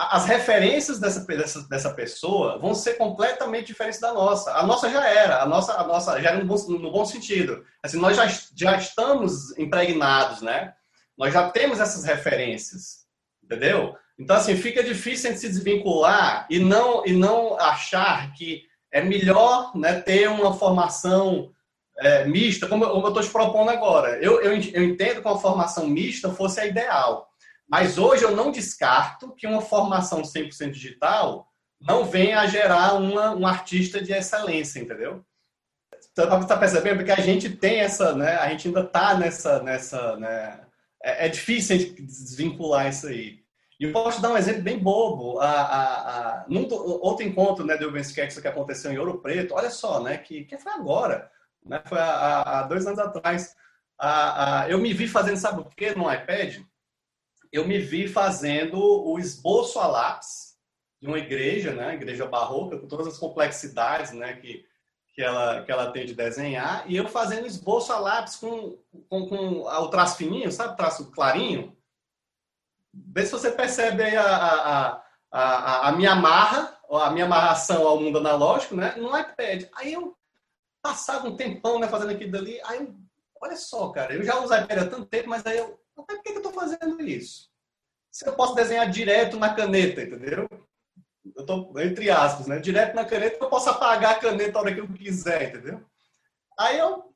As 0.10 0.26
referências 0.26 1.00
dessa, 1.00 1.26
dessa, 1.26 1.68
dessa 1.68 1.94
pessoa 1.94 2.58
vão 2.58 2.74
ser 2.74 2.94
completamente 2.94 3.68
diferentes 3.68 4.00
da 4.00 4.14
nossa. 4.14 4.54
A 4.54 4.66
nossa 4.66 4.90
já 4.90 5.06
era, 5.08 5.42
a 5.42 5.46
nossa, 5.46 5.74
a 5.74 5.86
nossa 5.86 6.22
já 6.22 6.30
era 6.30 6.40
no 6.40 6.46
bom, 6.46 6.56
no 6.70 6.92
bom 6.92 7.06
sentido. 7.06 7.64
Assim, 7.84 7.98
nós 7.98 8.18
já, 8.18 8.28
já 8.56 8.78
estamos 8.78 9.58
impregnados, 9.58 10.42
né? 10.42 10.74
Nós 11.18 11.34
já 11.34 11.50
temos 11.50 11.80
essas 11.80 12.04
referências, 12.04 13.06
entendeu? 13.44 13.96
Então, 14.18 14.36
assim, 14.36 14.56
fica 14.56 14.84
difícil 14.84 15.30
a 15.30 15.34
gente 15.34 15.42
se 15.42 15.50
desvincular 15.50 16.48
e 16.50 16.60
não, 16.60 17.06
e 17.06 17.14
não 17.14 17.60
achar 17.60 18.34
que 18.34 18.64
é 18.92 19.02
melhor 19.02 19.76
né, 19.76 20.00
ter 20.02 20.28
uma 20.30 20.54
formação 20.54 21.52
é, 21.98 22.26
mista, 22.26 22.68
como 22.68 22.84
eu 22.84 23.08
estou 23.08 23.24
te 23.24 23.30
propondo 23.30 23.70
agora. 23.70 24.18
Eu, 24.22 24.42
eu, 24.42 24.52
eu 24.52 24.84
entendo 24.84 25.22
que 25.22 25.28
uma 25.28 25.40
formação 25.40 25.88
mista 25.88 26.30
fosse 26.30 26.60
a 26.60 26.66
ideal, 26.66 27.31
mas 27.72 27.98
hoje 27.98 28.26
eu 28.26 28.36
não 28.36 28.52
descarto 28.52 29.34
que 29.34 29.48
uma 29.48 29.62
formação 29.62 30.24
100% 30.24 30.72
digital 30.72 31.48
não 31.80 32.04
venha 32.04 32.42
a 32.42 32.46
gerar 32.46 32.96
uma, 32.96 33.34
um 33.34 33.48
artista 33.48 34.02
de 34.02 34.12
excelência, 34.12 34.78
entendeu? 34.78 35.24
Então, 36.12 36.42
está 36.42 36.58
percebendo? 36.58 36.98
Porque 36.98 37.14
a 37.14 37.22
gente 37.22 37.50
tem 37.50 37.80
essa, 37.80 38.14
né? 38.14 38.36
A 38.36 38.50
gente 38.50 38.68
ainda 38.68 38.82
está 38.82 39.18
nessa, 39.18 39.64
nessa, 39.64 40.18
né? 40.18 40.60
É, 41.02 41.28
é 41.28 41.30
difícil 41.30 41.78
a 41.78 41.80
gente 41.80 42.02
desvincular 42.02 42.90
isso 42.90 43.08
aí. 43.08 43.40
E 43.80 43.86
eu 43.86 43.94
posso 43.94 44.22
dar 44.22 44.32
um 44.32 44.38
exemplo 44.38 44.64
bem 44.64 44.78
bobo. 44.78 45.40
A, 45.40 45.50
a, 45.50 46.42
a, 46.42 46.46
num 46.50 46.68
outro 46.70 47.26
encontro 47.26 47.66
né, 47.66 47.78
do 47.78 47.86
Urban 47.86 48.02
Sketch 48.02 48.38
que 48.42 48.48
aconteceu 48.50 48.92
em 48.92 48.98
Ouro 48.98 49.20
Preto, 49.20 49.54
olha 49.54 49.70
só, 49.70 50.04
né, 50.04 50.18
que, 50.18 50.44
que 50.44 50.58
foi 50.58 50.74
agora, 50.74 51.32
né, 51.66 51.82
foi 51.86 51.98
há, 51.98 52.64
dois 52.64 52.86
anos 52.86 53.00
atrás. 53.00 53.56
A, 53.98 54.64
a, 54.64 54.70
eu 54.70 54.78
me 54.78 54.94
vi 54.94 55.08
fazendo, 55.08 55.38
sabe 55.38 55.62
o 55.62 55.66
que 55.66 55.96
no 55.96 56.12
iPad? 56.12 56.60
Eu 57.52 57.68
me 57.68 57.80
vi 57.80 58.08
fazendo 58.08 58.78
o 58.80 59.20
esboço 59.20 59.80
a 59.80 59.88
lápis 59.88 60.58
de 61.02 61.08
uma 61.08 61.18
igreja, 61.18 61.74
né, 61.74 61.96
igreja 61.96 62.26
barroca, 62.26 62.78
com 62.78 62.88
todas 62.88 63.08
as 63.08 63.18
complexidades 63.18 64.12
né, 64.12 64.34
que, 64.36 64.66
que, 65.14 65.22
ela, 65.22 65.64
que 65.64 65.72
ela 65.72 65.92
tem 65.92 66.06
de 66.06 66.14
desenhar, 66.14 66.84
e 66.90 66.96
eu 66.96 67.08
fazendo 67.08 67.48
esboço 67.48 67.92
a 67.92 68.00
lápis 68.00 68.36
com, 68.36 68.78
com, 69.10 69.28
com 69.28 69.62
o 69.62 69.88
traço 69.90 70.18
fininho, 70.18 70.52
sabe, 70.52 70.78
traço 70.78 71.12
clarinho, 71.12 71.76
Vê 72.94 73.26
se 73.26 73.32
você 73.32 73.52
percebe 73.52 74.04
aí 74.04 74.16
a, 74.18 74.36
a, 74.36 75.04
a, 75.32 75.88
a 75.90 75.92
minha 75.94 76.12
amarra, 76.12 76.78
a 76.90 77.10
minha 77.10 77.26
amarração 77.26 77.88
ao 77.88 78.00
mundo 78.00 78.18
analógico, 78.18 78.76
né? 78.76 78.96
No 78.98 79.18
iPad. 79.18 79.66
Aí 79.76 79.94
eu 79.94 80.16
passava 80.82 81.28
um 81.28 81.36
tempão, 81.38 81.80
né, 81.80 81.88
fazendo 81.88 82.12
aquilo 82.12 82.32
dali. 82.32 82.60
Aí 82.66 82.80
eu, 82.80 82.94
olha 83.42 83.56
só, 83.56 83.90
cara, 83.90 84.14
eu 84.14 84.24
já 84.24 84.38
uso 84.40 84.54
iPad 84.54 84.80
há 84.80 84.88
tanto 84.88 85.06
tempo, 85.06 85.30
mas 85.30 85.46
aí 85.46 85.58
eu, 85.58 85.80
por 85.96 86.06
que, 86.06 86.30
eu 86.30 86.38
estou 86.38 86.54
fazendo 86.54 87.02
isso? 87.02 87.50
Se 88.12 88.28
eu 88.28 88.34
posso 88.34 88.56
desenhar 88.56 88.90
direto 88.90 89.38
na 89.38 89.54
caneta, 89.54 90.02
entendeu? 90.02 90.48
Eu 91.36 91.46
tô, 91.46 91.80
entre 91.80 92.10
aspas, 92.10 92.48
né? 92.48 92.60
Direto 92.60 92.96
na 92.96 93.06
caneta, 93.06 93.38
eu 93.40 93.50
posso 93.50 93.70
apagar 93.70 94.14
a 94.14 94.20
caneta 94.20 94.58
a 94.58 94.62
hora 94.62 94.74
que 94.74 94.82
eu 94.82 94.88
quiser, 94.88 95.50
entendeu? 95.50 95.86
Aí 96.60 96.78
eu, 96.78 97.14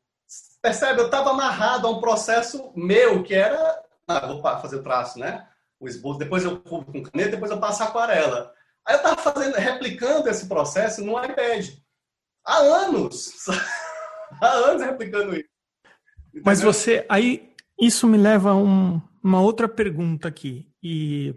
percebe, 0.62 1.02
eu 1.02 1.06
estava 1.06 1.32
amarrado 1.32 1.88
a 1.88 1.92
um 1.92 2.00
processo 2.00 2.72
meu, 2.76 3.24
que 3.24 3.34
era, 3.34 3.84
ah, 4.08 4.28
vou 4.28 4.42
fazer 4.42 4.78
o 4.78 4.84
traço, 4.84 5.20
né? 5.20 5.48
o 5.80 5.88
esboço, 5.88 6.20
depois 6.20 6.44
eu 6.44 6.60
cubro 6.62 6.92
com 6.92 7.04
caneta, 7.04 7.32
depois 7.32 7.52
eu 7.52 7.60
passo 7.60 7.84
aquarela. 7.84 8.54
Aí 8.86 8.96
eu 8.96 8.98
estava 8.98 9.18
fazendo, 9.18 9.56
replicando 9.56 10.30
esse 10.30 10.48
processo 10.48 11.04
no 11.04 11.24
iPad. 11.24 11.70
Há 12.46 12.58
anos! 12.58 13.34
Há 14.42 14.48
anos 14.48 14.84
replicando 14.84 15.36
isso. 15.36 15.50
Entendeu? 16.28 16.44
Mas 16.46 16.62
você, 16.62 17.06
aí, 17.10 17.55
isso 17.80 18.08
me 18.08 18.18
leva 18.18 18.52
a 18.52 18.56
um, 18.56 19.02
uma 19.24 19.42
outra 19.42 19.68
pergunta 19.68 20.28
aqui. 20.28 20.70
E, 20.82 21.34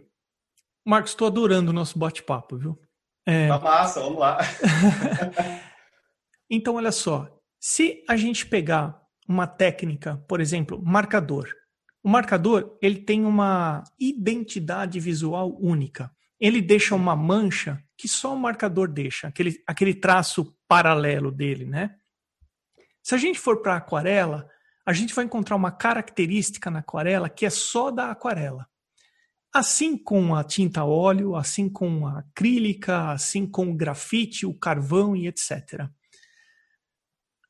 Marcos, 0.86 1.12
estou 1.12 1.26
adorando 1.26 1.70
o 1.70 1.74
nosso 1.74 1.98
bate-papo, 1.98 2.56
viu? 2.56 2.80
É... 3.26 3.48
Tá 3.48 3.58
massa, 3.58 4.00
vamos 4.00 4.18
lá. 4.18 4.38
então, 6.50 6.76
olha 6.76 6.92
só. 6.92 7.28
Se 7.60 8.04
a 8.08 8.16
gente 8.16 8.46
pegar 8.46 9.00
uma 9.28 9.46
técnica, 9.46 10.16
por 10.28 10.40
exemplo, 10.40 10.80
marcador, 10.82 11.52
o 12.02 12.08
marcador 12.08 12.78
ele 12.80 13.00
tem 13.00 13.24
uma 13.24 13.82
identidade 13.98 14.98
visual 15.00 15.58
única. 15.60 16.10
Ele 16.40 16.62
deixa 16.62 16.94
uma 16.94 17.16
mancha 17.16 17.82
que 17.96 18.06
só 18.08 18.32
o 18.32 18.38
marcador 18.38 18.88
deixa, 18.88 19.26
aquele, 19.26 19.56
aquele 19.66 19.92
traço 19.92 20.56
paralelo 20.68 21.32
dele, 21.32 21.66
né? 21.66 21.96
Se 23.02 23.14
a 23.14 23.18
gente 23.18 23.38
for 23.38 23.60
para 23.60 23.74
a 23.74 23.76
aquarela, 23.78 24.48
a 24.88 24.92
gente 24.94 25.14
vai 25.14 25.26
encontrar 25.26 25.54
uma 25.54 25.70
característica 25.70 26.70
na 26.70 26.78
aquarela 26.78 27.28
que 27.28 27.44
é 27.44 27.50
só 27.50 27.90
da 27.90 28.10
aquarela. 28.10 28.66
Assim 29.52 29.98
com 29.98 30.34
a 30.34 30.42
tinta 30.42 30.82
óleo, 30.82 31.36
assim 31.36 31.68
com 31.68 32.06
a 32.06 32.20
acrílica, 32.20 33.10
assim 33.10 33.46
com 33.46 33.68
o 33.68 33.74
grafite, 33.74 34.46
o 34.46 34.54
carvão 34.54 35.14
e 35.14 35.26
etc. 35.26 35.90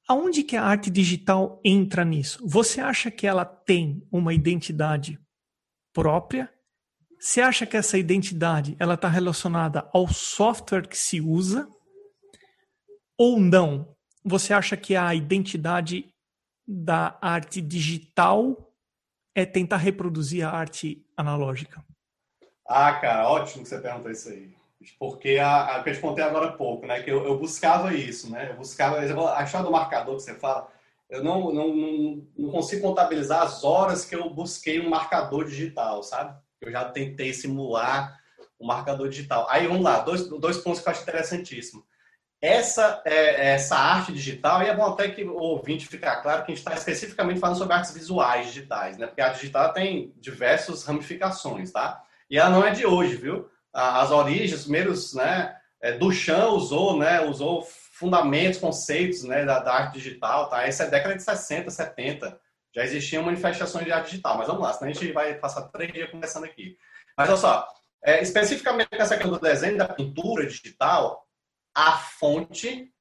Aonde 0.09 0.43
que 0.43 0.57
a 0.57 0.65
arte 0.65 0.91
digital 0.91 1.61
entra 1.65 2.05
nisso? 2.05 2.45
Você 2.45 2.81
acha 2.81 3.09
que 3.09 3.25
ela 3.25 3.45
tem 3.45 4.05
uma 4.11 4.35
identidade 4.35 5.17
própria? 5.93 6.53
Você 7.21 7.41
acha 7.41 7.65
que 7.65 7.77
essa 7.77 7.97
identidade 7.97 8.75
ela 8.81 8.95
está 8.95 9.09
relacionada 9.09 9.89
ao 9.95 10.09
software 10.09 10.89
que 10.89 10.99
se 10.99 11.21
usa? 11.21 11.69
Ou 13.17 13.39
não? 13.39 13.95
Você 14.25 14.53
acha 14.53 14.77
que 14.77 14.97
a 14.97 15.15
identidade 15.15 16.13
da 16.71 17.17
arte 17.23 17.63
digital 17.63 18.71
é 19.35 19.47
tentar 19.47 19.79
reproduzir 19.79 20.47
a 20.47 20.51
arte 20.51 21.03
analógica? 21.17 21.83
Ah, 22.67 22.93
cara, 22.93 23.31
ótimo 23.31 23.63
que 23.63 23.71
você 23.71 23.79
perguntou 23.81 24.11
isso 24.11 24.29
aí. 24.29 24.55
Porque 24.99 25.39
a, 25.39 25.77
a 25.77 25.83
que 25.83 25.91
eu 25.91 26.15
te 26.15 26.21
agora 26.21 26.49
há 26.49 26.53
pouco, 26.53 26.87
né? 26.87 27.03
Que 27.03 27.11
eu, 27.11 27.25
eu 27.25 27.39
buscava 27.39 27.95
isso, 27.95 28.31
né? 28.31 28.51
Eu 28.51 28.57
buscava, 28.57 28.99
a 28.99 29.47
chave 29.47 29.65
do 29.65 29.73
marcador 29.73 30.17
que 30.17 30.23
você 30.23 30.35
fala, 30.35 30.69
eu 31.09 31.25
não, 31.25 31.53
não, 31.53 31.75
não, 31.75 32.27
não, 32.37 32.51
consigo 32.51 32.83
contabilizar 32.83 33.43
as 33.43 33.65
horas 33.65 34.05
que 34.05 34.15
eu 34.15 34.29
busquei 34.29 34.79
um 34.79 34.91
marcador 34.91 35.47
digital, 35.47 36.03
sabe? 36.03 36.39
Eu 36.61 36.71
já 36.71 36.85
tentei 36.85 37.33
simular 37.33 38.21
um 38.61 38.67
marcador 38.67 39.09
digital. 39.09 39.47
Aí 39.49 39.67
vamos 39.67 39.83
lá, 39.83 40.01
dois, 40.01 40.29
dois 40.29 40.59
pontos 40.59 40.81
que 40.81 40.89
eu 40.89 40.93
acho 40.93 41.03
interessantíssimo. 41.03 41.83
Essa, 42.41 43.03
é, 43.05 43.55
essa 43.55 43.77
arte 43.77 44.13
digital, 44.13 44.63
e 44.63 44.67
é 44.67 44.77
bom 44.77 44.87
até 44.87 45.09
que 45.09 45.25
o 45.25 45.35
ouvinte 45.35 45.89
ficar 45.89 46.23
claro 46.23 46.45
que 46.45 46.53
a 46.53 46.55
gente 46.55 46.65
está 46.65 46.75
especificamente 46.75 47.41
falando 47.41 47.59
sobre 47.59 47.75
artes 47.75 47.93
visuais 47.93 48.47
digitais, 48.47 48.97
né? 48.97 49.09
Porque 49.09 49.21
a 49.21 49.31
digital 49.31 49.73
tem 49.73 50.15
diversas 50.17 50.85
ramificações, 50.85 51.73
tá? 51.73 52.01
E 52.31 52.39
ela 52.39 52.51
não 52.51 52.65
é 52.65 52.71
de 52.71 52.87
hoje, 52.87 53.17
viu? 53.17 53.51
As 53.73 54.13
origens, 54.13 54.61
os 54.61 54.63
primeiros, 54.63 55.15
né? 55.15 55.57
É, 55.81 55.93
Duchamp 55.93 56.53
usou, 56.53 56.97
né? 56.97 57.21
Usou 57.23 57.67
fundamentos, 57.99 58.61
conceitos 58.61 59.25
né, 59.25 59.45
da, 59.45 59.59
da, 59.59 59.75
arte 59.75 59.95
digital, 59.95 60.49
tá? 60.49 60.65
Essa 60.65 60.85
é 60.85 60.91
década 60.91 61.17
de 61.17 61.23
60, 61.23 61.69
70. 61.69 62.41
Já 62.73 62.85
existiam 62.85 63.25
manifestações 63.25 63.85
de 63.85 63.91
arte 63.91 64.11
digital, 64.11 64.39
mas 64.39 64.47
vamos 64.47 64.63
lá, 64.63 64.73
senão 64.73 64.89
a 64.89 64.95
gente 64.95 65.13
vai 65.13 65.35
passar 65.35 65.63
três 65.63 65.93
dias 65.93 66.09
conversando 66.09 66.45
aqui. 66.45 66.77
Mas 67.17 67.29
olha 67.29 67.37
só, 67.37 67.69
é, 68.05 68.23
especificamente 68.23 68.91
nessa 68.93 69.17
questão 69.17 69.33
do 69.33 69.41
desenho 69.41 69.77
da 69.77 69.89
pintura 69.89 70.47
digital, 70.47 71.27
a 71.79 71.93
fonte 71.93 72.93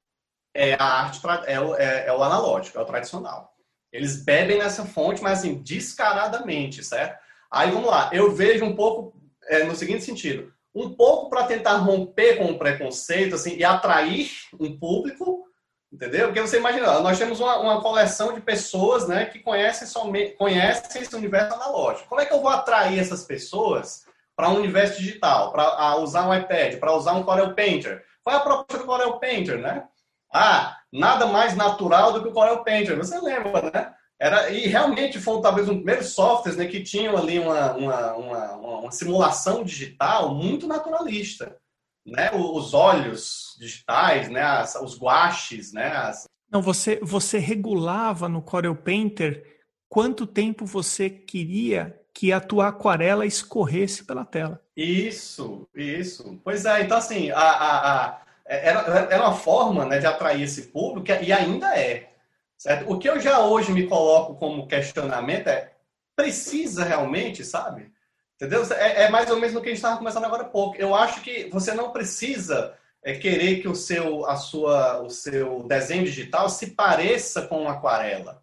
é 0.54 0.74
a 0.74 0.84
arte, 0.84 1.20
é 1.46 1.60
o, 1.60 1.74
é, 1.74 2.06
é 2.06 2.12
o 2.12 2.22
analógico, 2.22 2.78
é 2.78 2.80
o 2.80 2.86
tradicional. 2.86 3.52
Eles 3.92 4.24
bebem 4.24 4.58
nessa 4.58 4.84
fonte, 4.84 5.22
mas 5.22 5.40
assim, 5.40 5.62
descaradamente, 5.62 6.84
certo? 6.84 7.18
Aí 7.50 7.70
vamos 7.70 7.90
lá, 7.90 8.10
eu 8.12 8.32
vejo 8.32 8.64
um 8.64 8.76
pouco 8.76 9.20
é, 9.48 9.64
no 9.64 9.74
seguinte 9.74 10.04
sentido 10.04 10.52
um 10.74 10.94
pouco 10.94 11.28
para 11.28 11.44
tentar 11.44 11.76
romper 11.76 12.36
com 12.36 12.44
o 12.52 12.58
preconceito 12.58 13.34
assim, 13.34 13.56
e 13.56 13.64
atrair 13.64 14.30
um 14.60 14.78
público, 14.78 15.44
entendeu? 15.92 16.26
Porque 16.26 16.40
você 16.40 16.58
imagina, 16.58 17.00
nós 17.00 17.18
temos 17.18 17.40
uma, 17.40 17.58
uma 17.58 17.80
coleção 17.80 18.32
de 18.32 18.40
pessoas 18.40 19.08
né, 19.08 19.24
que 19.24 19.40
conhecem, 19.40 19.88
somente, 19.88 20.36
conhecem 20.36 21.02
esse 21.02 21.16
universo 21.16 21.54
analógico. 21.54 22.08
Como 22.08 22.20
é 22.20 22.26
que 22.26 22.32
eu 22.32 22.40
vou 22.40 22.50
atrair 22.50 22.98
essas 22.98 23.24
pessoas 23.24 24.04
para 24.36 24.50
um 24.50 24.58
universo 24.58 25.00
digital, 25.00 25.50
para 25.50 25.96
usar 25.96 26.28
um 26.28 26.34
iPad, 26.34 26.78
para 26.78 26.94
usar 26.94 27.14
um 27.14 27.24
Corel 27.24 27.54
Painter? 27.54 28.04
Qual 28.28 28.36
é 28.36 28.40
a 28.40 28.44
proposta 28.44 28.76
do 28.76 28.84
Corel 28.84 29.18
Painter, 29.18 29.58
né? 29.58 29.84
Ah, 30.30 30.76
nada 30.92 31.24
mais 31.24 31.56
natural 31.56 32.12
do 32.12 32.22
que 32.22 32.28
o 32.28 32.32
Corel 32.32 32.62
Painter. 32.62 32.94
Você 32.98 33.18
lembra, 33.18 33.70
né? 33.70 33.94
Era, 34.20 34.50
e 34.50 34.66
realmente 34.66 35.18
foi 35.18 35.40
talvez 35.40 35.66
um 35.66 35.72
dos 35.72 35.82
primeiros 35.82 36.10
softwares 36.10 36.58
né, 36.58 36.66
que 36.66 36.82
tinham 36.82 37.16
ali 37.16 37.38
uma, 37.38 37.72
uma, 37.72 38.12
uma, 38.16 38.52
uma, 38.56 38.92
simulação 38.92 39.64
digital 39.64 40.34
muito 40.34 40.66
naturalista. 40.66 41.56
Né? 42.04 42.30
Os 42.34 42.74
olhos 42.74 43.56
digitais, 43.58 44.28
né? 44.28 44.42
As, 44.42 44.74
os 44.74 44.98
guaches, 44.98 45.72
né? 45.72 45.86
As... 45.86 46.24
Não, 46.52 46.60
você, 46.60 47.00
você 47.02 47.38
regulava 47.38 48.28
no 48.28 48.42
Corel 48.42 48.76
Painter 48.76 49.42
quanto 49.88 50.26
tempo 50.26 50.66
você 50.66 51.08
queria 51.08 51.97
que 52.18 52.32
a 52.32 52.40
tua 52.40 52.66
aquarela 52.66 53.24
escorresse 53.24 54.02
pela 54.04 54.24
tela. 54.24 54.60
Isso, 54.76 55.68
isso. 55.72 56.36
Pois 56.42 56.64
é, 56.64 56.82
então 56.82 56.98
assim, 56.98 57.30
a, 57.30 57.38
a, 57.38 58.06
a 58.06 58.20
era, 58.44 58.80
era 59.08 59.22
uma 59.22 59.36
forma 59.36 59.84
né, 59.84 60.00
de 60.00 60.06
atrair 60.06 60.42
esse 60.42 60.62
público, 60.62 61.06
e 61.22 61.32
ainda 61.32 61.78
é. 61.78 62.10
Certo? 62.56 62.92
O 62.92 62.98
que 62.98 63.08
eu 63.08 63.20
já 63.20 63.38
hoje 63.38 63.70
me 63.70 63.86
coloco 63.86 64.34
como 64.34 64.66
questionamento 64.66 65.46
é: 65.46 65.72
precisa 66.16 66.82
realmente, 66.82 67.44
sabe? 67.44 67.92
Entendeu? 68.34 68.64
É, 68.74 69.04
é 69.04 69.10
mais 69.10 69.30
ou 69.30 69.38
menos 69.38 69.54
o 69.54 69.60
que 69.60 69.68
a 69.68 69.70
gente 69.70 69.78
estava 69.78 69.96
conversando 69.96 70.26
agora 70.26 70.42
há 70.42 70.48
pouco. 70.48 70.76
Eu 70.76 70.96
acho 70.96 71.20
que 71.20 71.48
você 71.52 71.72
não 71.72 71.92
precisa 71.92 72.76
é, 73.00 73.14
querer 73.14 73.62
que 73.62 73.68
o 73.68 73.76
seu, 73.76 74.26
a 74.26 74.34
sua, 74.34 75.02
o 75.02 75.08
seu 75.08 75.62
desenho 75.68 76.02
digital 76.02 76.48
se 76.48 76.72
pareça 76.72 77.42
com 77.42 77.60
uma 77.60 77.74
aquarela, 77.74 78.42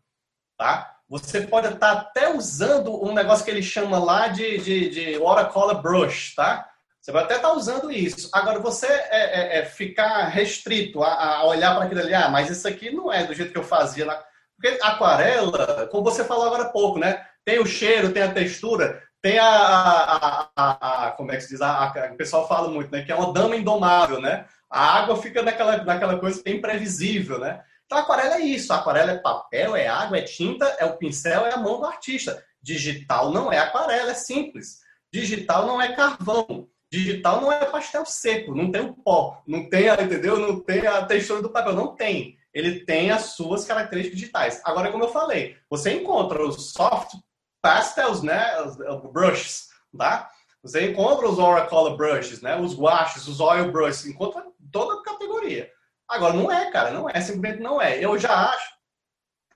tá? 0.57 0.94
Você 1.07 1.41
pode 1.41 1.67
estar 1.67 1.91
até 1.91 2.33
usando 2.33 3.03
um 3.03 3.13
negócio 3.13 3.45
que 3.45 3.51
ele 3.51 3.61
chama 3.61 3.99
lá 3.99 4.27
de, 4.27 4.57
de, 4.57 4.89
de 4.89 5.17
watercolor 5.17 5.81
brush, 5.81 6.33
tá? 6.35 6.67
Você 6.99 7.11
vai 7.11 7.23
até 7.23 7.35
estar 7.35 7.53
usando 7.53 7.91
isso. 7.91 8.29
Agora, 8.33 8.57
você 8.57 8.87
é, 8.87 9.09
é, 9.11 9.59
é 9.59 9.65
ficar 9.65 10.25
restrito 10.25 11.03
a, 11.03 11.37
a 11.37 11.45
olhar 11.45 11.75
para 11.75 11.85
aquilo 11.85 12.01
ali, 12.01 12.15
ah, 12.15 12.29
mas 12.29 12.49
isso 12.49 12.67
aqui 12.67 12.89
não 12.89 13.13
é 13.13 13.23
do 13.23 13.33
jeito 13.35 13.51
que 13.51 13.57
eu 13.59 13.63
fazia 13.63 14.07
lá. 14.07 14.23
Porque 14.55 14.79
aquarela, 14.81 15.87
como 15.91 16.03
você 16.03 16.23
falou 16.23 16.47
agora 16.47 16.63
há 16.63 16.69
pouco, 16.69 16.97
né? 16.97 17.23
Tem 17.43 17.59
o 17.59 17.65
cheiro, 17.65 18.11
tem 18.11 18.23
a 18.23 18.33
textura, 18.33 19.03
tem 19.21 19.37
a. 19.37 19.47
a, 19.47 20.49
a, 20.55 21.07
a 21.07 21.11
como 21.11 21.31
é 21.31 21.35
que 21.35 21.41
se 21.41 21.49
diz? 21.49 21.59
o 21.61 22.15
pessoal 22.17 22.47
fala 22.47 22.69
muito, 22.69 22.91
né? 22.91 23.03
Que 23.03 23.11
é 23.11 23.15
uma 23.15 23.31
dama 23.31 23.55
indomável, 23.55 24.19
né? 24.19 24.45
A 24.67 24.97
água 24.97 25.21
fica 25.21 25.43
naquela, 25.43 25.77
naquela 25.83 26.17
coisa 26.17 26.41
imprevisível, 26.47 27.37
né? 27.37 27.61
Então, 27.85 27.97
aquarela 27.97 28.35
é 28.35 28.41
isso. 28.41 28.73
Aquarela 28.73 29.11
é 29.11 29.17
papel, 29.17 29.75
é 29.75 29.87
água, 29.87 30.17
é 30.17 30.21
tinta, 30.21 30.65
é 30.79 30.85
o 30.85 30.97
pincel, 30.97 31.45
é 31.45 31.53
a 31.53 31.57
mão 31.57 31.79
do 31.79 31.85
artista. 31.85 32.43
Digital 32.61 33.31
não 33.31 33.51
é 33.51 33.59
aquarela, 33.59 34.11
é 34.11 34.15
simples. 34.15 34.79
Digital 35.13 35.65
não 35.67 35.81
é 35.81 35.93
carvão. 35.95 36.67
Digital 36.91 37.41
não 37.41 37.51
é 37.51 37.65
pastel 37.65 38.05
seco, 38.05 38.55
não 38.55 38.71
tem 38.71 38.81
o 38.81 38.93
pó, 38.93 39.41
não 39.45 39.69
tem, 39.69 39.89
a, 39.89 40.01
entendeu? 40.01 40.39
Não 40.39 40.59
tem 40.59 40.85
a 40.87 41.05
textura 41.05 41.41
do 41.41 41.49
papel, 41.49 41.73
não 41.73 41.95
tem. 41.95 42.37
Ele 42.53 42.85
tem 42.85 43.11
as 43.11 43.33
suas 43.33 43.65
características 43.65 44.19
digitais. 44.19 44.61
Agora, 44.63 44.91
como 44.91 45.03
eu 45.03 45.09
falei, 45.09 45.57
você 45.69 45.93
encontra 45.93 46.41
os 46.45 46.71
soft 46.71 47.15
pastels, 47.61 48.21
né, 48.21 48.61
os, 48.61 48.77
os 48.79 49.11
brushes, 49.11 49.67
tá? 49.97 50.29
Você 50.63 50.89
encontra 50.89 51.27
os 51.27 51.37
Oracolor 51.37 51.97
brushes, 51.97 52.41
né, 52.41 52.55
os 52.55 52.73
guaches, 52.73 53.27
os 53.27 53.39
oil 53.39 53.71
brushes, 53.71 54.05
encontra 54.05 54.45
toda 54.71 54.99
a 54.99 55.03
categoria. 55.03 55.69
Agora, 56.07 56.33
não 56.33 56.51
é, 56.51 56.71
cara, 56.71 56.91
não 56.91 57.09
é, 57.09 57.19
simplesmente 57.21 57.61
não 57.61 57.81
é. 57.81 58.03
Eu 58.03 58.17
já 58.17 58.49
acho, 58.49 58.73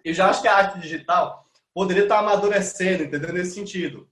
eu 0.04 0.14
já 0.14 0.30
acho 0.30 0.41
que 0.41 0.47
a 0.47 0.56
arte 0.56 0.80
digital 0.80 1.45
poderia 1.74 2.04
estar 2.04 2.20
amadurecendo, 2.20 3.04
entendeu? 3.04 3.34
Nesse 3.34 3.54
sentido 3.54 4.10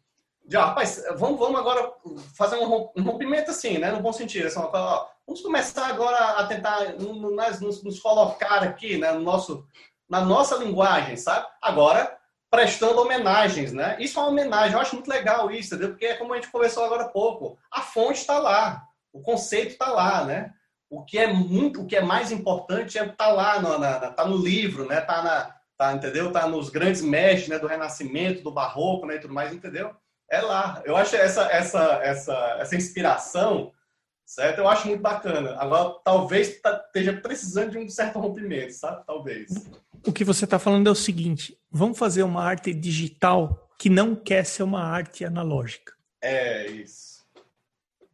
ah, 0.55 0.67
rapaz, 0.67 1.03
vamos, 1.17 1.39
vamos 1.39 1.59
agora 1.59 1.91
fazer 2.37 2.55
um 2.57 2.67
rompimento 2.67 3.51
assim, 3.51 3.77
né? 3.77 3.91
No 3.91 3.99
bom 3.99 4.13
sentido. 4.13 4.47
Assim, 4.47 4.59
ó, 4.59 5.07
vamos 5.25 5.41
começar 5.41 5.87
agora 5.87 6.17
a 6.39 6.47
tentar 6.47 6.93
nos, 6.93 7.83
nos, 7.83 7.99
colocar 7.99 8.63
aqui, 8.63 8.97
né? 8.97 9.11
No 9.11 9.19
nosso, 9.19 9.67
na 10.07 10.21
nossa 10.21 10.55
linguagem, 10.55 11.17
sabe? 11.17 11.47
Agora, 11.61 12.17
prestando 12.49 13.01
homenagens, 13.01 13.73
né? 13.73 13.97
Isso 13.99 14.17
é 14.17 14.21
uma 14.21 14.29
homenagem. 14.29 14.73
Eu 14.73 14.79
acho 14.79 14.95
muito 14.95 15.09
legal 15.09 15.51
isso, 15.51 15.73
entendeu? 15.73 15.89
Porque 15.89 16.05
é 16.05 16.15
como 16.15 16.33
a 16.33 16.37
gente 16.37 16.51
conversou 16.51 16.85
agora 16.85 17.03
há 17.03 17.09
pouco. 17.09 17.57
A 17.69 17.81
fonte 17.81 18.19
está 18.19 18.39
lá. 18.39 18.83
O 19.11 19.21
conceito 19.21 19.71
está 19.71 19.89
lá, 19.89 20.23
né? 20.23 20.53
O 20.89 21.03
que 21.03 21.17
é 21.17 21.27
muito, 21.31 21.81
o 21.81 21.85
que 21.85 21.95
é 21.95 22.01
mais 22.01 22.31
importante 22.31 22.97
é 22.97 23.01
estar 23.01 23.15
tá 23.15 23.27
lá, 23.27 23.61
no, 23.61 23.77
na, 23.77 23.99
tá 24.11 24.25
no 24.25 24.37
livro, 24.37 24.85
né? 24.85 25.01
Tá 25.01 25.21
na, 25.21 25.55
tá, 25.77 25.93
entendeu? 25.93 26.31
Tá 26.31 26.47
nos 26.47 26.69
grandes 26.69 27.01
mestres, 27.01 27.49
né? 27.49 27.59
Do 27.59 27.67
Renascimento, 27.67 28.41
do 28.41 28.51
Barroco, 28.51 29.05
né? 29.05 29.15
E 29.15 29.19
tudo 29.19 29.33
mais, 29.33 29.53
entendeu? 29.53 29.95
é 30.29 30.41
lá. 30.41 30.81
Eu 30.85 30.95
acho 30.95 31.15
essa, 31.15 31.43
essa, 31.51 31.99
essa, 32.03 32.57
essa 32.59 32.75
inspiração, 32.75 33.71
certo? 34.25 34.59
Eu 34.59 34.67
acho 34.67 34.87
muito 34.87 35.01
bacana. 35.01 35.55
Agora, 35.57 35.99
talvez 36.03 36.59
tá, 36.61 36.83
esteja 36.85 37.13
precisando 37.13 37.71
de 37.71 37.77
um 37.77 37.89
certo 37.89 38.19
rompimento, 38.19 38.73
sabe? 38.73 39.05
Talvez. 39.05 39.49
O 40.05 40.13
que 40.13 40.23
você 40.23 40.45
está 40.45 40.59
falando 40.59 40.87
é 40.87 40.91
o 40.91 40.95
seguinte: 40.95 41.57
vamos 41.71 41.97
fazer 41.97 42.23
uma 42.23 42.43
arte 42.43 42.73
digital 42.73 43.69
que 43.79 43.89
não 43.89 44.15
quer 44.15 44.45
ser 44.45 44.63
uma 44.63 44.83
arte 44.83 45.23
analógica. 45.23 45.93
É 46.21 46.67
isso. 46.67 47.25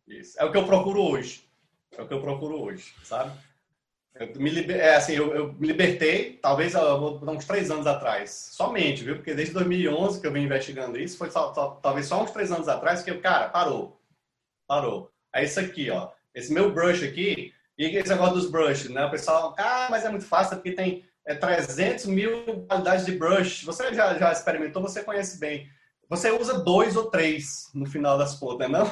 Isso. 0.07 0.39
É 0.39 0.45
o 0.45 0.51
que 0.51 0.57
eu 0.57 0.65
procuro 0.65 1.01
hoje. 1.01 1.42
É 1.97 2.01
o 2.01 2.07
que 2.07 2.13
eu 2.13 2.21
procuro 2.21 2.61
hoje, 2.61 2.93
sabe? 3.03 3.31
Eu 4.15 4.27
me, 4.39 4.49
liber... 4.49 4.79
é, 4.79 4.95
assim, 4.95 5.13
eu, 5.13 5.33
eu, 5.33 5.53
me 5.53 5.67
libertei, 5.67 6.37
talvez 6.41 6.73
uns 6.75 7.45
três 7.45 7.71
anos 7.71 7.87
atrás, 7.87 8.49
somente, 8.51 9.03
viu? 9.03 9.15
Porque 9.15 9.33
desde 9.33 9.53
2011 9.53 10.21
que 10.21 10.27
eu 10.27 10.31
venho 10.31 10.45
investigando 10.45 10.99
isso, 10.99 11.17
foi 11.17 11.31
só, 11.31 11.53
só, 11.53 11.71
talvez 11.81 12.05
só 12.05 12.23
uns 12.23 12.31
três 12.31 12.51
anos 12.51 12.67
atrás 12.67 13.01
que 13.01 13.09
eu, 13.09 13.19
cara, 13.19 13.49
parou, 13.49 13.99
parou. 14.67 15.11
É 15.33 15.43
isso 15.43 15.59
aqui, 15.59 15.89
ó, 15.89 16.11
esse 16.33 16.53
meu 16.53 16.71
brush 16.71 17.03
aqui, 17.03 17.53
e 17.77 17.85
esse 17.97 18.09
negócio 18.09 18.35
dos 18.35 18.49
brushes, 18.49 18.89
né? 18.89 19.05
O 19.05 19.11
pessoal, 19.11 19.55
ah, 19.57 19.87
mas 19.89 20.05
é 20.05 20.09
muito 20.09 20.25
fácil 20.25 20.57
porque 20.57 20.73
tem 20.73 21.03
é, 21.25 21.33
300 21.33 22.05
mil 22.05 22.65
qualidades 22.67 23.05
de 23.05 23.13
brush. 23.13 23.63
Você 23.63 23.93
já, 23.93 24.17
já 24.17 24.31
experimentou, 24.31 24.81
você 24.81 25.01
conhece 25.03 25.39
bem. 25.39 25.67
Você 26.07 26.29
usa 26.31 26.59
dois 26.59 26.95
ou 26.95 27.09
três 27.09 27.69
no 27.73 27.85
final 27.87 28.17
das 28.17 28.35
contas, 28.35 28.69
não? 28.69 28.85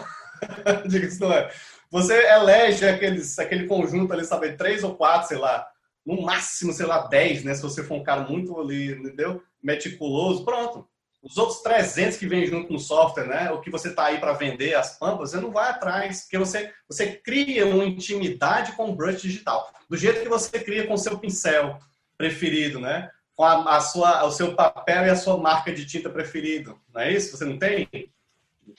Diga 0.87 1.05
isso 1.05 1.21
não 1.21 1.31
é. 1.31 1.51
Você 1.91 2.13
elege 2.27 2.87
aqueles, 2.87 3.37
aquele 3.37 3.67
conjunto 3.67 4.13
ali, 4.13 4.23
sabe, 4.23 4.53
três 4.53 4.81
ou 4.81 4.95
quatro, 4.95 5.27
sei 5.27 5.37
lá, 5.37 5.67
no 6.05 6.21
máximo, 6.21 6.71
sei 6.71 6.85
lá, 6.85 7.05
dez, 7.07 7.43
né? 7.43 7.53
Se 7.53 7.61
você 7.61 7.83
for 7.83 7.95
um 7.95 8.03
cara 8.03 8.21
muito 8.21 8.57
ali, 8.59 8.93
entendeu? 8.93 9.43
Meticuloso, 9.61 10.45
pronto. 10.45 10.87
Os 11.21 11.37
outros 11.37 11.61
300 11.61 12.17
que 12.17 12.25
vêm 12.25 12.47
junto 12.47 12.69
com 12.69 12.75
o 12.75 12.79
software, 12.79 13.27
né? 13.27 13.51
O 13.51 13.59
que 13.59 13.69
você 13.69 13.89
está 13.89 14.05
aí 14.05 14.19
para 14.19 14.33
vender, 14.33 14.73
as 14.73 14.97
pampas, 14.97 15.31
você 15.31 15.39
não 15.39 15.51
vai 15.51 15.69
atrás, 15.69 16.21
porque 16.21 16.37
você, 16.37 16.73
você 16.87 17.13
cria 17.13 17.67
uma 17.67 17.85
intimidade 17.85 18.71
com 18.71 18.89
o 18.89 18.95
brush 18.95 19.21
digital. 19.21 19.71
Do 19.89 19.97
jeito 19.97 20.21
que 20.21 20.29
você 20.29 20.59
cria 20.59 20.87
com 20.87 20.93
o 20.93 20.97
seu 20.97 21.19
pincel 21.19 21.77
preferido, 22.17 22.79
né? 22.79 23.11
Com 23.35 23.43
a, 23.43 23.75
a 23.75 23.81
sua, 23.81 24.23
o 24.23 24.31
seu 24.31 24.55
papel 24.55 25.05
e 25.05 25.09
a 25.09 25.15
sua 25.15 25.37
marca 25.37 25.73
de 25.73 25.85
tinta 25.85 26.09
preferido. 26.09 26.79
Não 26.91 27.01
é 27.01 27.11
isso? 27.11 27.37
Você 27.37 27.43
não 27.45 27.59
tem? 27.59 27.87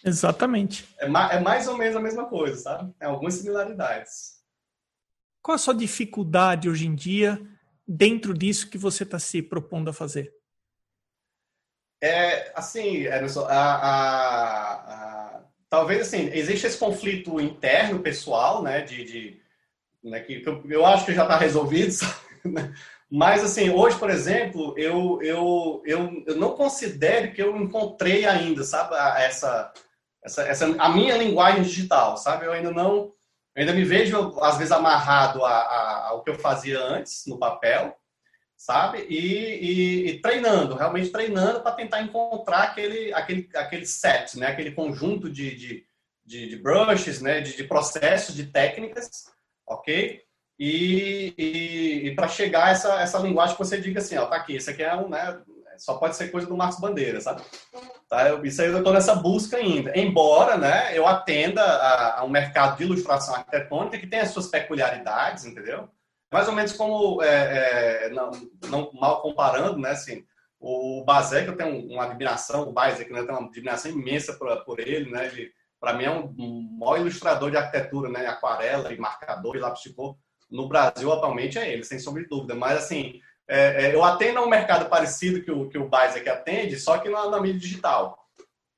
Exatamente. 0.04 0.88
É, 0.98 1.08
ma 1.08 1.32
é 1.32 1.40
mais 1.40 1.68
ou 1.68 1.76
menos 1.76 1.96
a 1.96 2.00
mesma 2.00 2.26
coisa, 2.26 2.56
sabe? 2.56 2.92
Tem 2.98 3.08
algumas 3.08 3.34
similaridades. 3.34 4.42
Qual 5.42 5.54
a 5.54 5.58
sua 5.58 5.74
dificuldade 5.74 6.68
hoje 6.68 6.86
em 6.86 6.94
dia 6.94 7.40
dentro 7.86 8.32
disso 8.32 8.70
que 8.70 8.78
você 8.78 9.02
está 9.02 9.18
se 9.18 9.42
propondo 9.42 9.90
a 9.90 9.92
fazer? 9.92 10.32
É, 12.02 12.52
assim, 12.56 13.04
Emerson, 13.04 13.44
a, 13.44 13.74
a, 13.74 14.72
a, 14.72 15.44
talvez 15.68 16.00
assim, 16.00 16.30
existe 16.32 16.66
esse 16.66 16.78
conflito 16.78 17.40
interno, 17.40 18.00
pessoal, 18.00 18.62
né, 18.62 18.80
de, 18.80 19.04
de 19.04 19.42
né, 20.02 20.20
que, 20.20 20.42
eu, 20.44 20.64
eu, 20.68 20.84
acho 20.84 21.06
que 21.06 21.14
já 21.14 21.22
está 21.22 21.36
resolvido, 21.36 21.94
né? 22.44 22.74
Mas 23.14 23.44
assim, 23.44 23.68
hoje, 23.68 23.98
por 23.98 24.08
exemplo, 24.08 24.74
eu, 24.78 25.20
eu, 25.20 25.82
eu, 25.84 26.24
eu 26.26 26.36
não 26.36 26.56
considero 26.56 27.30
que 27.34 27.42
eu 27.42 27.54
encontrei 27.58 28.24
ainda, 28.24 28.64
sabe, 28.64 28.94
essa, 29.22 29.70
essa, 30.24 30.42
essa, 30.44 30.64
a 30.78 30.88
minha 30.88 31.18
linguagem 31.18 31.62
digital, 31.62 32.16
sabe, 32.16 32.46
eu 32.46 32.52
ainda 32.52 32.70
não, 32.70 33.12
eu 33.54 33.60
ainda 33.60 33.74
me 33.74 33.84
vejo, 33.84 34.40
às 34.40 34.56
vezes, 34.56 34.72
amarrado 34.72 35.44
a, 35.44 35.50
a, 35.50 36.08
ao 36.08 36.22
que 36.22 36.30
eu 36.30 36.38
fazia 36.38 36.80
antes, 36.80 37.26
no 37.26 37.38
papel, 37.38 37.94
sabe? 38.56 39.04
E, 39.10 39.18
e, 39.18 40.06
e 40.08 40.20
treinando, 40.22 40.74
realmente 40.74 41.10
treinando 41.10 41.60
para 41.60 41.72
tentar 41.72 42.00
encontrar 42.00 42.62
aquele, 42.62 43.12
aquele, 43.12 43.46
aquele 43.54 43.84
set, 43.84 44.38
né? 44.38 44.46
Aquele 44.46 44.70
conjunto 44.70 45.28
de, 45.28 45.54
de, 45.54 45.86
de, 46.24 46.48
de 46.48 46.56
brushes, 46.56 47.20
né? 47.20 47.42
De, 47.42 47.54
de, 47.54 47.64
processos, 47.64 48.34
de 48.34 48.46
técnicas, 48.46 49.30
ok? 49.66 50.22
E, 50.64 51.34
e, 51.36 52.06
e 52.06 52.14
para 52.14 52.28
chegar 52.28 52.66
a 52.66 52.70
essa, 52.70 53.00
essa 53.00 53.18
linguagem 53.18 53.56
que 53.56 53.64
você 53.64 53.80
diga 53.80 53.98
assim, 53.98 54.16
ó, 54.16 54.26
tá 54.26 54.36
aqui, 54.36 54.54
isso 54.54 54.70
aqui 54.70 54.82
é 54.82 54.94
um, 54.94 55.08
né? 55.08 55.40
Só 55.76 55.94
pode 55.94 56.14
ser 56.14 56.30
coisa 56.30 56.46
do 56.46 56.56
Marcos 56.56 56.78
Bandeira, 56.78 57.20
sabe? 57.20 57.42
Tá? 58.08 58.28
Eu, 58.28 58.44
isso 58.44 58.62
aí 58.62 58.68
eu 58.68 58.78
estou 58.78 58.92
nessa 58.92 59.16
busca 59.16 59.56
ainda. 59.56 59.98
Embora, 59.98 60.56
né? 60.56 60.96
Eu 60.96 61.04
atenda 61.06 61.62
a, 61.62 62.20
a 62.20 62.24
um 62.24 62.28
mercado 62.28 62.76
de 62.76 62.84
ilustração 62.84 63.34
arquitetônica 63.34 63.98
que 63.98 64.06
tem 64.06 64.20
as 64.20 64.30
suas 64.30 64.46
peculiaridades, 64.46 65.44
entendeu? 65.44 65.88
mais 66.32 66.48
ou 66.48 66.54
menos 66.54 66.72
como, 66.72 67.22
é, 67.22 68.06
é, 68.06 68.08
não, 68.08 68.30
não, 68.70 68.90
mal 68.94 69.20
comparando, 69.20 69.78
né, 69.78 69.90
assim, 69.90 70.24
o 70.58 71.04
Bazek, 71.04 71.46
eu 71.46 71.56
tenho 71.56 71.92
uma 71.92 72.04
admiração, 72.04 72.62
o 72.62 72.72
Bazek, 72.72 73.12
né, 73.12 73.20
eu 73.20 73.26
tenho 73.26 73.38
uma 73.38 73.48
admiração 73.48 73.90
imensa 73.90 74.32
por, 74.32 74.64
por 74.64 74.80
ele, 74.80 75.10
né, 75.10 75.26
ele, 75.26 75.52
para 75.78 75.92
mim 75.92 76.04
é 76.04 76.10
um, 76.10 76.34
um 76.38 76.78
maior 76.78 77.00
ilustrador 77.00 77.50
de 77.50 77.58
arquitetura, 77.58 78.08
né, 78.08 78.26
aquarela 78.26 78.90
e 78.90 78.98
marcador 78.98 79.56
e 79.56 79.58
lápis 79.58 79.82
de 79.82 79.92
cor, 79.92 80.16
no 80.52 80.68
Brasil 80.68 81.10
atualmente 81.12 81.58
é 81.58 81.72
ele, 81.72 81.82
sem 81.82 81.98
sombra 81.98 82.22
de 82.22 82.28
dúvida, 82.28 82.54
mas 82.54 82.76
assim, 82.78 83.20
é, 83.48 83.86
é, 83.86 83.94
eu 83.94 84.04
atendo 84.04 84.38
a 84.38 84.42
um 84.42 84.48
mercado 84.48 84.88
parecido 84.88 85.42
que 85.42 85.50
o, 85.50 85.68
que 85.68 85.78
o 85.78 85.88
Bazek 85.88 86.28
atende, 86.28 86.78
só 86.78 86.98
que 86.98 87.08
na, 87.08 87.28
na 87.28 87.40
mídia 87.40 87.58
digital, 87.58 88.18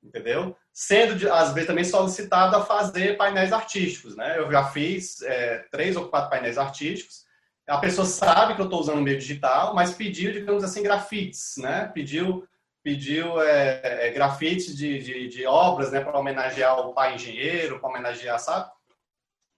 entendeu? 0.03 0.57
Sendo, 0.73 1.31
às 1.33 1.53
vezes, 1.53 1.67
também 1.67 1.85
solicitado 1.85 2.57
a 2.57 2.65
fazer 2.65 3.17
painéis 3.17 3.53
artísticos, 3.53 4.17
né, 4.17 4.39
eu 4.39 4.51
já 4.51 4.65
fiz 4.65 5.21
é, 5.23 5.65
três 5.71 5.97
ou 5.97 6.09
quatro 6.09 6.31
painéis 6.31 6.57
artísticos, 6.57 7.25
a 7.67 7.79
pessoa 7.79 8.07
sabe 8.07 8.55
que 8.55 8.61
eu 8.61 8.67
estou 8.67 8.81
usando 8.81 8.99
o 8.99 9.03
meio 9.03 9.19
digital, 9.19 9.75
mas 9.75 9.95
pediu, 9.95 10.33
digamos 10.33 10.63
assim, 10.63 10.83
grafites, 10.83 11.55
né? 11.57 11.91
Pediu, 11.95 12.47
pediu 12.83 13.41
é, 13.41 13.81
é, 13.83 14.11
grafites 14.11 14.77
de, 14.77 14.99
de, 14.99 15.29
de 15.29 15.47
obras, 15.47 15.91
né? 15.91 16.01
Para 16.01 16.19
homenagear 16.19 16.79
o 16.81 16.93
pai 16.93 17.15
engenheiro, 17.15 17.81
para 17.81 17.89
homenagear, 17.89 18.39
sabe? 18.39 18.71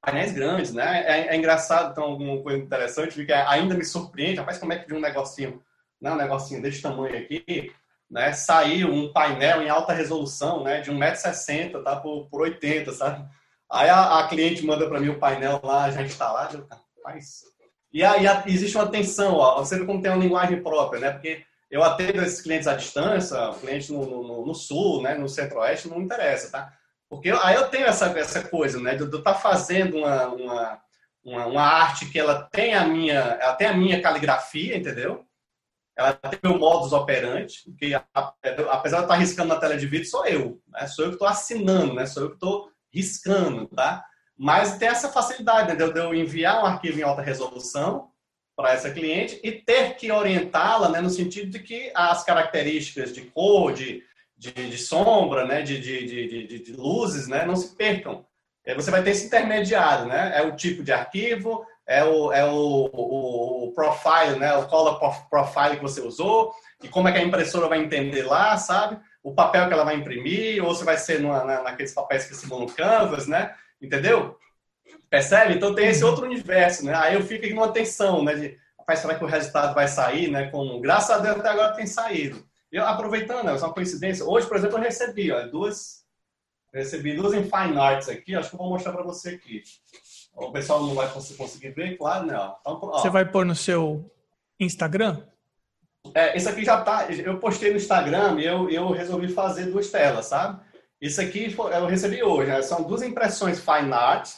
Painéis 0.07 0.32
grandes, 0.32 0.72
né? 0.72 1.04
É, 1.07 1.34
é, 1.34 1.36
engraçado, 1.36 1.90
então, 1.90 2.04
alguma 2.04 2.40
coisa 2.42 2.59
interessante, 2.59 3.14
porque 3.14 3.32
ainda 3.32 3.74
me 3.74 3.84
surpreende, 3.84 4.38
rapaz, 4.38 4.57
como 4.57 4.72
é 4.72 4.78
que 4.78 4.86
de 4.86 4.94
um 4.94 5.00
negocinho, 5.00 5.62
né? 6.00 6.12
Um 6.12 6.16
negocinho 6.16 6.62
desse 6.62 6.80
tamanho 6.80 7.18
aqui, 7.18 7.72
né? 8.11 8.32
Saiu 8.32 8.92
um 8.92 9.12
painel 9.12 9.62
em 9.62 9.68
alta 9.68 9.92
resolução, 9.92 10.62
né? 10.62 10.80
De 10.80 10.92
1,60m, 10.92 11.82
tá? 11.82 11.96
Por, 11.96 12.26
por 12.30 12.42
80, 12.42 12.92
sabe? 12.92 13.28
Aí 13.68 13.88
a, 13.88 14.20
a 14.20 14.28
cliente 14.28 14.64
manda 14.64 14.88
para 14.88 15.00
mim 15.00 15.09
o 15.09 15.18
painel 15.18 15.61
lá 15.62 15.90
já 15.90 16.02
instalado, 16.02 16.66
rapaz 16.70 17.57
e 17.96 18.04
aí 18.04 18.26
existe 18.46 18.76
uma 18.76 18.90
tensão, 18.90 19.36
ó, 19.36 19.57
você 19.57 19.78
vê 19.78 19.86
como 19.86 20.02
tem 20.02 20.11
uma 20.11 20.22
linguagem 20.22 20.62
própria, 20.62 21.00
né? 21.00 21.11
Porque 21.12 21.42
eu 21.70 21.82
atendo 21.82 22.20
esses 22.20 22.42
clientes 22.42 22.68
à 22.68 22.74
distância, 22.74 23.54
clientes 23.59 23.88
no, 23.88 24.04
no, 24.04 24.44
no 24.44 24.54
sul, 24.54 25.00
né, 25.00 25.14
no 25.14 25.26
centro-oeste, 25.26 25.88
não 25.88 26.02
interessa, 26.02 26.50
tá? 26.50 26.72
Porque 27.09 27.30
aí 27.30 27.54
eu 27.54 27.68
tenho 27.68 27.86
essa, 27.86 28.07
essa 28.18 28.42
coisa, 28.48 28.80
né, 28.80 28.94
de 28.94 29.02
eu 29.02 29.07
estar 29.07 29.34
tá 29.34 29.34
fazendo 29.34 29.98
uma, 29.98 30.26
uma, 30.28 30.82
uma, 31.24 31.46
uma, 31.46 31.62
arte 31.62 32.07
que 32.07 32.18
ela 32.18 32.42
tem 32.52 32.74
a 32.74 32.84
minha, 32.84 33.14
ela 33.14 33.54
tem 33.54 33.68
a 33.68 33.76
minha 33.76 34.02
caligrafia, 34.02 34.76
entendeu? 34.76 35.24
Ela 35.96 36.12
tem 36.12 36.50
o 36.50 36.59
modus 36.59 36.92
operandi, 36.92 37.62
que 37.78 37.94
apesar 38.68 38.98
de 38.98 39.04
estar 39.04 39.14
riscando 39.14 39.48
na 39.48 39.61
tela 39.61 39.76
de 39.76 39.86
vídeo, 39.86 40.07
sou 40.07 40.26
eu, 40.26 40.61
né? 40.68 40.86
Sou 40.88 41.04
eu 41.04 41.11
que 41.11 41.14
estou 41.14 41.28
assinando, 41.28 41.94
né? 41.94 42.07
Sou 42.07 42.24
eu 42.24 42.28
que 42.30 42.36
estou 42.36 42.70
riscando, 42.92 43.66
tá? 43.68 44.04
Mas 44.36 44.76
tem 44.76 44.88
essa 44.88 45.09
facilidade 45.09 45.68
né, 45.68 45.74
de 45.74 45.98
eu 45.98 46.14
enviar 46.14 46.62
um 46.62 46.66
arquivo 46.66 46.98
em 46.98 47.02
alta 47.02 47.22
resolução 47.22 48.11
para 48.54 48.72
essa 48.72 48.90
cliente 48.90 49.40
e 49.42 49.52
ter 49.52 49.96
que 49.96 50.11
orientá-la 50.11 50.88
né, 50.88 51.00
no 51.00 51.11
sentido 51.11 51.50
de 51.50 51.59
que 51.59 51.90
as 51.94 52.24
características 52.24 53.12
de 53.12 53.22
cor, 53.22 53.72
de, 53.72 54.02
de, 54.37 54.53
de 54.53 54.78
sombra, 54.78 55.47
né, 55.47 55.62
de, 55.62 55.78
de, 55.80 56.59
de, 56.59 56.72
luzes, 56.72 57.26
né, 57.26 57.45
não 57.47 57.57
se 57.57 57.74
percam. 57.74 58.24
Você 58.74 58.91
vai 58.91 59.03
ter 59.03 59.11
esse 59.11 59.26
intermediário, 59.26 60.07
né? 60.07 60.32
É 60.37 60.43
o 60.43 60.57
tipo 60.57 60.82
de 60.82 60.93
arquivo, 60.93 61.64
é 61.87 62.03
o, 62.03 62.32
é 62.32 62.45
o, 62.45 62.91
o, 62.93 63.68
o 63.68 63.72
profile, 63.72 64.41
né? 64.41 64.57
O 64.57 64.66
color 64.66 64.99
profile 65.30 65.76
que 65.76 65.82
você 65.82 66.01
usou, 66.01 66.53
e 66.82 66.89
como 66.89 67.07
é 67.07 67.12
que 67.12 67.18
a 67.18 67.22
impressora 67.22 67.68
vai 67.68 67.78
entender 67.78 68.24
lá, 68.24 68.57
sabe? 68.57 68.99
O 69.22 69.32
papel 69.32 69.68
que 69.68 69.72
ela 69.72 69.84
vai 69.84 69.95
imprimir, 69.95 70.64
ou 70.64 70.74
se 70.74 70.84
vai 70.84 70.97
ser 70.97 71.20
numa, 71.20 71.45
naqueles 71.62 71.95
papéis 71.95 72.24
que 72.24 72.34
se 72.34 72.49
no 72.49 72.66
canvas, 72.66 73.28
né? 73.28 73.55
Entendeu? 73.80 74.37
Percebe? 75.09 75.55
Então 75.55 75.74
tem 75.74 75.87
esse 75.87 76.05
outro 76.05 76.24
universo, 76.24 76.84
né? 76.84 76.95
Aí 76.97 77.14
eu 77.14 77.22
fico 77.22 77.45
aqui 77.45 77.55
numa 77.55 77.72
tensão, 77.72 78.24
né? 78.24 78.34
De, 78.34 78.59
rapaz, 78.78 78.99
será 78.99 79.14
que 79.14 79.24
o 79.24 79.28
resultado 79.28 79.74
vai 79.74 79.87
sair, 79.87 80.28
né? 80.28 80.51
Com, 80.51 80.80
graças 80.80 81.11
a 81.11 81.18
Deus 81.18 81.39
até 81.39 81.51
agora 81.51 81.74
tem 81.74 81.87
saído. 81.87 82.45
Eu, 82.76 82.86
aproveitando, 82.86 83.48
é 83.48 83.52
uma 83.54 83.72
coincidência. 83.72 84.22
Hoje, 84.26 84.46
por 84.46 84.58
exemplo, 84.58 84.76
eu 84.76 84.82
recebi 84.82 85.32
ó, 85.32 85.46
duas, 85.46 86.04
recebi 86.74 87.16
duas 87.16 87.32
em 87.32 87.42
Fine 87.42 87.78
Arts 87.78 88.06
aqui. 88.06 88.36
Acho 88.36 88.50
que 88.50 88.54
eu 88.54 88.58
vou 88.58 88.68
mostrar 88.68 88.92
para 88.92 89.02
você 89.02 89.30
aqui. 89.30 89.62
O 90.34 90.52
pessoal 90.52 90.82
não 90.82 90.94
vai 90.94 91.08
conseguir 91.08 91.70
ver, 91.70 91.96
claro, 91.96 92.26
né? 92.26 92.34
Então. 92.60 92.78
Você 92.78 93.08
vai 93.08 93.24
pôr 93.24 93.46
no 93.46 93.54
seu 93.54 94.04
Instagram? 94.60 95.22
É, 96.14 96.36
esse 96.36 96.46
aqui 96.50 96.66
já 96.66 96.82
tá. 96.82 97.10
Eu 97.10 97.38
postei 97.38 97.70
no 97.70 97.78
Instagram 97.78 98.38
e 98.38 98.44
eu, 98.44 98.68
eu 98.68 98.90
resolvi 98.90 99.28
fazer 99.28 99.70
duas 99.70 99.90
telas, 99.90 100.26
sabe? 100.26 100.60
Isso 101.00 101.18
aqui 101.18 101.56
eu 101.56 101.86
recebi 101.86 102.22
hoje, 102.22 102.50
né? 102.50 102.60
são 102.60 102.82
duas 102.82 103.00
impressões 103.00 103.58
fine 103.58 103.90
art, 103.90 104.30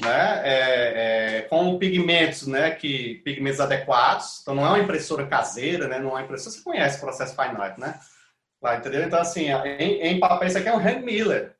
né? 0.00 0.42
É, 0.44 1.36
é, 1.36 1.42
com 1.42 1.78
pigmentos, 1.78 2.46
né? 2.46 2.70
Que 2.72 3.16
pigmentos 3.24 3.60
adequados. 3.60 4.40
Então 4.42 4.54
não 4.54 4.66
é 4.66 4.68
uma 4.68 4.78
impressora 4.78 5.26
caseira, 5.26 5.88
né? 5.88 5.98
Não 5.98 6.10
é 6.10 6.12
uma 6.12 6.22
impressora. 6.22 6.54
Você 6.54 6.62
conhece 6.62 6.98
o 6.98 7.00
processo 7.00 7.36
fine 7.36 7.60
art, 7.60 7.78
né? 7.78 7.98
Lá, 8.60 8.76
entendeu? 8.76 9.02
Então 9.02 9.20
assim, 9.20 9.46
em, 9.48 10.00
em 10.00 10.20
papel 10.20 10.48
isso 10.48 10.58
aqui 10.58 10.68
é 10.68 10.74
um 10.74 10.78
hand 10.78 11.02
miller, 11.02 11.54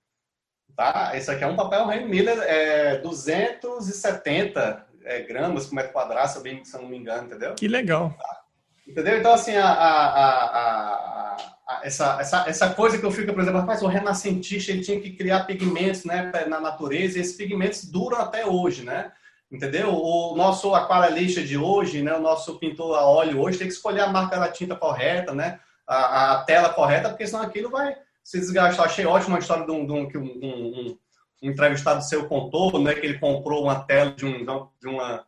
tá? 0.75 1.13
Esse 1.15 1.31
aqui 1.31 1.45
é 1.45 1.47
um 1.47 1.57
papel 1.57 1.85
hand 1.85 2.07
miller, 2.07 2.39
é 2.41 2.99
270 2.99 4.87
é, 5.05 5.21
gramas 5.21 5.67
por 5.67 5.75
metro 5.75 5.93
quadrado, 5.93 6.31
se 6.31 6.39
eu, 6.39 6.43
bem, 6.43 6.65
se 6.65 6.75
eu 6.75 6.83
não 6.83 6.89
me 6.89 6.97
engano, 6.97 7.27
entendeu? 7.27 7.55
Que 7.55 7.69
legal. 7.69 8.15
Tá? 8.19 8.44
Entendeu? 8.87 9.19
Então 9.19 9.33
assim, 9.33 9.57
a, 9.57 9.67
a, 9.67 10.07
a, 10.07 11.81
essa, 11.83 12.19
essa, 12.21 12.45
essa 12.49 12.71
coisa 12.71 12.99
que 12.99 13.05
eu 13.05 13.11
fico, 13.11 13.33
por 13.33 13.43
exemplo, 13.43 13.61
rapaz, 13.61 13.83
o 13.83 13.87
renascentista 13.87 14.71
ele 14.71 14.83
tinha 14.83 15.01
que 15.01 15.13
criar 15.13 15.45
pigmentos 15.45 16.05
né, 16.05 16.31
na 16.47 16.61
natureza 16.61 17.19
e 17.19 17.21
esses 17.21 17.37
pigmentos 17.37 17.85
duram 17.85 18.19
até 18.19 18.47
hoje, 18.47 18.85
né? 18.85 19.13
Entendeu? 19.51 19.95
O 19.95 20.35
nosso 20.37 20.75
aquarelista 20.75 21.43
de 21.43 21.57
hoje, 21.57 22.03
né, 22.03 22.15
o 22.15 22.21
nosso 22.21 22.59
pintor 22.59 22.97
a 22.97 23.05
óleo 23.05 23.41
hoje 23.41 23.59
tem 23.59 23.69
que 23.69 23.75
escolher 23.75 24.01
a 24.01 24.09
marca 24.09 24.39
da 24.39 24.49
tinta 24.49 24.75
correta, 24.75 25.35
né? 25.35 25.61
A, 25.87 26.33
a 26.33 26.45
tela 26.45 26.71
correta, 26.71 27.09
porque 27.09 27.27
senão 27.27 27.43
aquilo 27.43 27.71
vai 27.71 27.97
se 28.23 28.39
desgastar. 28.41 28.87
Achei 28.87 29.07
ótima 29.07 29.37
a 29.37 29.39
história 29.39 29.65
de 29.65 29.71
um, 29.71 29.87
de 29.87 29.93
um, 29.93 30.09
um, 30.17 30.19
um, 30.19 30.99
um 31.43 31.51
entrevistado 31.51 32.03
seu 32.03 32.27
contou, 32.27 32.79
né, 32.81 32.95
que 32.95 33.07
ele 33.07 33.19
comprou 33.19 33.63
uma 33.63 33.85
tela 33.85 34.13
de, 34.13 34.25
um, 34.25 34.45
de, 34.45 34.89
uma, 34.89 35.25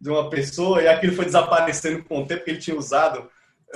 de 0.00 0.10
uma 0.10 0.28
pessoa 0.28 0.82
e 0.82 0.88
aquilo 0.88 1.14
foi 1.14 1.24
desaparecendo 1.24 2.04
com 2.04 2.22
o 2.22 2.26
tempo 2.26 2.44
que 2.44 2.50
ele 2.50 2.58
tinha 2.58 2.76
usado 2.76 3.28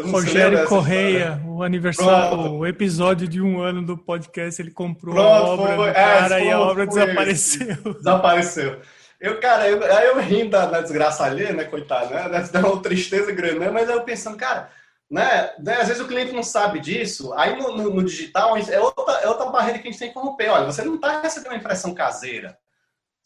Rogério 0.03 0.65
Correia, 0.67 1.43
o 1.45 1.63
aniversário, 1.63 2.37
Pronto. 2.37 2.55
o 2.55 2.67
episódio 2.67 3.27
de 3.27 3.41
um 3.41 3.61
ano 3.61 3.85
do 3.85 3.97
podcast, 3.97 4.61
ele 4.61 4.71
comprou 4.71 5.15
Pronto, 5.15 5.29
a 5.29 5.45
obra 5.45 5.77
foi, 5.77 5.89
do 5.89 5.95
cara 5.95 6.41
é, 6.41 6.45
e 6.45 6.51
a 6.51 6.61
obra 6.61 6.87
desapareceu. 6.87 7.77
Desapareceu. 7.99 8.81
Eu, 9.21 9.41
cara, 9.41 9.69
eu, 9.69 9.83
aí 9.85 10.07
eu 10.07 10.21
rindo 10.21 10.51
da, 10.51 10.67
da 10.67 10.81
desgraça 10.81 11.25
ali, 11.25 11.53
né, 11.53 11.65
coitado, 11.65 12.15
né? 12.15 12.49
Dá 12.53 12.61
uma 12.61 12.81
tristeza 12.81 13.33
grande, 13.33 13.59
né? 13.59 13.71
Mas 13.71 13.89
aí 13.89 13.97
eu 13.97 14.03
pensando, 14.03 14.37
cara, 14.37 14.71
né, 15.11 15.51
né, 15.59 15.81
às 15.81 15.89
vezes 15.89 16.03
o 16.03 16.07
cliente 16.07 16.33
não 16.33 16.43
sabe 16.43 16.79
disso, 16.79 17.33
aí 17.35 17.61
no, 17.61 17.77
no, 17.77 17.95
no 17.95 18.05
digital 18.05 18.57
é 18.57 18.81
outra, 18.81 19.15
é 19.15 19.29
outra 19.29 19.47
barreira 19.47 19.81
que 19.81 19.89
a 19.89 19.91
gente 19.91 19.99
tem 19.99 20.13
que 20.13 20.19
romper. 20.19 20.51
Olha, 20.51 20.67
você 20.67 20.85
não 20.85 20.95
está 20.95 21.21
recebendo 21.21 21.53
uma 21.53 21.59
impressão 21.59 21.93
caseira. 21.93 22.57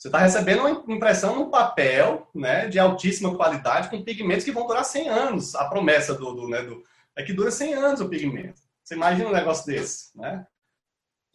Você 0.03 0.09
está 0.09 0.18
recebendo 0.18 0.62
uma 0.62 0.92
impressão 0.92 1.36
no 1.36 1.48
papel, 1.48 2.28
né, 2.34 2.66
de 2.66 2.76
altíssima 2.76 3.36
qualidade, 3.36 3.88
com 3.88 4.03
pigmentos 4.03 4.44
que 4.44 4.50
vão 4.50 4.66
durar 4.66 4.84
100 4.84 5.09
anos. 5.09 5.55
A 5.55 5.66
promessa 5.66 6.12
do, 6.12 6.34
do, 6.34 6.48
né, 6.48 6.61
do 6.61 6.82
é 7.14 7.22
que 7.22 7.32
dura 7.32 7.53
100 7.53 7.74
anos 7.74 8.00
o 8.00 8.09
pigmento. 8.09 8.61
Você 8.82 8.96
imagina 8.96 9.28
um 9.28 9.32
negócio 9.32 9.64
desse, 9.64 10.18
né? 10.18 10.44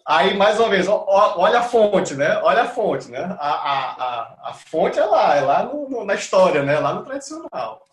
Aí, 0.05 0.36
mais 0.36 0.59
uma 0.59 0.68
vez, 0.68 0.86
olha 0.86 1.59
a 1.59 1.63
fonte, 1.63 2.13
né? 2.13 2.39
Olha 2.39 2.63
a 2.63 2.68
fonte, 2.68 3.09
né? 3.09 3.38
A, 3.39 3.49
a, 3.49 4.03
a, 4.03 4.49
a 4.49 4.53
fonte 4.53 4.99
é 4.99 5.05
lá, 5.05 5.36
é 5.36 5.41
lá 5.41 5.63
no, 5.63 5.89
no, 5.89 6.03
na 6.03 6.15
história, 6.15 6.61
né? 6.61 6.78
Lá 6.78 6.93
no 6.93 7.05
tradicional. 7.05 7.86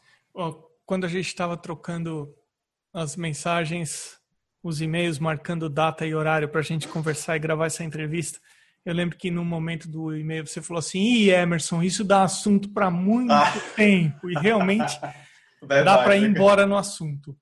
Quando 0.85 1.05
a 1.05 1.09
gente 1.09 1.29
estava 1.29 1.57
trocando 1.57 2.35
as 2.93 3.15
mensagens, 3.15 4.19
os 4.61 4.81
e-mails, 4.81 5.21
marcando 5.21 5.71
data 5.71 6.05
e 6.05 6.17
horário 6.17 6.49
para 6.49 6.59
a 6.59 6.65
gente 6.65 6.89
conversar 6.89 7.37
e 7.37 7.39
gravar 7.41 7.67
essa 7.67 7.85
entrevista, 7.85 8.41
eu 8.85 8.93
lembro 8.93 9.17
que 9.17 9.31
no 9.31 9.45
momento 9.45 9.89
do 9.89 10.15
e-mail 10.15 10.47
você 10.47 10.61
falou 10.61 10.79
assim: 10.79 11.01
Ih, 11.01 11.31
Emerson, 11.31 11.83
isso 11.83 12.05
dá 12.05 12.23
assunto 12.23 12.69
para 12.73 12.91
muito 12.91 13.33
ah. 13.33 13.53
tempo. 13.75 14.31
E 14.31 14.35
realmente 14.35 14.99
dá 15.67 16.03
para 16.03 16.17
ir 16.17 16.25
embora 16.25 16.67
no 16.67 16.77
assunto. 16.77 17.37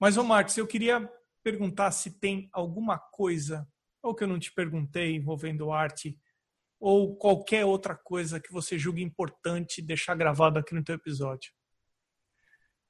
Mas, 0.00 0.16
ô 0.16 0.24
Marcos, 0.24 0.56
eu 0.56 0.66
queria 0.66 1.08
perguntar 1.44 1.90
se 1.92 2.18
tem 2.18 2.48
alguma 2.52 2.98
coisa, 2.98 3.66
ou 4.02 4.14
que 4.14 4.24
eu 4.24 4.28
não 4.28 4.38
te 4.38 4.52
perguntei, 4.52 5.14
envolvendo 5.14 5.70
arte, 5.70 6.18
ou 6.80 7.14
qualquer 7.16 7.64
outra 7.64 7.94
coisa 7.94 8.40
que 8.40 8.52
você 8.52 8.76
julgue 8.76 9.02
importante 9.02 9.80
deixar 9.80 10.16
gravado 10.16 10.58
aqui 10.58 10.74
no 10.74 10.82
teu 10.82 10.96
episódio. 10.96 11.52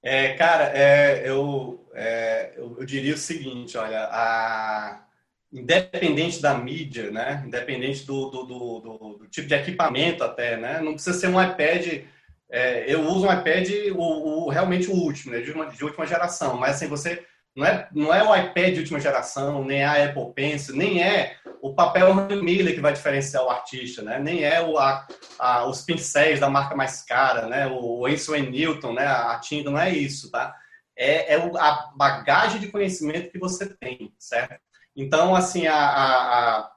É, 0.03 0.35
cara, 0.35 0.77
é, 0.77 1.29
eu, 1.29 1.89
é, 1.95 2.55
eu, 2.57 2.77
eu, 2.81 2.87
diria 2.87 3.15
o 3.15 3.19
seguinte, 3.19 3.77
olha, 3.77 4.09
a, 4.11 5.07
independente 5.53 6.41
da 6.41 6.55
mídia, 6.55 7.11
né, 7.11 7.43
independente 7.47 8.07
do, 8.07 8.31
do, 8.31 8.45
do, 8.45 8.81
do, 9.19 9.29
tipo 9.29 9.47
de 9.47 9.55
equipamento 9.55 10.25
até, 10.25 10.57
né, 10.57 10.81
não 10.81 10.95
precisa 10.95 11.19
ser 11.19 11.29
um 11.29 11.43
iPad, 11.43 12.05
é, 12.51 12.85
eu 12.93 13.03
uso 13.03 13.27
um 13.27 13.33
iPad 13.33 13.69
o, 13.95 14.47
o, 14.47 14.49
realmente 14.49 14.89
o 14.89 14.95
último, 14.95 15.33
né, 15.33 15.41
de, 15.41 15.53
uma, 15.53 15.67
de 15.67 15.85
última 15.85 16.07
geração, 16.07 16.57
mas 16.57 16.77
assim, 16.77 16.89
você 16.89 17.25
não 17.55 17.67
é, 17.67 17.89
não 17.93 18.15
é 18.15 18.23
o 18.23 18.35
iPad 18.35 18.73
de 18.73 18.81
última 18.81 18.99
geração, 18.99 19.63
nem 19.63 19.85
a 19.85 20.05
Apple 20.05 20.33
Pencil, 20.35 20.75
nem 20.75 21.03
é 21.03 21.37
o 21.61 21.75
papel 21.75 22.15
Miller 22.43 22.75
que 22.75 22.81
vai 22.81 22.95
diferenciar 22.95 23.45
o 23.45 23.51
artista, 23.51 24.01
né? 24.03 24.19
Nem 24.19 24.43
é 24.43 24.63
o, 24.63 24.79
a, 24.79 25.07
a, 25.39 25.67
os 25.67 25.83
pincéis 25.83 26.41
da 26.41 26.49
marca 26.49 26.75
mais 26.75 27.03
cara, 27.03 27.47
né? 27.47 27.67
O 27.67 28.05
Winsor 28.05 28.39
Newton, 28.39 28.95
né? 28.95 29.07
A 29.07 29.39
tinta, 29.39 29.71
não 29.71 29.79
é 29.79 29.91
isso, 29.91 30.31
tá? 30.31 30.57
É, 30.97 31.35
é 31.35 31.37
a 31.37 31.91
bagagem 31.95 32.59
de 32.59 32.69
conhecimento 32.69 33.31
que 33.31 33.39
você 33.39 33.67
tem, 33.67 34.13
certo? 34.19 34.72
Então, 34.97 35.35
assim, 35.35 35.67
a, 35.67 35.77
a, 35.77 36.71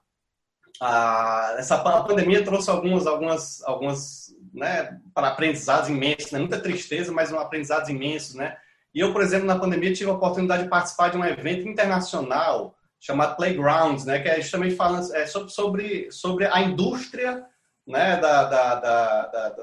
a 0.82 1.55
essa 1.57 1.78
pandemia 1.78 2.43
trouxe 2.43 2.70
algumas, 2.70 3.05
algumas, 3.05 3.63
algumas 3.63 4.36
né, 4.53 4.99
para 5.13 5.30
aprendizados 5.30 5.89
imensos, 5.89 6.32
né? 6.32 6.39
muita 6.39 6.59
tristeza, 6.59 7.11
mas 7.11 7.32
um 7.32 7.39
aprendizados 7.39 7.89
imensos, 7.89 8.36
né? 8.36 8.57
E 8.93 9.01
eu, 9.01 9.11
por 9.11 9.22
exemplo, 9.22 9.45
na 9.45 9.59
pandemia 9.59 9.93
tive 9.93 10.09
a 10.09 10.13
oportunidade 10.13 10.63
de 10.63 10.70
participar 10.70 11.09
de 11.09 11.18
um 11.18 11.26
evento 11.26 11.68
internacional 11.68 12.74
chamado 12.97 13.36
Playgrounds, 13.36 14.05
né, 14.05 14.20
que 14.20 14.30
é 14.30 14.41
justamente 14.41 14.76
falando 14.76 15.13
é, 15.13 15.28
sobre, 15.28 16.09
sobre, 16.09 16.45
a 16.45 16.61
indústria 16.61 17.45
né, 17.86 18.16
da, 18.18 18.45
da, 18.45 18.76
da, 18.76 19.26
da, 19.28 19.55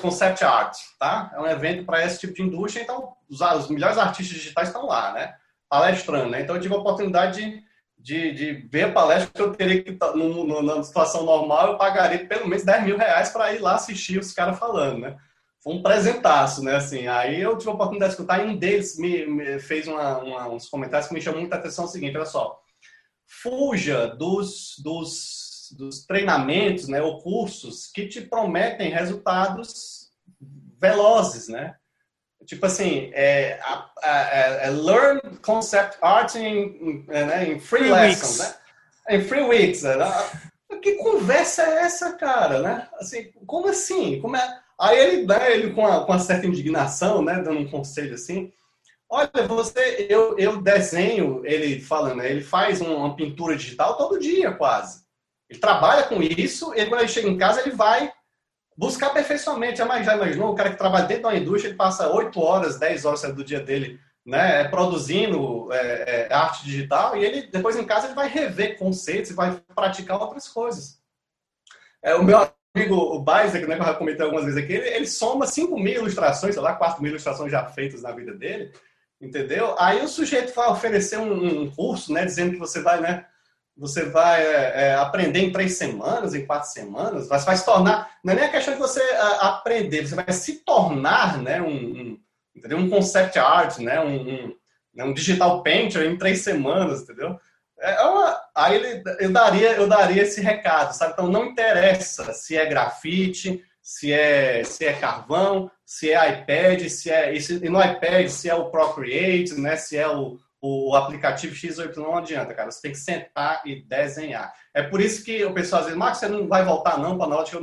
concept 0.00 0.42
art, 0.42 0.76
tá? 0.98 1.30
É 1.34 1.40
um 1.40 1.46
evento 1.46 1.84
para 1.84 2.04
esse 2.04 2.20
tipo 2.20 2.34
de 2.34 2.42
indústria, 2.42 2.82
então 2.82 3.12
os, 3.28 3.40
os 3.40 3.68
melhores 3.68 3.98
artistas 3.98 4.36
digitais 4.36 4.68
estão 4.68 4.86
lá, 4.86 5.12
né? 5.12 5.34
Palestrando, 5.68 6.30
né? 6.30 6.40
Então 6.40 6.56
eu 6.56 6.62
tive 6.62 6.74
a 6.74 6.78
oportunidade 6.78 7.40
de, 7.40 7.62
de, 7.98 8.32
de 8.32 8.52
ver 8.70 8.84
a 8.84 8.92
palestra 8.92 9.30
que 9.32 9.42
eu 9.42 9.52
teria 9.52 9.82
que, 9.82 9.96
no, 10.14 10.44
no, 10.44 10.62
na 10.62 10.82
situação 10.82 11.24
normal, 11.24 11.72
eu 11.72 11.78
pagaria 11.78 12.26
pelo 12.26 12.48
menos 12.48 12.64
10 12.64 12.84
mil 12.84 12.96
reais 12.96 13.30
para 13.30 13.52
ir 13.52 13.60
lá 13.60 13.74
assistir 13.74 14.18
os 14.18 14.32
caras 14.32 14.58
falando, 14.58 15.00
né? 15.00 15.16
foi 15.60 15.74
um 15.74 15.82
presentaço, 15.82 16.62
né? 16.62 16.76
Assim, 16.76 17.06
aí 17.08 17.40
eu 17.40 17.56
tive 17.58 17.70
a 17.70 17.74
oportunidade 17.74 18.12
de 18.12 18.16
escutar 18.16 18.44
e 18.44 18.48
um 18.48 18.56
deles 18.56 18.98
me, 18.98 19.26
me 19.26 19.58
fez 19.58 19.86
uma, 19.86 20.18
uma, 20.18 20.48
uns 20.48 20.68
comentários 20.68 21.08
que 21.08 21.14
me 21.14 21.20
chamou 21.20 21.40
muita 21.40 21.56
atenção. 21.56 21.84
É 21.84 21.88
o 21.88 21.90
seguinte, 21.90 22.16
olha 22.16 22.26
só, 22.26 22.60
fuja 23.26 24.06
dos, 24.06 24.76
dos, 24.82 25.74
dos 25.76 26.06
treinamentos, 26.06 26.88
né, 26.88 27.02
ou 27.02 27.20
cursos 27.20 27.86
que 27.86 28.06
te 28.06 28.20
prometem 28.20 28.90
resultados 28.90 30.10
velozes, 30.80 31.48
né? 31.48 31.74
Tipo 32.48 32.64
assim, 32.64 33.10
é, 33.12 33.60
a, 33.62 33.90
a, 34.02 34.10
a, 34.10 34.36
é, 34.64 34.70
learn 34.70 35.20
concept 35.42 35.98
art 36.00 36.34
in, 36.34 37.04
né, 37.06 37.44
in 37.46 37.60
free, 37.60 37.80
free 37.80 37.90
lessons, 37.90 38.38
weeks. 38.38 38.38
né? 38.38 38.54
Em 39.10 39.22
free 39.22 39.42
weeks. 39.42 39.82
Né? 39.82 39.96
Que 40.82 40.92
conversa 40.94 41.62
é 41.62 41.82
essa, 41.82 42.14
cara, 42.14 42.62
né? 42.62 42.88
Assim, 42.98 43.30
como 43.46 43.68
assim? 43.68 44.18
Como 44.22 44.34
é 44.34 44.58
Aí 44.80 44.96
ele, 44.96 45.26
né, 45.26 45.52
ele 45.52 45.74
com, 45.74 45.80
uma, 45.80 46.04
com 46.06 46.12
uma 46.12 46.20
certa 46.20 46.46
indignação, 46.46 47.20
né, 47.20 47.42
dando 47.42 47.58
um 47.58 47.68
conselho 47.68 48.14
assim, 48.14 48.52
olha, 49.10 49.28
você, 49.48 50.06
eu, 50.08 50.38
eu 50.38 50.62
desenho, 50.62 51.42
ele 51.44 51.80
falando, 51.80 52.18
né, 52.18 52.30
ele 52.30 52.42
faz 52.42 52.80
uma 52.80 53.16
pintura 53.16 53.56
digital 53.56 53.96
todo 53.96 54.20
dia 54.20 54.52
quase. 54.52 55.02
Ele 55.50 55.58
trabalha 55.58 56.04
com 56.04 56.22
isso, 56.22 56.72
e 56.74 56.86
quando 56.86 57.00
ele 57.00 57.08
chega 57.08 57.28
em 57.28 57.36
casa, 57.36 57.60
ele 57.60 57.72
vai 57.72 58.12
buscar 58.78 59.08
aperfeiçoamento. 59.08 59.76
Já, 59.76 60.02
já 60.02 60.14
imaginou? 60.14 60.52
O 60.52 60.54
cara 60.54 60.70
que 60.70 60.78
trabalha 60.78 61.06
dentro 61.06 61.24
da 61.24 61.36
indústria, 61.36 61.70
ele 61.70 61.76
passa 61.76 62.08
8 62.08 62.40
horas, 62.40 62.78
10 62.78 63.04
horas 63.04 63.22
do 63.34 63.44
dia 63.44 63.60
dele 63.60 64.00
né, 64.24 64.64
produzindo 64.68 65.72
é, 65.72 66.28
é, 66.28 66.34
arte 66.34 66.62
digital, 66.62 67.16
e 67.16 67.24
ele 67.24 67.46
depois 67.46 67.76
em 67.76 67.84
casa 67.84 68.06
ele 68.06 68.14
vai 68.14 68.28
rever 68.28 68.78
conceitos 68.78 69.30
e 69.30 69.34
vai 69.34 69.58
praticar 69.74 70.20
outras 70.20 70.46
coisas. 70.46 70.98
É, 72.02 72.14
o 72.14 72.22
meu 72.22 72.46
amigo, 72.76 72.94
o 72.94 73.20
Beisek, 73.20 73.66
né, 73.66 73.76
que 73.76 73.80
eu 73.80 73.86
já 73.86 73.94
comentei 73.94 74.22
algumas 74.22 74.44
vezes 74.44 74.62
aqui, 74.62 74.74
ele, 74.74 74.86
ele 74.86 75.06
soma 75.06 75.46
5 75.46 75.78
mil 75.78 76.02
ilustrações, 76.02 76.54
sei 76.54 76.62
lá, 76.62 76.74
4 76.74 77.02
mil 77.02 77.10
ilustrações 77.10 77.50
já 77.50 77.64
feitas 77.70 78.02
na 78.02 78.12
vida 78.12 78.34
dele, 78.34 78.70
entendeu? 79.18 79.74
Aí 79.78 80.04
o 80.04 80.08
sujeito 80.08 80.54
vai 80.54 80.68
oferecer 80.68 81.18
um, 81.18 81.62
um 81.62 81.70
curso, 81.70 82.12
né, 82.12 82.26
dizendo 82.26 82.52
que 82.52 82.58
você 82.58 82.82
vai, 82.82 83.00
né, 83.00 83.24
você 83.78 84.06
vai 84.06 84.44
é, 84.44 84.72
é, 84.74 84.94
aprender 84.94 85.40
em 85.40 85.52
três 85.52 85.78
semanas, 85.78 86.34
em 86.34 86.44
quatro 86.44 86.68
semanas, 86.68 87.28
vai, 87.28 87.38
vai 87.38 87.56
se 87.56 87.64
tornar, 87.64 88.10
não 88.24 88.32
é 88.32 88.36
nem 88.36 88.44
a 88.44 88.50
questão 88.50 88.74
de 88.74 88.80
você 88.80 89.00
a, 89.00 89.48
aprender, 89.48 90.06
você 90.06 90.14
vai 90.14 90.32
se 90.32 90.64
tornar, 90.64 91.38
né, 91.38 91.62
um, 91.62 91.68
um, 91.68 92.20
entendeu? 92.54 92.78
um 92.78 92.90
concept 92.90 93.38
art, 93.38 93.78
né, 93.78 94.00
um, 94.00 94.20
um, 94.20 94.56
né, 94.94 95.04
um 95.04 95.14
digital 95.14 95.62
painter 95.62 96.02
em 96.02 96.18
três 96.18 96.40
semanas, 96.40 97.02
entendeu? 97.02 97.38
É, 97.80 97.94
é 97.94 98.02
uma, 98.02 98.40
aí 98.54 98.74
ele, 98.74 99.02
eu, 99.20 99.32
daria, 99.32 99.72
eu 99.72 99.88
daria 99.88 100.22
esse 100.22 100.40
recado, 100.40 100.92
sabe? 100.92 101.12
Então 101.12 101.28
não 101.28 101.46
interessa 101.46 102.32
se 102.32 102.56
é 102.56 102.66
grafite, 102.66 103.62
se 103.80 104.12
é, 104.12 104.64
se 104.64 104.84
é 104.84 104.92
carvão, 104.92 105.70
se 105.86 106.12
é 106.12 106.40
iPad, 106.40 106.88
se 106.88 107.10
é. 107.10 107.32
E, 107.32 107.40
se, 107.40 107.64
e 107.64 107.68
no 107.70 107.82
iPad, 107.82 108.28
se 108.28 108.50
é 108.50 108.54
o 108.54 108.70
Procreate, 108.70 109.54
né? 109.58 109.76
se 109.76 109.96
é 109.96 110.06
o, 110.06 110.38
o 110.60 110.94
aplicativo 110.94 111.54
XY, 111.54 111.92
não 111.96 112.16
adianta, 112.16 112.54
cara. 112.54 112.70
Você 112.70 112.82
tem 112.82 112.92
que 112.92 112.98
sentar 112.98 113.62
e 113.64 113.82
desenhar. 113.82 114.52
É 114.74 114.82
por 114.82 115.00
isso 115.00 115.24
que 115.24 115.44
o 115.44 115.54
pessoal 115.54 115.80
às 115.80 115.86
vezes, 115.86 115.98
Marcos, 115.98 116.20
você 116.20 116.28
não 116.28 116.48
vai 116.48 116.64
voltar 116.64 116.98
não 116.98 117.16
para 117.16 117.26
a 117.26 117.30
Náutica? 117.30 117.58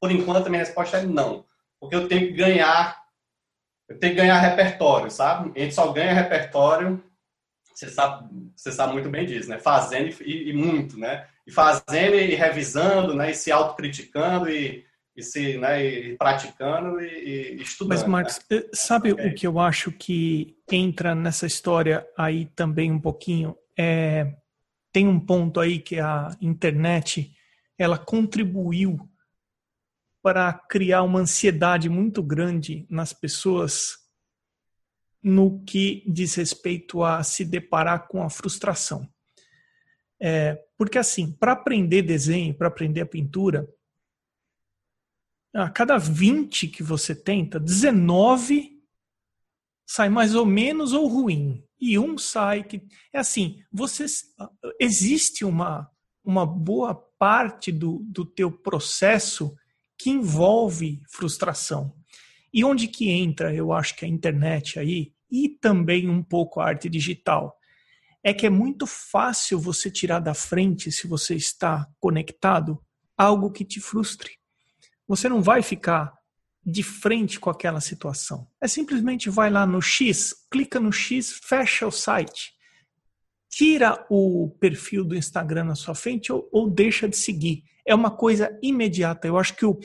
Por 0.00 0.10
enquanto, 0.10 0.46
a 0.46 0.50
minha 0.50 0.62
resposta 0.62 0.98
é 0.98 1.02
não. 1.02 1.44
Porque 1.80 1.96
eu 1.96 2.08
tenho 2.08 2.28
que 2.28 2.32
ganhar, 2.32 3.02
eu 3.88 3.98
tenho 3.98 4.14
que 4.14 4.20
ganhar 4.20 4.38
repertório, 4.38 5.10
sabe? 5.10 5.52
A 5.56 5.62
gente 5.62 5.74
só 5.74 5.92
ganha 5.92 6.12
repertório 6.12 7.02
você 7.76 7.90
sabe, 7.90 8.26
você 8.56 8.72
sabe 8.72 8.94
muito 8.94 9.10
bem 9.10 9.26
disso, 9.26 9.50
né? 9.50 9.58
Fazendo 9.58 10.08
e, 10.22 10.48
e 10.48 10.52
muito, 10.54 10.98
né? 10.98 11.26
E 11.46 11.52
fazendo 11.52 12.16
e 12.16 12.34
revisando, 12.34 13.14
né? 13.14 13.30
E 13.30 13.34
se 13.34 13.52
autocriticando 13.52 14.48
e, 14.48 14.85
e 15.16 15.22
se, 15.22 15.56
né? 15.56 15.84
E 15.84 16.16
praticando 16.16 17.00
e, 17.00 17.56
e 17.56 17.62
estudando. 17.62 17.98
Mas 17.98 18.06
Marcos, 18.06 18.40
né? 18.50 18.62
sabe 18.72 19.12
okay. 19.12 19.30
o 19.30 19.34
que 19.34 19.46
eu 19.46 19.58
acho 19.58 19.90
que 19.90 20.56
entra 20.70 21.14
nessa 21.14 21.46
história 21.46 22.06
aí 22.16 22.46
também 22.54 22.92
um 22.92 23.00
pouquinho? 23.00 23.56
É, 23.78 24.34
tem 24.92 25.08
um 25.08 25.18
ponto 25.18 25.60
aí 25.60 25.78
que 25.78 25.98
a 25.98 26.36
internet 26.40 27.32
ela 27.78 27.98
contribuiu 27.98 28.98
para 30.22 30.52
criar 30.52 31.02
uma 31.02 31.20
ansiedade 31.20 31.88
muito 31.88 32.22
grande 32.22 32.86
nas 32.90 33.12
pessoas 33.12 33.98
no 35.22 35.62
que 35.64 36.04
diz 36.06 36.34
respeito 36.34 37.02
a 37.02 37.22
se 37.22 37.44
deparar 37.44 38.06
com 38.08 38.22
a 38.22 38.30
frustração. 38.30 39.08
É, 40.20 40.58
porque 40.78 40.98
assim, 40.98 41.32
para 41.32 41.52
aprender 41.52 42.02
desenho, 42.02 42.54
para 42.54 42.68
aprender 42.68 43.02
a 43.02 43.06
pintura, 43.06 43.68
a 45.56 45.70
cada 45.70 45.96
20 45.96 46.68
que 46.68 46.82
você 46.82 47.14
tenta, 47.14 47.58
19 47.58 48.76
sai 49.86 50.08
mais 50.10 50.34
ou 50.34 50.44
menos 50.44 50.92
ou 50.92 51.06
ruim. 51.06 51.64
E 51.80 51.98
um 51.98 52.18
sai 52.18 52.62
que. 52.62 52.82
É 53.12 53.18
assim, 53.18 53.62
você, 53.72 54.04
existe 54.78 55.44
uma, 55.44 55.90
uma 56.22 56.44
boa 56.44 56.94
parte 56.94 57.72
do, 57.72 58.04
do 58.04 58.24
teu 58.24 58.50
processo 58.50 59.54
que 59.98 60.10
envolve 60.10 61.00
frustração. 61.10 61.94
E 62.52 62.62
onde 62.64 62.88
que 62.88 63.10
entra, 63.10 63.54
eu 63.54 63.72
acho 63.72 63.96
que 63.96 64.04
a 64.04 64.08
internet 64.08 64.78
aí, 64.78 65.12
e 65.30 65.48
também 65.48 66.08
um 66.08 66.22
pouco 66.22 66.60
a 66.60 66.66
arte 66.66 66.88
digital. 66.88 67.56
É 68.22 68.34
que 68.34 68.46
é 68.46 68.50
muito 68.50 68.86
fácil 68.86 69.58
você 69.58 69.90
tirar 69.90 70.20
da 70.20 70.34
frente, 70.34 70.90
se 70.90 71.06
você 71.06 71.34
está 71.34 71.86
conectado, 72.00 72.82
algo 73.16 73.50
que 73.50 73.64
te 73.64 73.80
frustre. 73.80 74.32
Você 75.06 75.28
não 75.28 75.42
vai 75.42 75.62
ficar 75.62 76.16
de 76.64 76.82
frente 76.82 77.38
com 77.38 77.48
aquela 77.48 77.80
situação. 77.80 78.48
É 78.60 78.66
simplesmente 78.66 79.30
vai 79.30 79.48
lá 79.48 79.64
no 79.64 79.80
X, 79.80 80.34
clica 80.50 80.80
no 80.80 80.92
X, 80.92 81.40
fecha 81.44 81.86
o 81.86 81.92
site, 81.92 82.52
tira 83.48 84.04
o 84.10 84.50
perfil 84.58 85.04
do 85.04 85.14
Instagram 85.14 85.64
na 85.64 85.74
sua 85.76 85.94
frente 85.94 86.32
ou, 86.32 86.48
ou 86.52 86.68
deixa 86.68 87.08
de 87.08 87.16
seguir. 87.16 87.62
É 87.86 87.94
uma 87.94 88.10
coisa 88.10 88.58
imediata. 88.60 89.28
Eu 89.28 89.38
acho 89.38 89.54
que 89.54 89.64
o, 89.64 89.78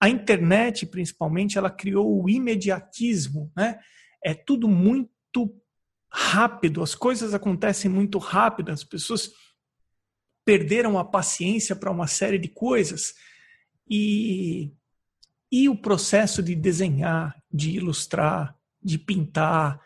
a 0.00 0.08
internet, 0.08 0.86
principalmente, 0.86 1.56
ela 1.56 1.70
criou 1.70 2.22
o 2.22 2.28
imediatismo, 2.28 3.52
né? 3.56 3.78
é 4.24 4.34
tudo 4.34 4.66
muito 4.68 5.54
rápido, 6.10 6.82
as 6.82 6.94
coisas 6.94 7.34
acontecem 7.34 7.90
muito 7.90 8.18
rápido, 8.18 8.70
as 8.70 8.82
pessoas 8.82 9.30
perderam 10.44 10.98
a 10.98 11.04
paciência 11.04 11.74
para 11.76 11.90
uma 11.90 12.06
série 12.06 12.38
de 12.38 12.48
coisas 12.48 13.14
e 13.88 14.72
e 15.52 15.68
o 15.68 15.76
processo 15.76 16.42
de 16.42 16.52
desenhar, 16.54 17.36
de 17.52 17.70
ilustrar, 17.76 18.56
de 18.82 18.98
pintar 18.98 19.80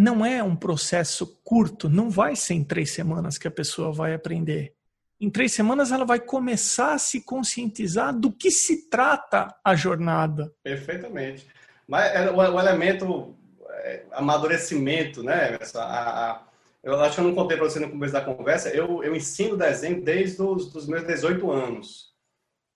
não 0.00 0.24
é 0.24 0.42
um 0.42 0.56
processo 0.56 1.26
curto, 1.44 1.86
não 1.88 2.08
vai 2.08 2.34
ser 2.34 2.54
em 2.54 2.64
três 2.64 2.90
semanas 2.90 3.36
que 3.36 3.46
a 3.46 3.50
pessoa 3.50 3.92
vai 3.92 4.14
aprender. 4.14 4.74
Em 5.20 5.28
três 5.28 5.52
semanas 5.52 5.92
ela 5.92 6.06
vai 6.06 6.18
começar 6.18 6.94
a 6.94 6.98
se 6.98 7.20
conscientizar 7.20 8.18
do 8.18 8.32
que 8.32 8.50
se 8.50 8.88
trata 8.88 9.54
a 9.62 9.74
jornada. 9.74 10.50
Perfeitamente. 10.62 11.46
Mas 11.86 12.14
é, 12.14 12.30
o, 12.30 12.58
elemento 12.58 13.36
é, 13.68 14.04
amadurecimento, 14.12 15.22
né? 15.22 15.58
Essa, 15.60 15.82
a, 15.82 16.30
a, 16.30 16.42
eu 16.82 16.98
acho 17.00 17.16
que 17.16 17.20
eu 17.20 17.26
não 17.26 17.34
contei 17.34 17.58
para 17.58 17.68
você 17.68 17.78
no 17.78 17.90
começo 17.90 18.14
da 18.14 18.22
conversa. 18.22 18.70
Eu, 18.70 19.04
eu 19.04 19.14
ensino 19.14 19.58
desenho 19.58 20.02
desde 20.02 20.40
os 20.40 20.86
meus 20.86 21.06
18 21.06 21.50
anos. 21.50 22.09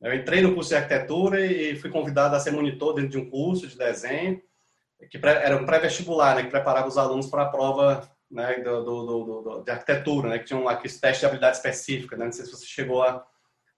Eu 0.04 0.14
entrei 0.14 0.42
no 0.42 0.54
curso 0.54 0.68
de 0.68 0.76
arquitetura 0.76 1.44
e 1.44 1.74
fui 1.76 1.90
convidado 1.90 2.36
a 2.36 2.40
ser 2.40 2.50
monitor 2.50 2.94
dentro 2.94 3.10
de 3.10 3.18
um 3.18 3.28
curso 3.28 3.66
de 3.66 3.76
desenho 3.76 4.40
que 5.10 5.18
era 5.22 5.56
um 5.56 5.66
pré-vestibular, 5.66 6.36
né, 6.36 6.42
que 6.42 6.50
preparava 6.50 6.88
os 6.88 6.98
alunos 6.98 7.26
para 7.26 7.42
a 7.42 7.48
prova 7.48 8.08
né, 8.30 8.54
do, 8.60 8.84
do, 8.84 9.24
do, 9.42 9.62
de 9.62 9.70
arquitetura, 9.70 10.28
né, 10.28 10.38
que 10.38 10.46
tinha 10.46 10.58
um 10.58 10.68
aquele 10.68 10.94
teste 10.94 11.20
de 11.20 11.26
habilidade 11.26 11.56
específica, 11.56 12.16
né, 12.16 12.26
não 12.26 12.32
sei 12.32 12.44
se 12.44 12.52
você 12.52 12.66
chegou 12.66 13.02
a, 13.02 13.24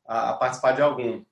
a 0.06 0.34
participar 0.34 0.72
de 0.72 0.82
algum. 0.82 1.24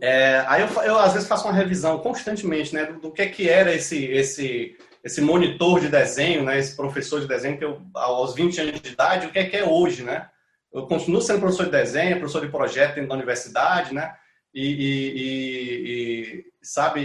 É, 0.00 0.42
aí 0.48 0.62
eu, 0.62 0.68
eu, 0.82 0.98
às 0.98 1.12
vezes 1.12 1.28
faço 1.28 1.46
uma 1.46 1.54
revisão 1.54 1.98
constantemente, 1.98 2.74
né, 2.74 2.86
do, 2.86 2.98
do, 2.98 3.12
que 3.12 3.26
que 3.26 3.48
era 3.48 3.72
esse 3.72 4.04
esse 4.06 4.76
esse 5.04 5.20
monitor 5.20 5.80
de 5.80 5.88
desenho, 5.88 6.44
né, 6.44 6.58
esse 6.58 6.76
professor 6.76 7.20
de 7.20 7.26
desenho 7.26 7.58
que 7.58 7.64
eu 7.64 7.82
aos 7.94 8.34
20 8.34 8.60
anos 8.60 8.80
de 8.80 8.92
idade, 8.92 9.26
o 9.26 9.32
que 9.32 9.38
é 9.38 9.44
que 9.48 9.56
é 9.56 9.64
hoje, 9.64 10.04
né? 10.04 10.30
Eu 10.72 10.86
continuo 10.86 11.20
sendo 11.20 11.40
professor 11.40 11.66
de 11.66 11.72
desenho, 11.72 12.18
professor 12.18 12.40
de 12.40 12.50
projeto 12.50 13.06
da 13.06 13.14
universidade, 13.14 13.92
né? 13.92 14.14
E, 14.54 14.66
e, 14.66 15.12
e, 15.16 16.38
e 16.38 16.44
sabe, 16.62 17.00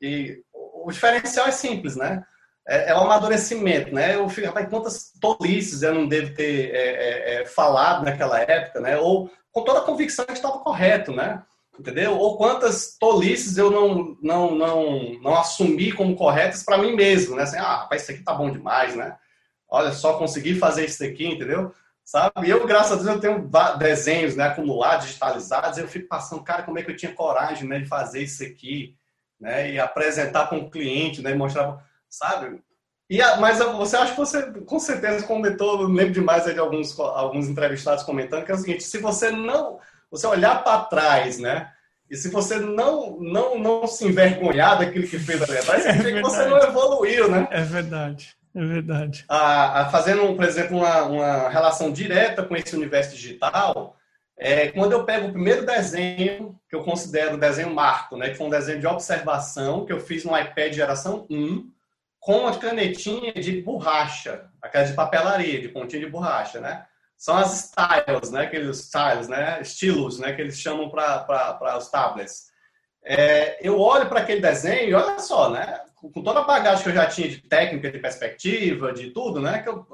e, 0.00 0.42
o 0.52 0.90
diferencial 0.90 1.46
é 1.46 1.50
simples, 1.50 1.96
né? 1.96 2.22
É, 2.66 2.90
é 2.90 2.94
o 2.94 3.00
amadurecimento, 3.00 3.94
né? 3.94 4.14
Eu 4.14 4.28
fico, 4.28 4.46
rapaz, 4.46 4.68
quantas 4.68 5.12
tolices 5.20 5.82
eu 5.82 5.94
não 5.94 6.06
devo 6.06 6.34
ter 6.34 6.74
é, 6.74 6.78
é, 6.78 7.34
é, 7.42 7.46
falado 7.46 8.04
naquela 8.04 8.40
época, 8.40 8.80
né? 8.80 8.98
Ou 8.98 9.30
com 9.50 9.64
toda 9.64 9.80
a 9.80 9.84
convicção 9.84 10.26
que 10.26 10.32
estava 10.32 10.58
correto, 10.58 11.12
né? 11.12 11.42
Entendeu? 11.78 12.16
Ou 12.16 12.36
quantas 12.36 12.96
tolices 12.98 13.56
eu 13.56 13.70
não, 13.70 14.16
não, 14.20 14.54
não, 14.54 15.12
não 15.22 15.36
assumi 15.36 15.92
como 15.92 16.16
corretas 16.16 16.62
para 16.62 16.78
mim 16.78 16.94
mesmo, 16.94 17.36
né? 17.36 17.44
Assim, 17.44 17.56
ah, 17.58 17.76
rapaz, 17.78 18.02
isso 18.02 18.12
aqui 18.12 18.22
tá 18.22 18.34
bom 18.34 18.50
demais, 18.50 18.94
né? 18.96 19.16
Olha, 19.70 19.92
só 19.92 20.18
consegui 20.18 20.54
fazer 20.54 20.86
isso 20.86 21.04
aqui, 21.04 21.26
entendeu? 21.26 21.72
Sabe? 22.08 22.48
Eu, 22.48 22.66
graças 22.66 22.92
a 22.92 22.94
Deus, 22.94 23.06
eu 23.06 23.20
tenho 23.20 23.50
desenhos 23.78 24.34
né, 24.34 24.44
acumulados, 24.44 25.04
digitalizados, 25.04 25.76
eu 25.76 25.86
fico 25.86 26.08
passando, 26.08 26.42
cara, 26.42 26.62
como 26.62 26.78
é 26.78 26.82
que 26.82 26.90
eu 26.90 26.96
tinha 26.96 27.12
coragem 27.12 27.68
né, 27.68 27.80
de 27.80 27.86
fazer 27.86 28.22
isso 28.22 28.42
aqui, 28.42 28.96
né? 29.38 29.72
E 29.72 29.78
apresentar 29.78 30.46
para 30.46 30.56
um 30.56 30.70
cliente, 30.70 31.20
né? 31.20 31.32
E 31.32 31.34
mostrar, 31.34 31.84
sabe? 32.08 32.62
E 33.10 33.20
a, 33.20 33.36
mas 33.36 33.58
você 33.58 33.94
acha 33.94 34.12
que 34.12 34.16
você, 34.16 34.50
com 34.64 34.78
certeza, 34.78 35.26
comentou, 35.26 35.82
lembro 35.82 36.14
demais 36.14 36.46
de 36.46 36.58
alguns, 36.58 36.98
alguns 36.98 37.46
entrevistados 37.46 38.04
comentando, 38.04 38.42
que 38.42 38.52
é 38.52 38.54
o 38.54 38.58
seguinte, 38.58 38.84
se 38.84 38.96
você 38.96 39.30
não, 39.30 39.78
você 40.10 40.26
olhar 40.26 40.64
para 40.64 40.84
trás, 40.84 41.38
né? 41.38 41.70
E 42.10 42.16
se 42.16 42.30
você 42.30 42.58
não, 42.58 43.20
não, 43.20 43.58
não 43.58 43.86
se 43.86 44.06
envergonhar 44.06 44.78
daquilo 44.78 45.06
que 45.06 45.18
fez 45.18 45.42
ali 45.42 45.58
atrás, 45.58 45.84
é 45.84 45.92
que 45.92 46.22
você 46.22 46.46
não 46.46 46.56
evoluiu, 46.56 47.30
né? 47.30 47.46
É 47.50 47.60
verdade, 47.60 48.34
é 48.58 48.66
verdade. 48.66 49.24
A, 49.28 49.82
a 49.82 49.88
fazendo, 49.90 50.34
por 50.34 50.44
exemplo, 50.44 50.78
uma, 50.78 51.02
uma 51.04 51.48
relação 51.48 51.92
direta 51.92 52.42
com 52.42 52.56
esse 52.56 52.74
universo 52.74 53.14
digital, 53.14 53.96
é, 54.36 54.68
quando 54.68 54.92
eu 54.92 55.04
pego 55.04 55.28
o 55.28 55.32
primeiro 55.32 55.64
desenho, 55.64 56.58
que 56.68 56.76
eu 56.76 56.84
considero 56.84 57.34
o 57.34 57.40
desenho 57.40 57.74
marco, 57.74 58.16
né, 58.16 58.30
que 58.30 58.36
foi 58.36 58.46
um 58.46 58.50
desenho 58.50 58.80
de 58.80 58.86
observação, 58.86 59.84
que 59.84 59.92
eu 59.92 60.00
fiz 60.00 60.24
no 60.24 60.38
iPad 60.38 60.72
geração 60.72 61.26
1, 61.30 61.70
com 62.20 62.40
uma 62.40 62.56
canetinha 62.58 63.32
de 63.32 63.62
borracha, 63.62 64.50
aquela 64.60 64.84
de 64.84 64.92
papelaria, 64.92 65.60
de 65.60 65.68
pontinha 65.68 66.04
de 66.04 66.10
borracha, 66.10 66.60
né? 66.60 66.84
São 67.16 67.36
as 67.36 67.70
styles, 67.70 68.30
né? 68.30 68.42
Aqueles 68.42 68.80
styles, 68.80 69.28
né? 69.28 69.60
Estilos, 69.60 70.18
né? 70.18 70.32
Que 70.32 70.42
eles 70.42 70.58
chamam 70.58 70.90
para 70.90 71.76
os 71.78 71.88
tablets. 71.88 72.48
É, 73.04 73.58
eu 73.66 73.80
olho 73.80 74.08
para 74.08 74.20
aquele 74.20 74.40
desenho 74.40 74.90
e 74.90 74.94
olha 74.94 75.18
só, 75.18 75.48
né? 75.50 75.80
Com 76.00 76.22
toda 76.22 76.40
a 76.40 76.44
bagagem 76.44 76.82
que 76.82 76.90
eu 76.90 76.94
já 76.94 77.06
tinha 77.06 77.28
de 77.28 77.42
técnica, 77.42 77.90
de 77.90 77.98
perspectiva, 77.98 78.92
de 78.92 79.10
tudo, 79.10 79.40
né? 79.40 79.62
Que 79.62 79.68
eu, 79.68 79.86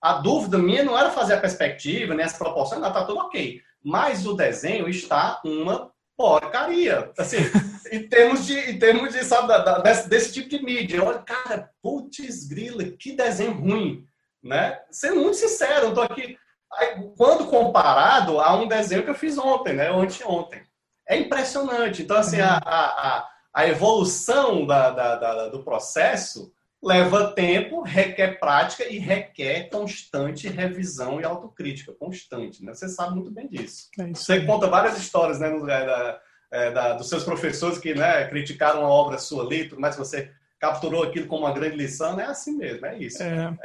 a 0.00 0.14
dúvida 0.14 0.58
minha 0.58 0.84
não 0.84 0.98
era 0.98 1.10
fazer 1.10 1.34
a 1.34 1.40
perspectiva, 1.40 2.14
nem 2.14 2.24
as 2.24 2.36
proporções, 2.36 2.80
não, 2.80 2.92
tá 2.92 3.04
tudo 3.04 3.20
ok 3.20 3.62
mas 3.82 4.26
o 4.26 4.34
desenho 4.34 4.88
está 4.88 5.40
uma 5.44 5.90
porcaria. 6.16 7.10
Assim, 7.18 7.38
em 7.90 8.06
termos 8.08 8.46
de, 8.46 8.58
em 8.70 8.78
termos 8.78 9.12
de 9.12 9.24
sabe, 9.24 9.48
da, 9.48 9.58
da, 9.58 9.78
desse, 9.78 10.08
desse, 10.08 10.32
tipo 10.32 10.48
de 10.48 10.62
mídia. 10.62 11.02
Olha, 11.02 11.18
cara, 11.18 11.70
putz 11.82 12.46
grila, 12.46 12.84
que 12.84 13.12
desenho 13.12 13.52
ruim. 13.52 14.06
Né? 14.42 14.78
Sendo 14.90 15.20
muito 15.20 15.36
sincero, 15.36 15.86
eu 15.86 15.94
tô 15.94 16.02
aqui. 16.02 16.38
Aí, 16.72 17.10
quando 17.16 17.46
comparado 17.46 18.40
a 18.40 18.54
um 18.54 18.68
desenho 18.68 19.02
que 19.02 19.10
eu 19.10 19.14
fiz 19.14 19.36
ontem, 19.38 19.74
né? 19.74 19.90
Ou 19.90 20.02
anteontem. 20.02 20.62
É 21.08 21.16
impressionante. 21.16 22.02
Então, 22.02 22.16
assim, 22.16 22.40
a, 22.40 22.60
a, 22.64 23.18
a 23.18 23.29
evolução 23.56 24.66
da, 24.66 24.90
da, 24.90 25.16
da, 25.16 25.48
do 25.48 25.62
processo 25.62 26.52
leva 26.82 27.32
tempo, 27.32 27.82
requer 27.82 28.38
prática 28.38 28.88
e 28.88 28.98
requer 28.98 29.68
constante 29.68 30.48
revisão 30.48 31.20
e 31.20 31.24
autocrítica, 31.24 31.92
constante. 31.92 32.64
Né? 32.64 32.72
Você 32.72 32.88
sabe 32.88 33.14
muito 33.14 33.30
bem 33.30 33.48
disso. 33.48 33.88
É 33.98 34.06
Você 34.08 34.44
conta 34.46 34.66
várias 34.66 34.98
histórias 34.98 35.38
né, 35.38 35.50
no, 35.50 35.66
da, 35.66 36.20
é, 36.50 36.70
da, 36.70 36.92
dos 36.94 37.08
seus 37.08 37.22
professores 37.22 37.78
que 37.78 37.94
né, 37.94 38.26
criticaram 38.28 38.84
a 38.84 38.88
obra 38.88 39.18
sua 39.18 39.44
ali, 39.44 39.70
mas 39.76 39.96
você 39.96 40.32
capturou 40.58 41.02
aquilo 41.02 41.26
como 41.26 41.44
uma 41.44 41.52
grande 41.52 41.76
lição. 41.76 42.18
É 42.18 42.24
assim 42.24 42.56
mesmo, 42.56 42.86
é 42.86 42.98
isso. 42.98 43.22
É. 43.22 43.56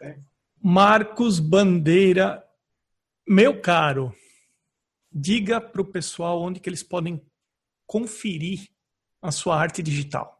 É. 0.00 0.16
Marcos 0.62 1.40
Bandeira, 1.40 2.44
meu 3.26 3.60
caro, 3.60 4.14
diga 5.10 5.60
para 5.60 5.82
o 5.82 5.84
pessoal 5.84 6.40
onde 6.40 6.60
que 6.60 6.68
eles 6.68 6.82
podem 6.82 7.20
conferir 7.86 8.68
a 9.20 9.30
sua 9.30 9.58
arte 9.58 9.82
digital. 9.82 10.38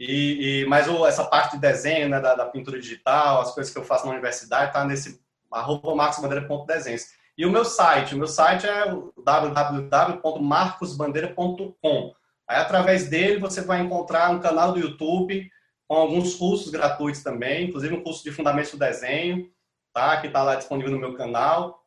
E, 0.00 0.62
e 0.62 0.66
mas 0.66 0.88
o, 0.88 1.06
essa 1.06 1.24
parte 1.24 1.56
de 1.56 1.60
desenho, 1.60 2.08
né, 2.08 2.18
da, 2.18 2.34
da 2.34 2.46
pintura 2.46 2.80
digital, 2.80 3.42
as 3.42 3.52
coisas 3.52 3.70
que 3.70 3.78
eu 3.78 3.84
faço 3.84 4.06
na 4.06 4.12
universidade, 4.12 4.72
tá 4.72 4.82
nesse 4.82 5.20
arroba 5.52 5.94
marcosbandeira.desenhos. 5.94 7.08
E 7.36 7.44
o 7.44 7.50
meu 7.50 7.66
site, 7.66 8.14
o 8.14 8.18
meu 8.18 8.26
site 8.26 8.66
é 8.66 8.86
www.marcosbandeira.com. 9.22 12.14
Aí, 12.48 12.56
através 12.56 13.10
dele, 13.10 13.38
você 13.38 13.60
vai 13.60 13.80
encontrar 13.80 14.30
um 14.30 14.40
canal 14.40 14.72
do 14.72 14.80
YouTube 14.80 15.50
com 15.86 15.96
alguns 15.96 16.34
cursos 16.34 16.70
gratuitos 16.70 17.22
também, 17.22 17.68
inclusive 17.68 17.94
um 17.94 18.02
curso 18.02 18.24
de 18.24 18.32
Fundamentos 18.32 18.70
do 18.70 18.78
Desenho, 18.78 19.50
tá? 19.92 20.18
que 20.18 20.28
está 20.28 20.42
lá 20.42 20.54
disponível 20.54 20.92
no 20.92 20.98
meu 20.98 21.12
canal. 21.14 21.78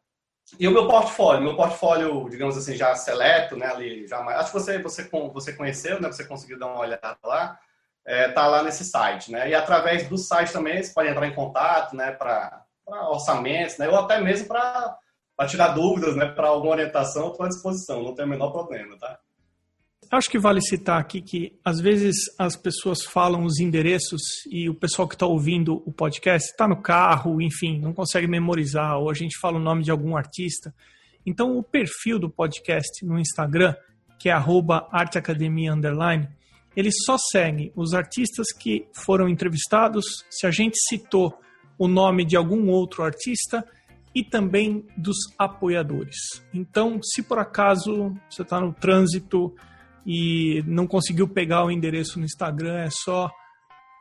E 0.59 0.67
o 0.67 0.71
meu 0.71 0.87
portfólio, 0.87 1.41
meu 1.41 1.55
portfólio, 1.55 2.29
digamos 2.29 2.55
assim, 2.57 2.75
já 2.75 2.93
seleto, 2.95 3.55
né, 3.55 3.67
ali, 3.67 4.05
já, 4.05 4.19
acho 4.19 4.51
que 4.51 4.59
você, 4.59 4.77
você, 4.77 5.09
você 5.33 5.53
conheceu, 5.53 6.01
né, 6.01 6.11
você 6.11 6.25
conseguiu 6.25 6.59
dar 6.59 6.67
uma 6.67 6.79
olhada 6.79 7.17
lá, 7.23 7.57
é, 8.05 8.29
tá 8.29 8.47
lá 8.47 8.63
nesse 8.63 8.83
site, 8.85 9.31
né, 9.31 9.49
e 9.49 9.55
através 9.55 10.07
do 10.07 10.17
site 10.17 10.51
também 10.51 10.81
você 10.81 10.93
pode 10.93 11.09
entrar 11.09 11.27
em 11.27 11.35
contato, 11.35 11.95
né, 11.95 12.11
para 12.11 12.63
orçamentos, 13.09 13.77
né? 13.77 13.87
ou 13.89 13.97
até 13.97 14.21
mesmo 14.21 14.47
para 14.47 14.97
tirar 15.47 15.69
dúvidas, 15.69 16.15
né? 16.15 16.25
para 16.27 16.47
alguma 16.47 16.73
orientação, 16.73 17.31
estou 17.31 17.45
à 17.45 17.49
disposição, 17.49 18.03
não 18.03 18.13
tem 18.13 18.25
o 18.25 18.29
menor 18.29 18.51
problema. 18.51 18.97
Tá? 18.97 19.19
Acho 20.11 20.29
que 20.29 20.37
vale 20.37 20.61
citar 20.61 20.99
aqui 20.99 21.21
que 21.21 21.57
às 21.63 21.79
vezes 21.79 22.15
as 22.37 22.55
pessoas 22.55 23.03
falam 23.03 23.43
os 23.43 23.59
endereços 23.59 24.21
e 24.51 24.69
o 24.69 24.75
pessoal 24.75 25.07
que 25.07 25.15
está 25.15 25.25
ouvindo 25.25 25.81
o 25.85 25.91
podcast 25.91 26.51
está 26.51 26.67
no 26.67 26.81
carro, 26.81 27.41
enfim, 27.41 27.79
não 27.79 27.93
consegue 27.93 28.27
memorizar, 28.27 28.97
ou 28.97 29.09
a 29.09 29.13
gente 29.13 29.39
fala 29.39 29.57
o 29.57 29.63
nome 29.63 29.83
de 29.83 29.91
algum 29.91 30.15
artista. 30.15 30.73
Então, 31.25 31.57
o 31.57 31.63
perfil 31.63 32.19
do 32.19 32.29
podcast 32.29 33.03
no 33.05 33.17
Instagram, 33.17 33.73
que 34.19 34.29
é 34.29 34.33
arteacademia 34.91 35.73
underline, 35.73 36.27
ele 36.75 36.91
só 36.91 37.17
segue 37.17 37.71
os 37.75 37.93
artistas 37.93 38.51
que 38.51 38.87
foram 38.93 39.29
entrevistados. 39.29 40.05
Se 40.29 40.47
a 40.47 40.51
gente 40.51 40.77
citou 40.87 41.37
o 41.77 41.87
nome 41.87 42.25
de 42.25 42.35
algum 42.35 42.69
outro 42.69 43.03
artista, 43.03 43.65
e 44.15 44.23
também 44.23 44.85
dos 44.95 45.17
apoiadores. 45.37 46.15
Então, 46.53 46.99
se 47.01 47.23
por 47.23 47.39
acaso 47.39 48.15
você 48.29 48.43
está 48.43 48.59
no 48.59 48.71
trânsito 48.71 49.53
e 50.05 50.63
não 50.67 50.85
conseguiu 50.85 51.27
pegar 51.27 51.65
o 51.65 51.71
endereço 51.71 52.19
no 52.19 52.25
Instagram, 52.25 52.81
é 52.81 52.89
só 52.91 53.31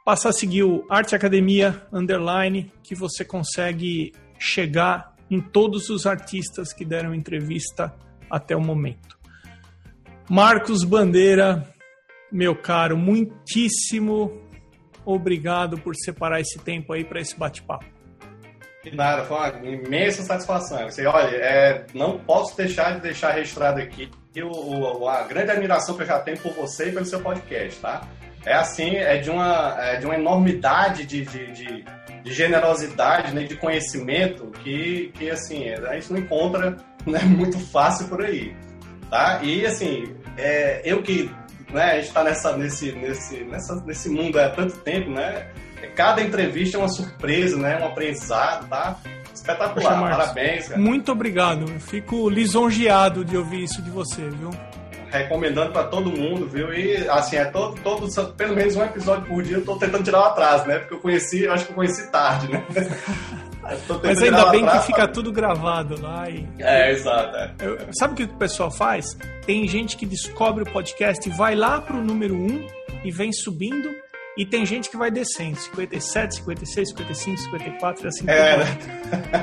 passar 0.04 0.30
a 0.30 0.32
seguir 0.32 0.64
o 0.64 0.84
Arte 0.90 1.14
Academia 1.14 1.86
Underline, 1.92 2.70
que 2.82 2.94
você 2.94 3.24
consegue 3.24 4.12
chegar 4.38 5.14
em 5.30 5.40
todos 5.40 5.88
os 5.88 6.04
artistas 6.04 6.72
que 6.72 6.84
deram 6.84 7.14
entrevista 7.14 7.94
até 8.28 8.54
o 8.54 8.60
momento. 8.60 9.18
Marcos 10.28 10.84
Bandeira, 10.84 11.71
meu 12.32 12.56
caro, 12.56 12.96
muitíssimo 12.96 14.40
obrigado 15.04 15.78
por 15.78 15.94
separar 15.94 16.40
esse 16.40 16.58
tempo 16.58 16.92
aí 16.92 17.04
para 17.04 17.20
esse 17.20 17.38
bate-papo. 17.38 17.84
De 18.82 18.96
nada, 18.96 19.24
foi 19.24 19.36
uma 19.36 19.68
imensa 19.68 20.22
satisfação. 20.22 20.82
Você, 20.90 21.06
olha, 21.06 21.36
é, 21.36 21.86
não 21.94 22.18
posso 22.18 22.56
deixar 22.56 22.94
de 22.94 23.00
deixar 23.00 23.32
registrado 23.32 23.80
aqui 23.80 24.10
o, 24.42 25.06
a 25.08 25.22
grande 25.22 25.52
admiração 25.52 25.94
que 25.94 26.02
eu 26.02 26.06
já 26.06 26.18
tenho 26.18 26.38
por 26.38 26.52
você 26.52 26.88
e 26.88 26.92
pelo 26.92 27.04
seu 27.04 27.20
podcast, 27.20 27.78
tá? 27.80 28.08
É 28.44 28.54
assim, 28.54 28.96
é 28.96 29.18
de 29.18 29.30
uma, 29.30 29.76
é 29.78 29.98
de 29.98 30.06
uma 30.06 30.16
enormidade 30.16 31.06
de, 31.06 31.24
de, 31.24 31.52
de, 31.52 31.84
de 32.24 32.32
generosidade, 32.32 33.32
né, 33.32 33.44
de 33.44 33.56
conhecimento 33.56 34.46
que, 34.64 35.12
que 35.14 35.30
assim, 35.30 35.68
a 35.68 35.94
gente 35.94 36.12
não 36.12 36.18
encontra 36.18 36.76
né, 37.06 37.20
muito 37.28 37.58
fácil 37.58 38.08
por 38.08 38.24
aí, 38.24 38.56
tá? 39.08 39.40
E 39.44 39.64
assim, 39.64 40.16
é, 40.36 40.82
eu 40.84 41.02
que 41.02 41.30
né, 41.70 41.92
a 41.92 41.94
gente 41.96 42.08
está 42.08 42.24
nessa, 42.24 42.56
nesse, 42.56 42.92
nesse, 42.92 43.44
nessa, 43.44 43.74
nesse 43.84 44.08
mundo 44.08 44.38
há 44.38 44.48
tanto 44.48 44.76
tempo, 44.78 45.10
né? 45.10 45.46
Cada 45.94 46.22
entrevista 46.22 46.76
é 46.76 46.80
uma 46.80 46.88
surpresa, 46.88 47.56
né? 47.56 47.78
Um 47.80 47.86
aprendizado, 47.86 48.68
tá? 48.68 48.98
Espetacular, 49.34 49.98
Poxa, 49.98 50.16
parabéns. 50.16 50.68
Cara. 50.68 50.80
Muito 50.80 51.10
obrigado. 51.12 51.66
fico 51.80 52.28
lisonjeado 52.28 53.24
de 53.24 53.36
ouvir 53.36 53.64
isso 53.64 53.82
de 53.82 53.90
você, 53.90 54.22
viu? 54.28 54.50
Recomendando 55.10 55.72
para 55.72 55.84
todo 55.84 56.10
mundo, 56.10 56.48
viu? 56.48 56.72
E 56.72 56.96
assim, 57.08 57.36
é 57.36 57.44
todo, 57.44 57.78
todo, 57.82 58.08
pelo 58.34 58.54
menos 58.54 58.76
um 58.76 58.82
episódio 58.82 59.26
por 59.26 59.42
dia 59.42 59.56
eu 59.56 59.64
tô 59.64 59.76
tentando 59.76 60.04
tirar 60.04 60.20
o 60.20 60.24
atraso, 60.24 60.66
né? 60.66 60.78
Porque 60.78 60.94
eu 60.94 61.00
conheci, 61.00 61.42
eu 61.42 61.52
acho 61.52 61.66
que 61.66 61.72
eu 61.72 61.76
conheci 61.76 62.10
tarde, 62.10 62.50
né? 62.50 62.64
Mas 64.02 64.22
ainda 64.22 64.50
bem 64.50 64.66
que 64.66 64.78
fica 64.80 65.06
tudo 65.06 65.30
gravado 65.32 66.00
lá. 66.00 66.28
E... 66.28 66.48
É, 66.58 66.90
exato. 66.90 67.36
É. 67.36 67.54
Sabe 67.92 68.14
o 68.14 68.16
que 68.16 68.24
o 68.24 68.38
pessoal 68.38 68.70
faz? 68.70 69.16
Tem 69.46 69.66
gente 69.68 69.96
que 69.96 70.04
descobre 70.04 70.62
o 70.62 70.66
podcast 70.66 71.28
e 71.28 71.32
vai 71.32 71.54
lá 71.54 71.80
pro 71.80 71.96
número 72.02 72.34
1 72.34 72.66
e 73.04 73.10
vem 73.10 73.32
subindo 73.32 73.90
e 74.36 74.46
tem 74.46 74.64
gente 74.64 74.88
que 74.88 74.96
vai 74.96 75.10
descendo, 75.10 75.58
57, 75.58 76.36
56, 76.36 76.88
55, 76.90 77.36
54 77.38 78.08
assim 78.08 78.24
é. 78.28 78.56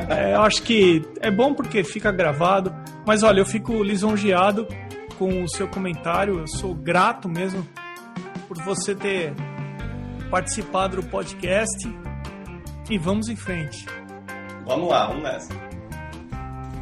é, 0.09 0.35
Eu 0.35 0.41
acho 0.41 0.63
que 0.63 1.05
é 1.21 1.29
bom 1.29 1.53
porque 1.53 1.83
fica 1.83 2.11
gravado, 2.11 2.73
mas 3.05 3.21
olha, 3.21 3.39
eu 3.39 3.45
fico 3.45 3.83
lisonjeado 3.83 4.67
com 5.17 5.43
o 5.43 5.49
seu 5.49 5.67
comentário, 5.67 6.39
eu 6.39 6.47
sou 6.47 6.73
grato 6.73 7.29
mesmo 7.29 7.67
por 8.47 8.57
você 8.63 8.95
ter 8.95 9.33
participado 10.31 10.95
do 10.95 11.03
podcast 11.03 11.87
e 12.89 12.97
vamos 12.97 13.29
em 13.29 13.35
frente. 13.35 13.85
Vamos 14.69 14.87
lá, 14.87 15.07
vamos 15.07 15.23
nessa. 15.23 15.51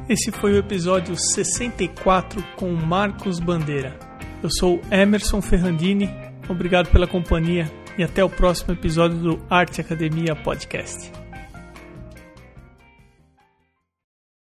Esse 0.09 0.29
foi 0.29 0.51
o 0.51 0.57
episódio 0.57 1.15
64 1.15 2.43
com 2.57 2.73
Marcos 2.73 3.39
Bandeira. 3.39 3.97
Eu 4.43 4.49
sou 4.51 4.81
Emerson 4.91 5.41
Ferrandini, 5.41 6.13
obrigado 6.49 6.89
pela 6.91 7.07
companhia 7.07 7.71
e 7.97 8.03
até 8.03 8.21
o 8.21 8.29
próximo 8.29 8.73
episódio 8.73 9.17
do 9.17 9.41
Arte 9.49 9.79
Academia 9.79 10.35
Podcast. 10.35 11.16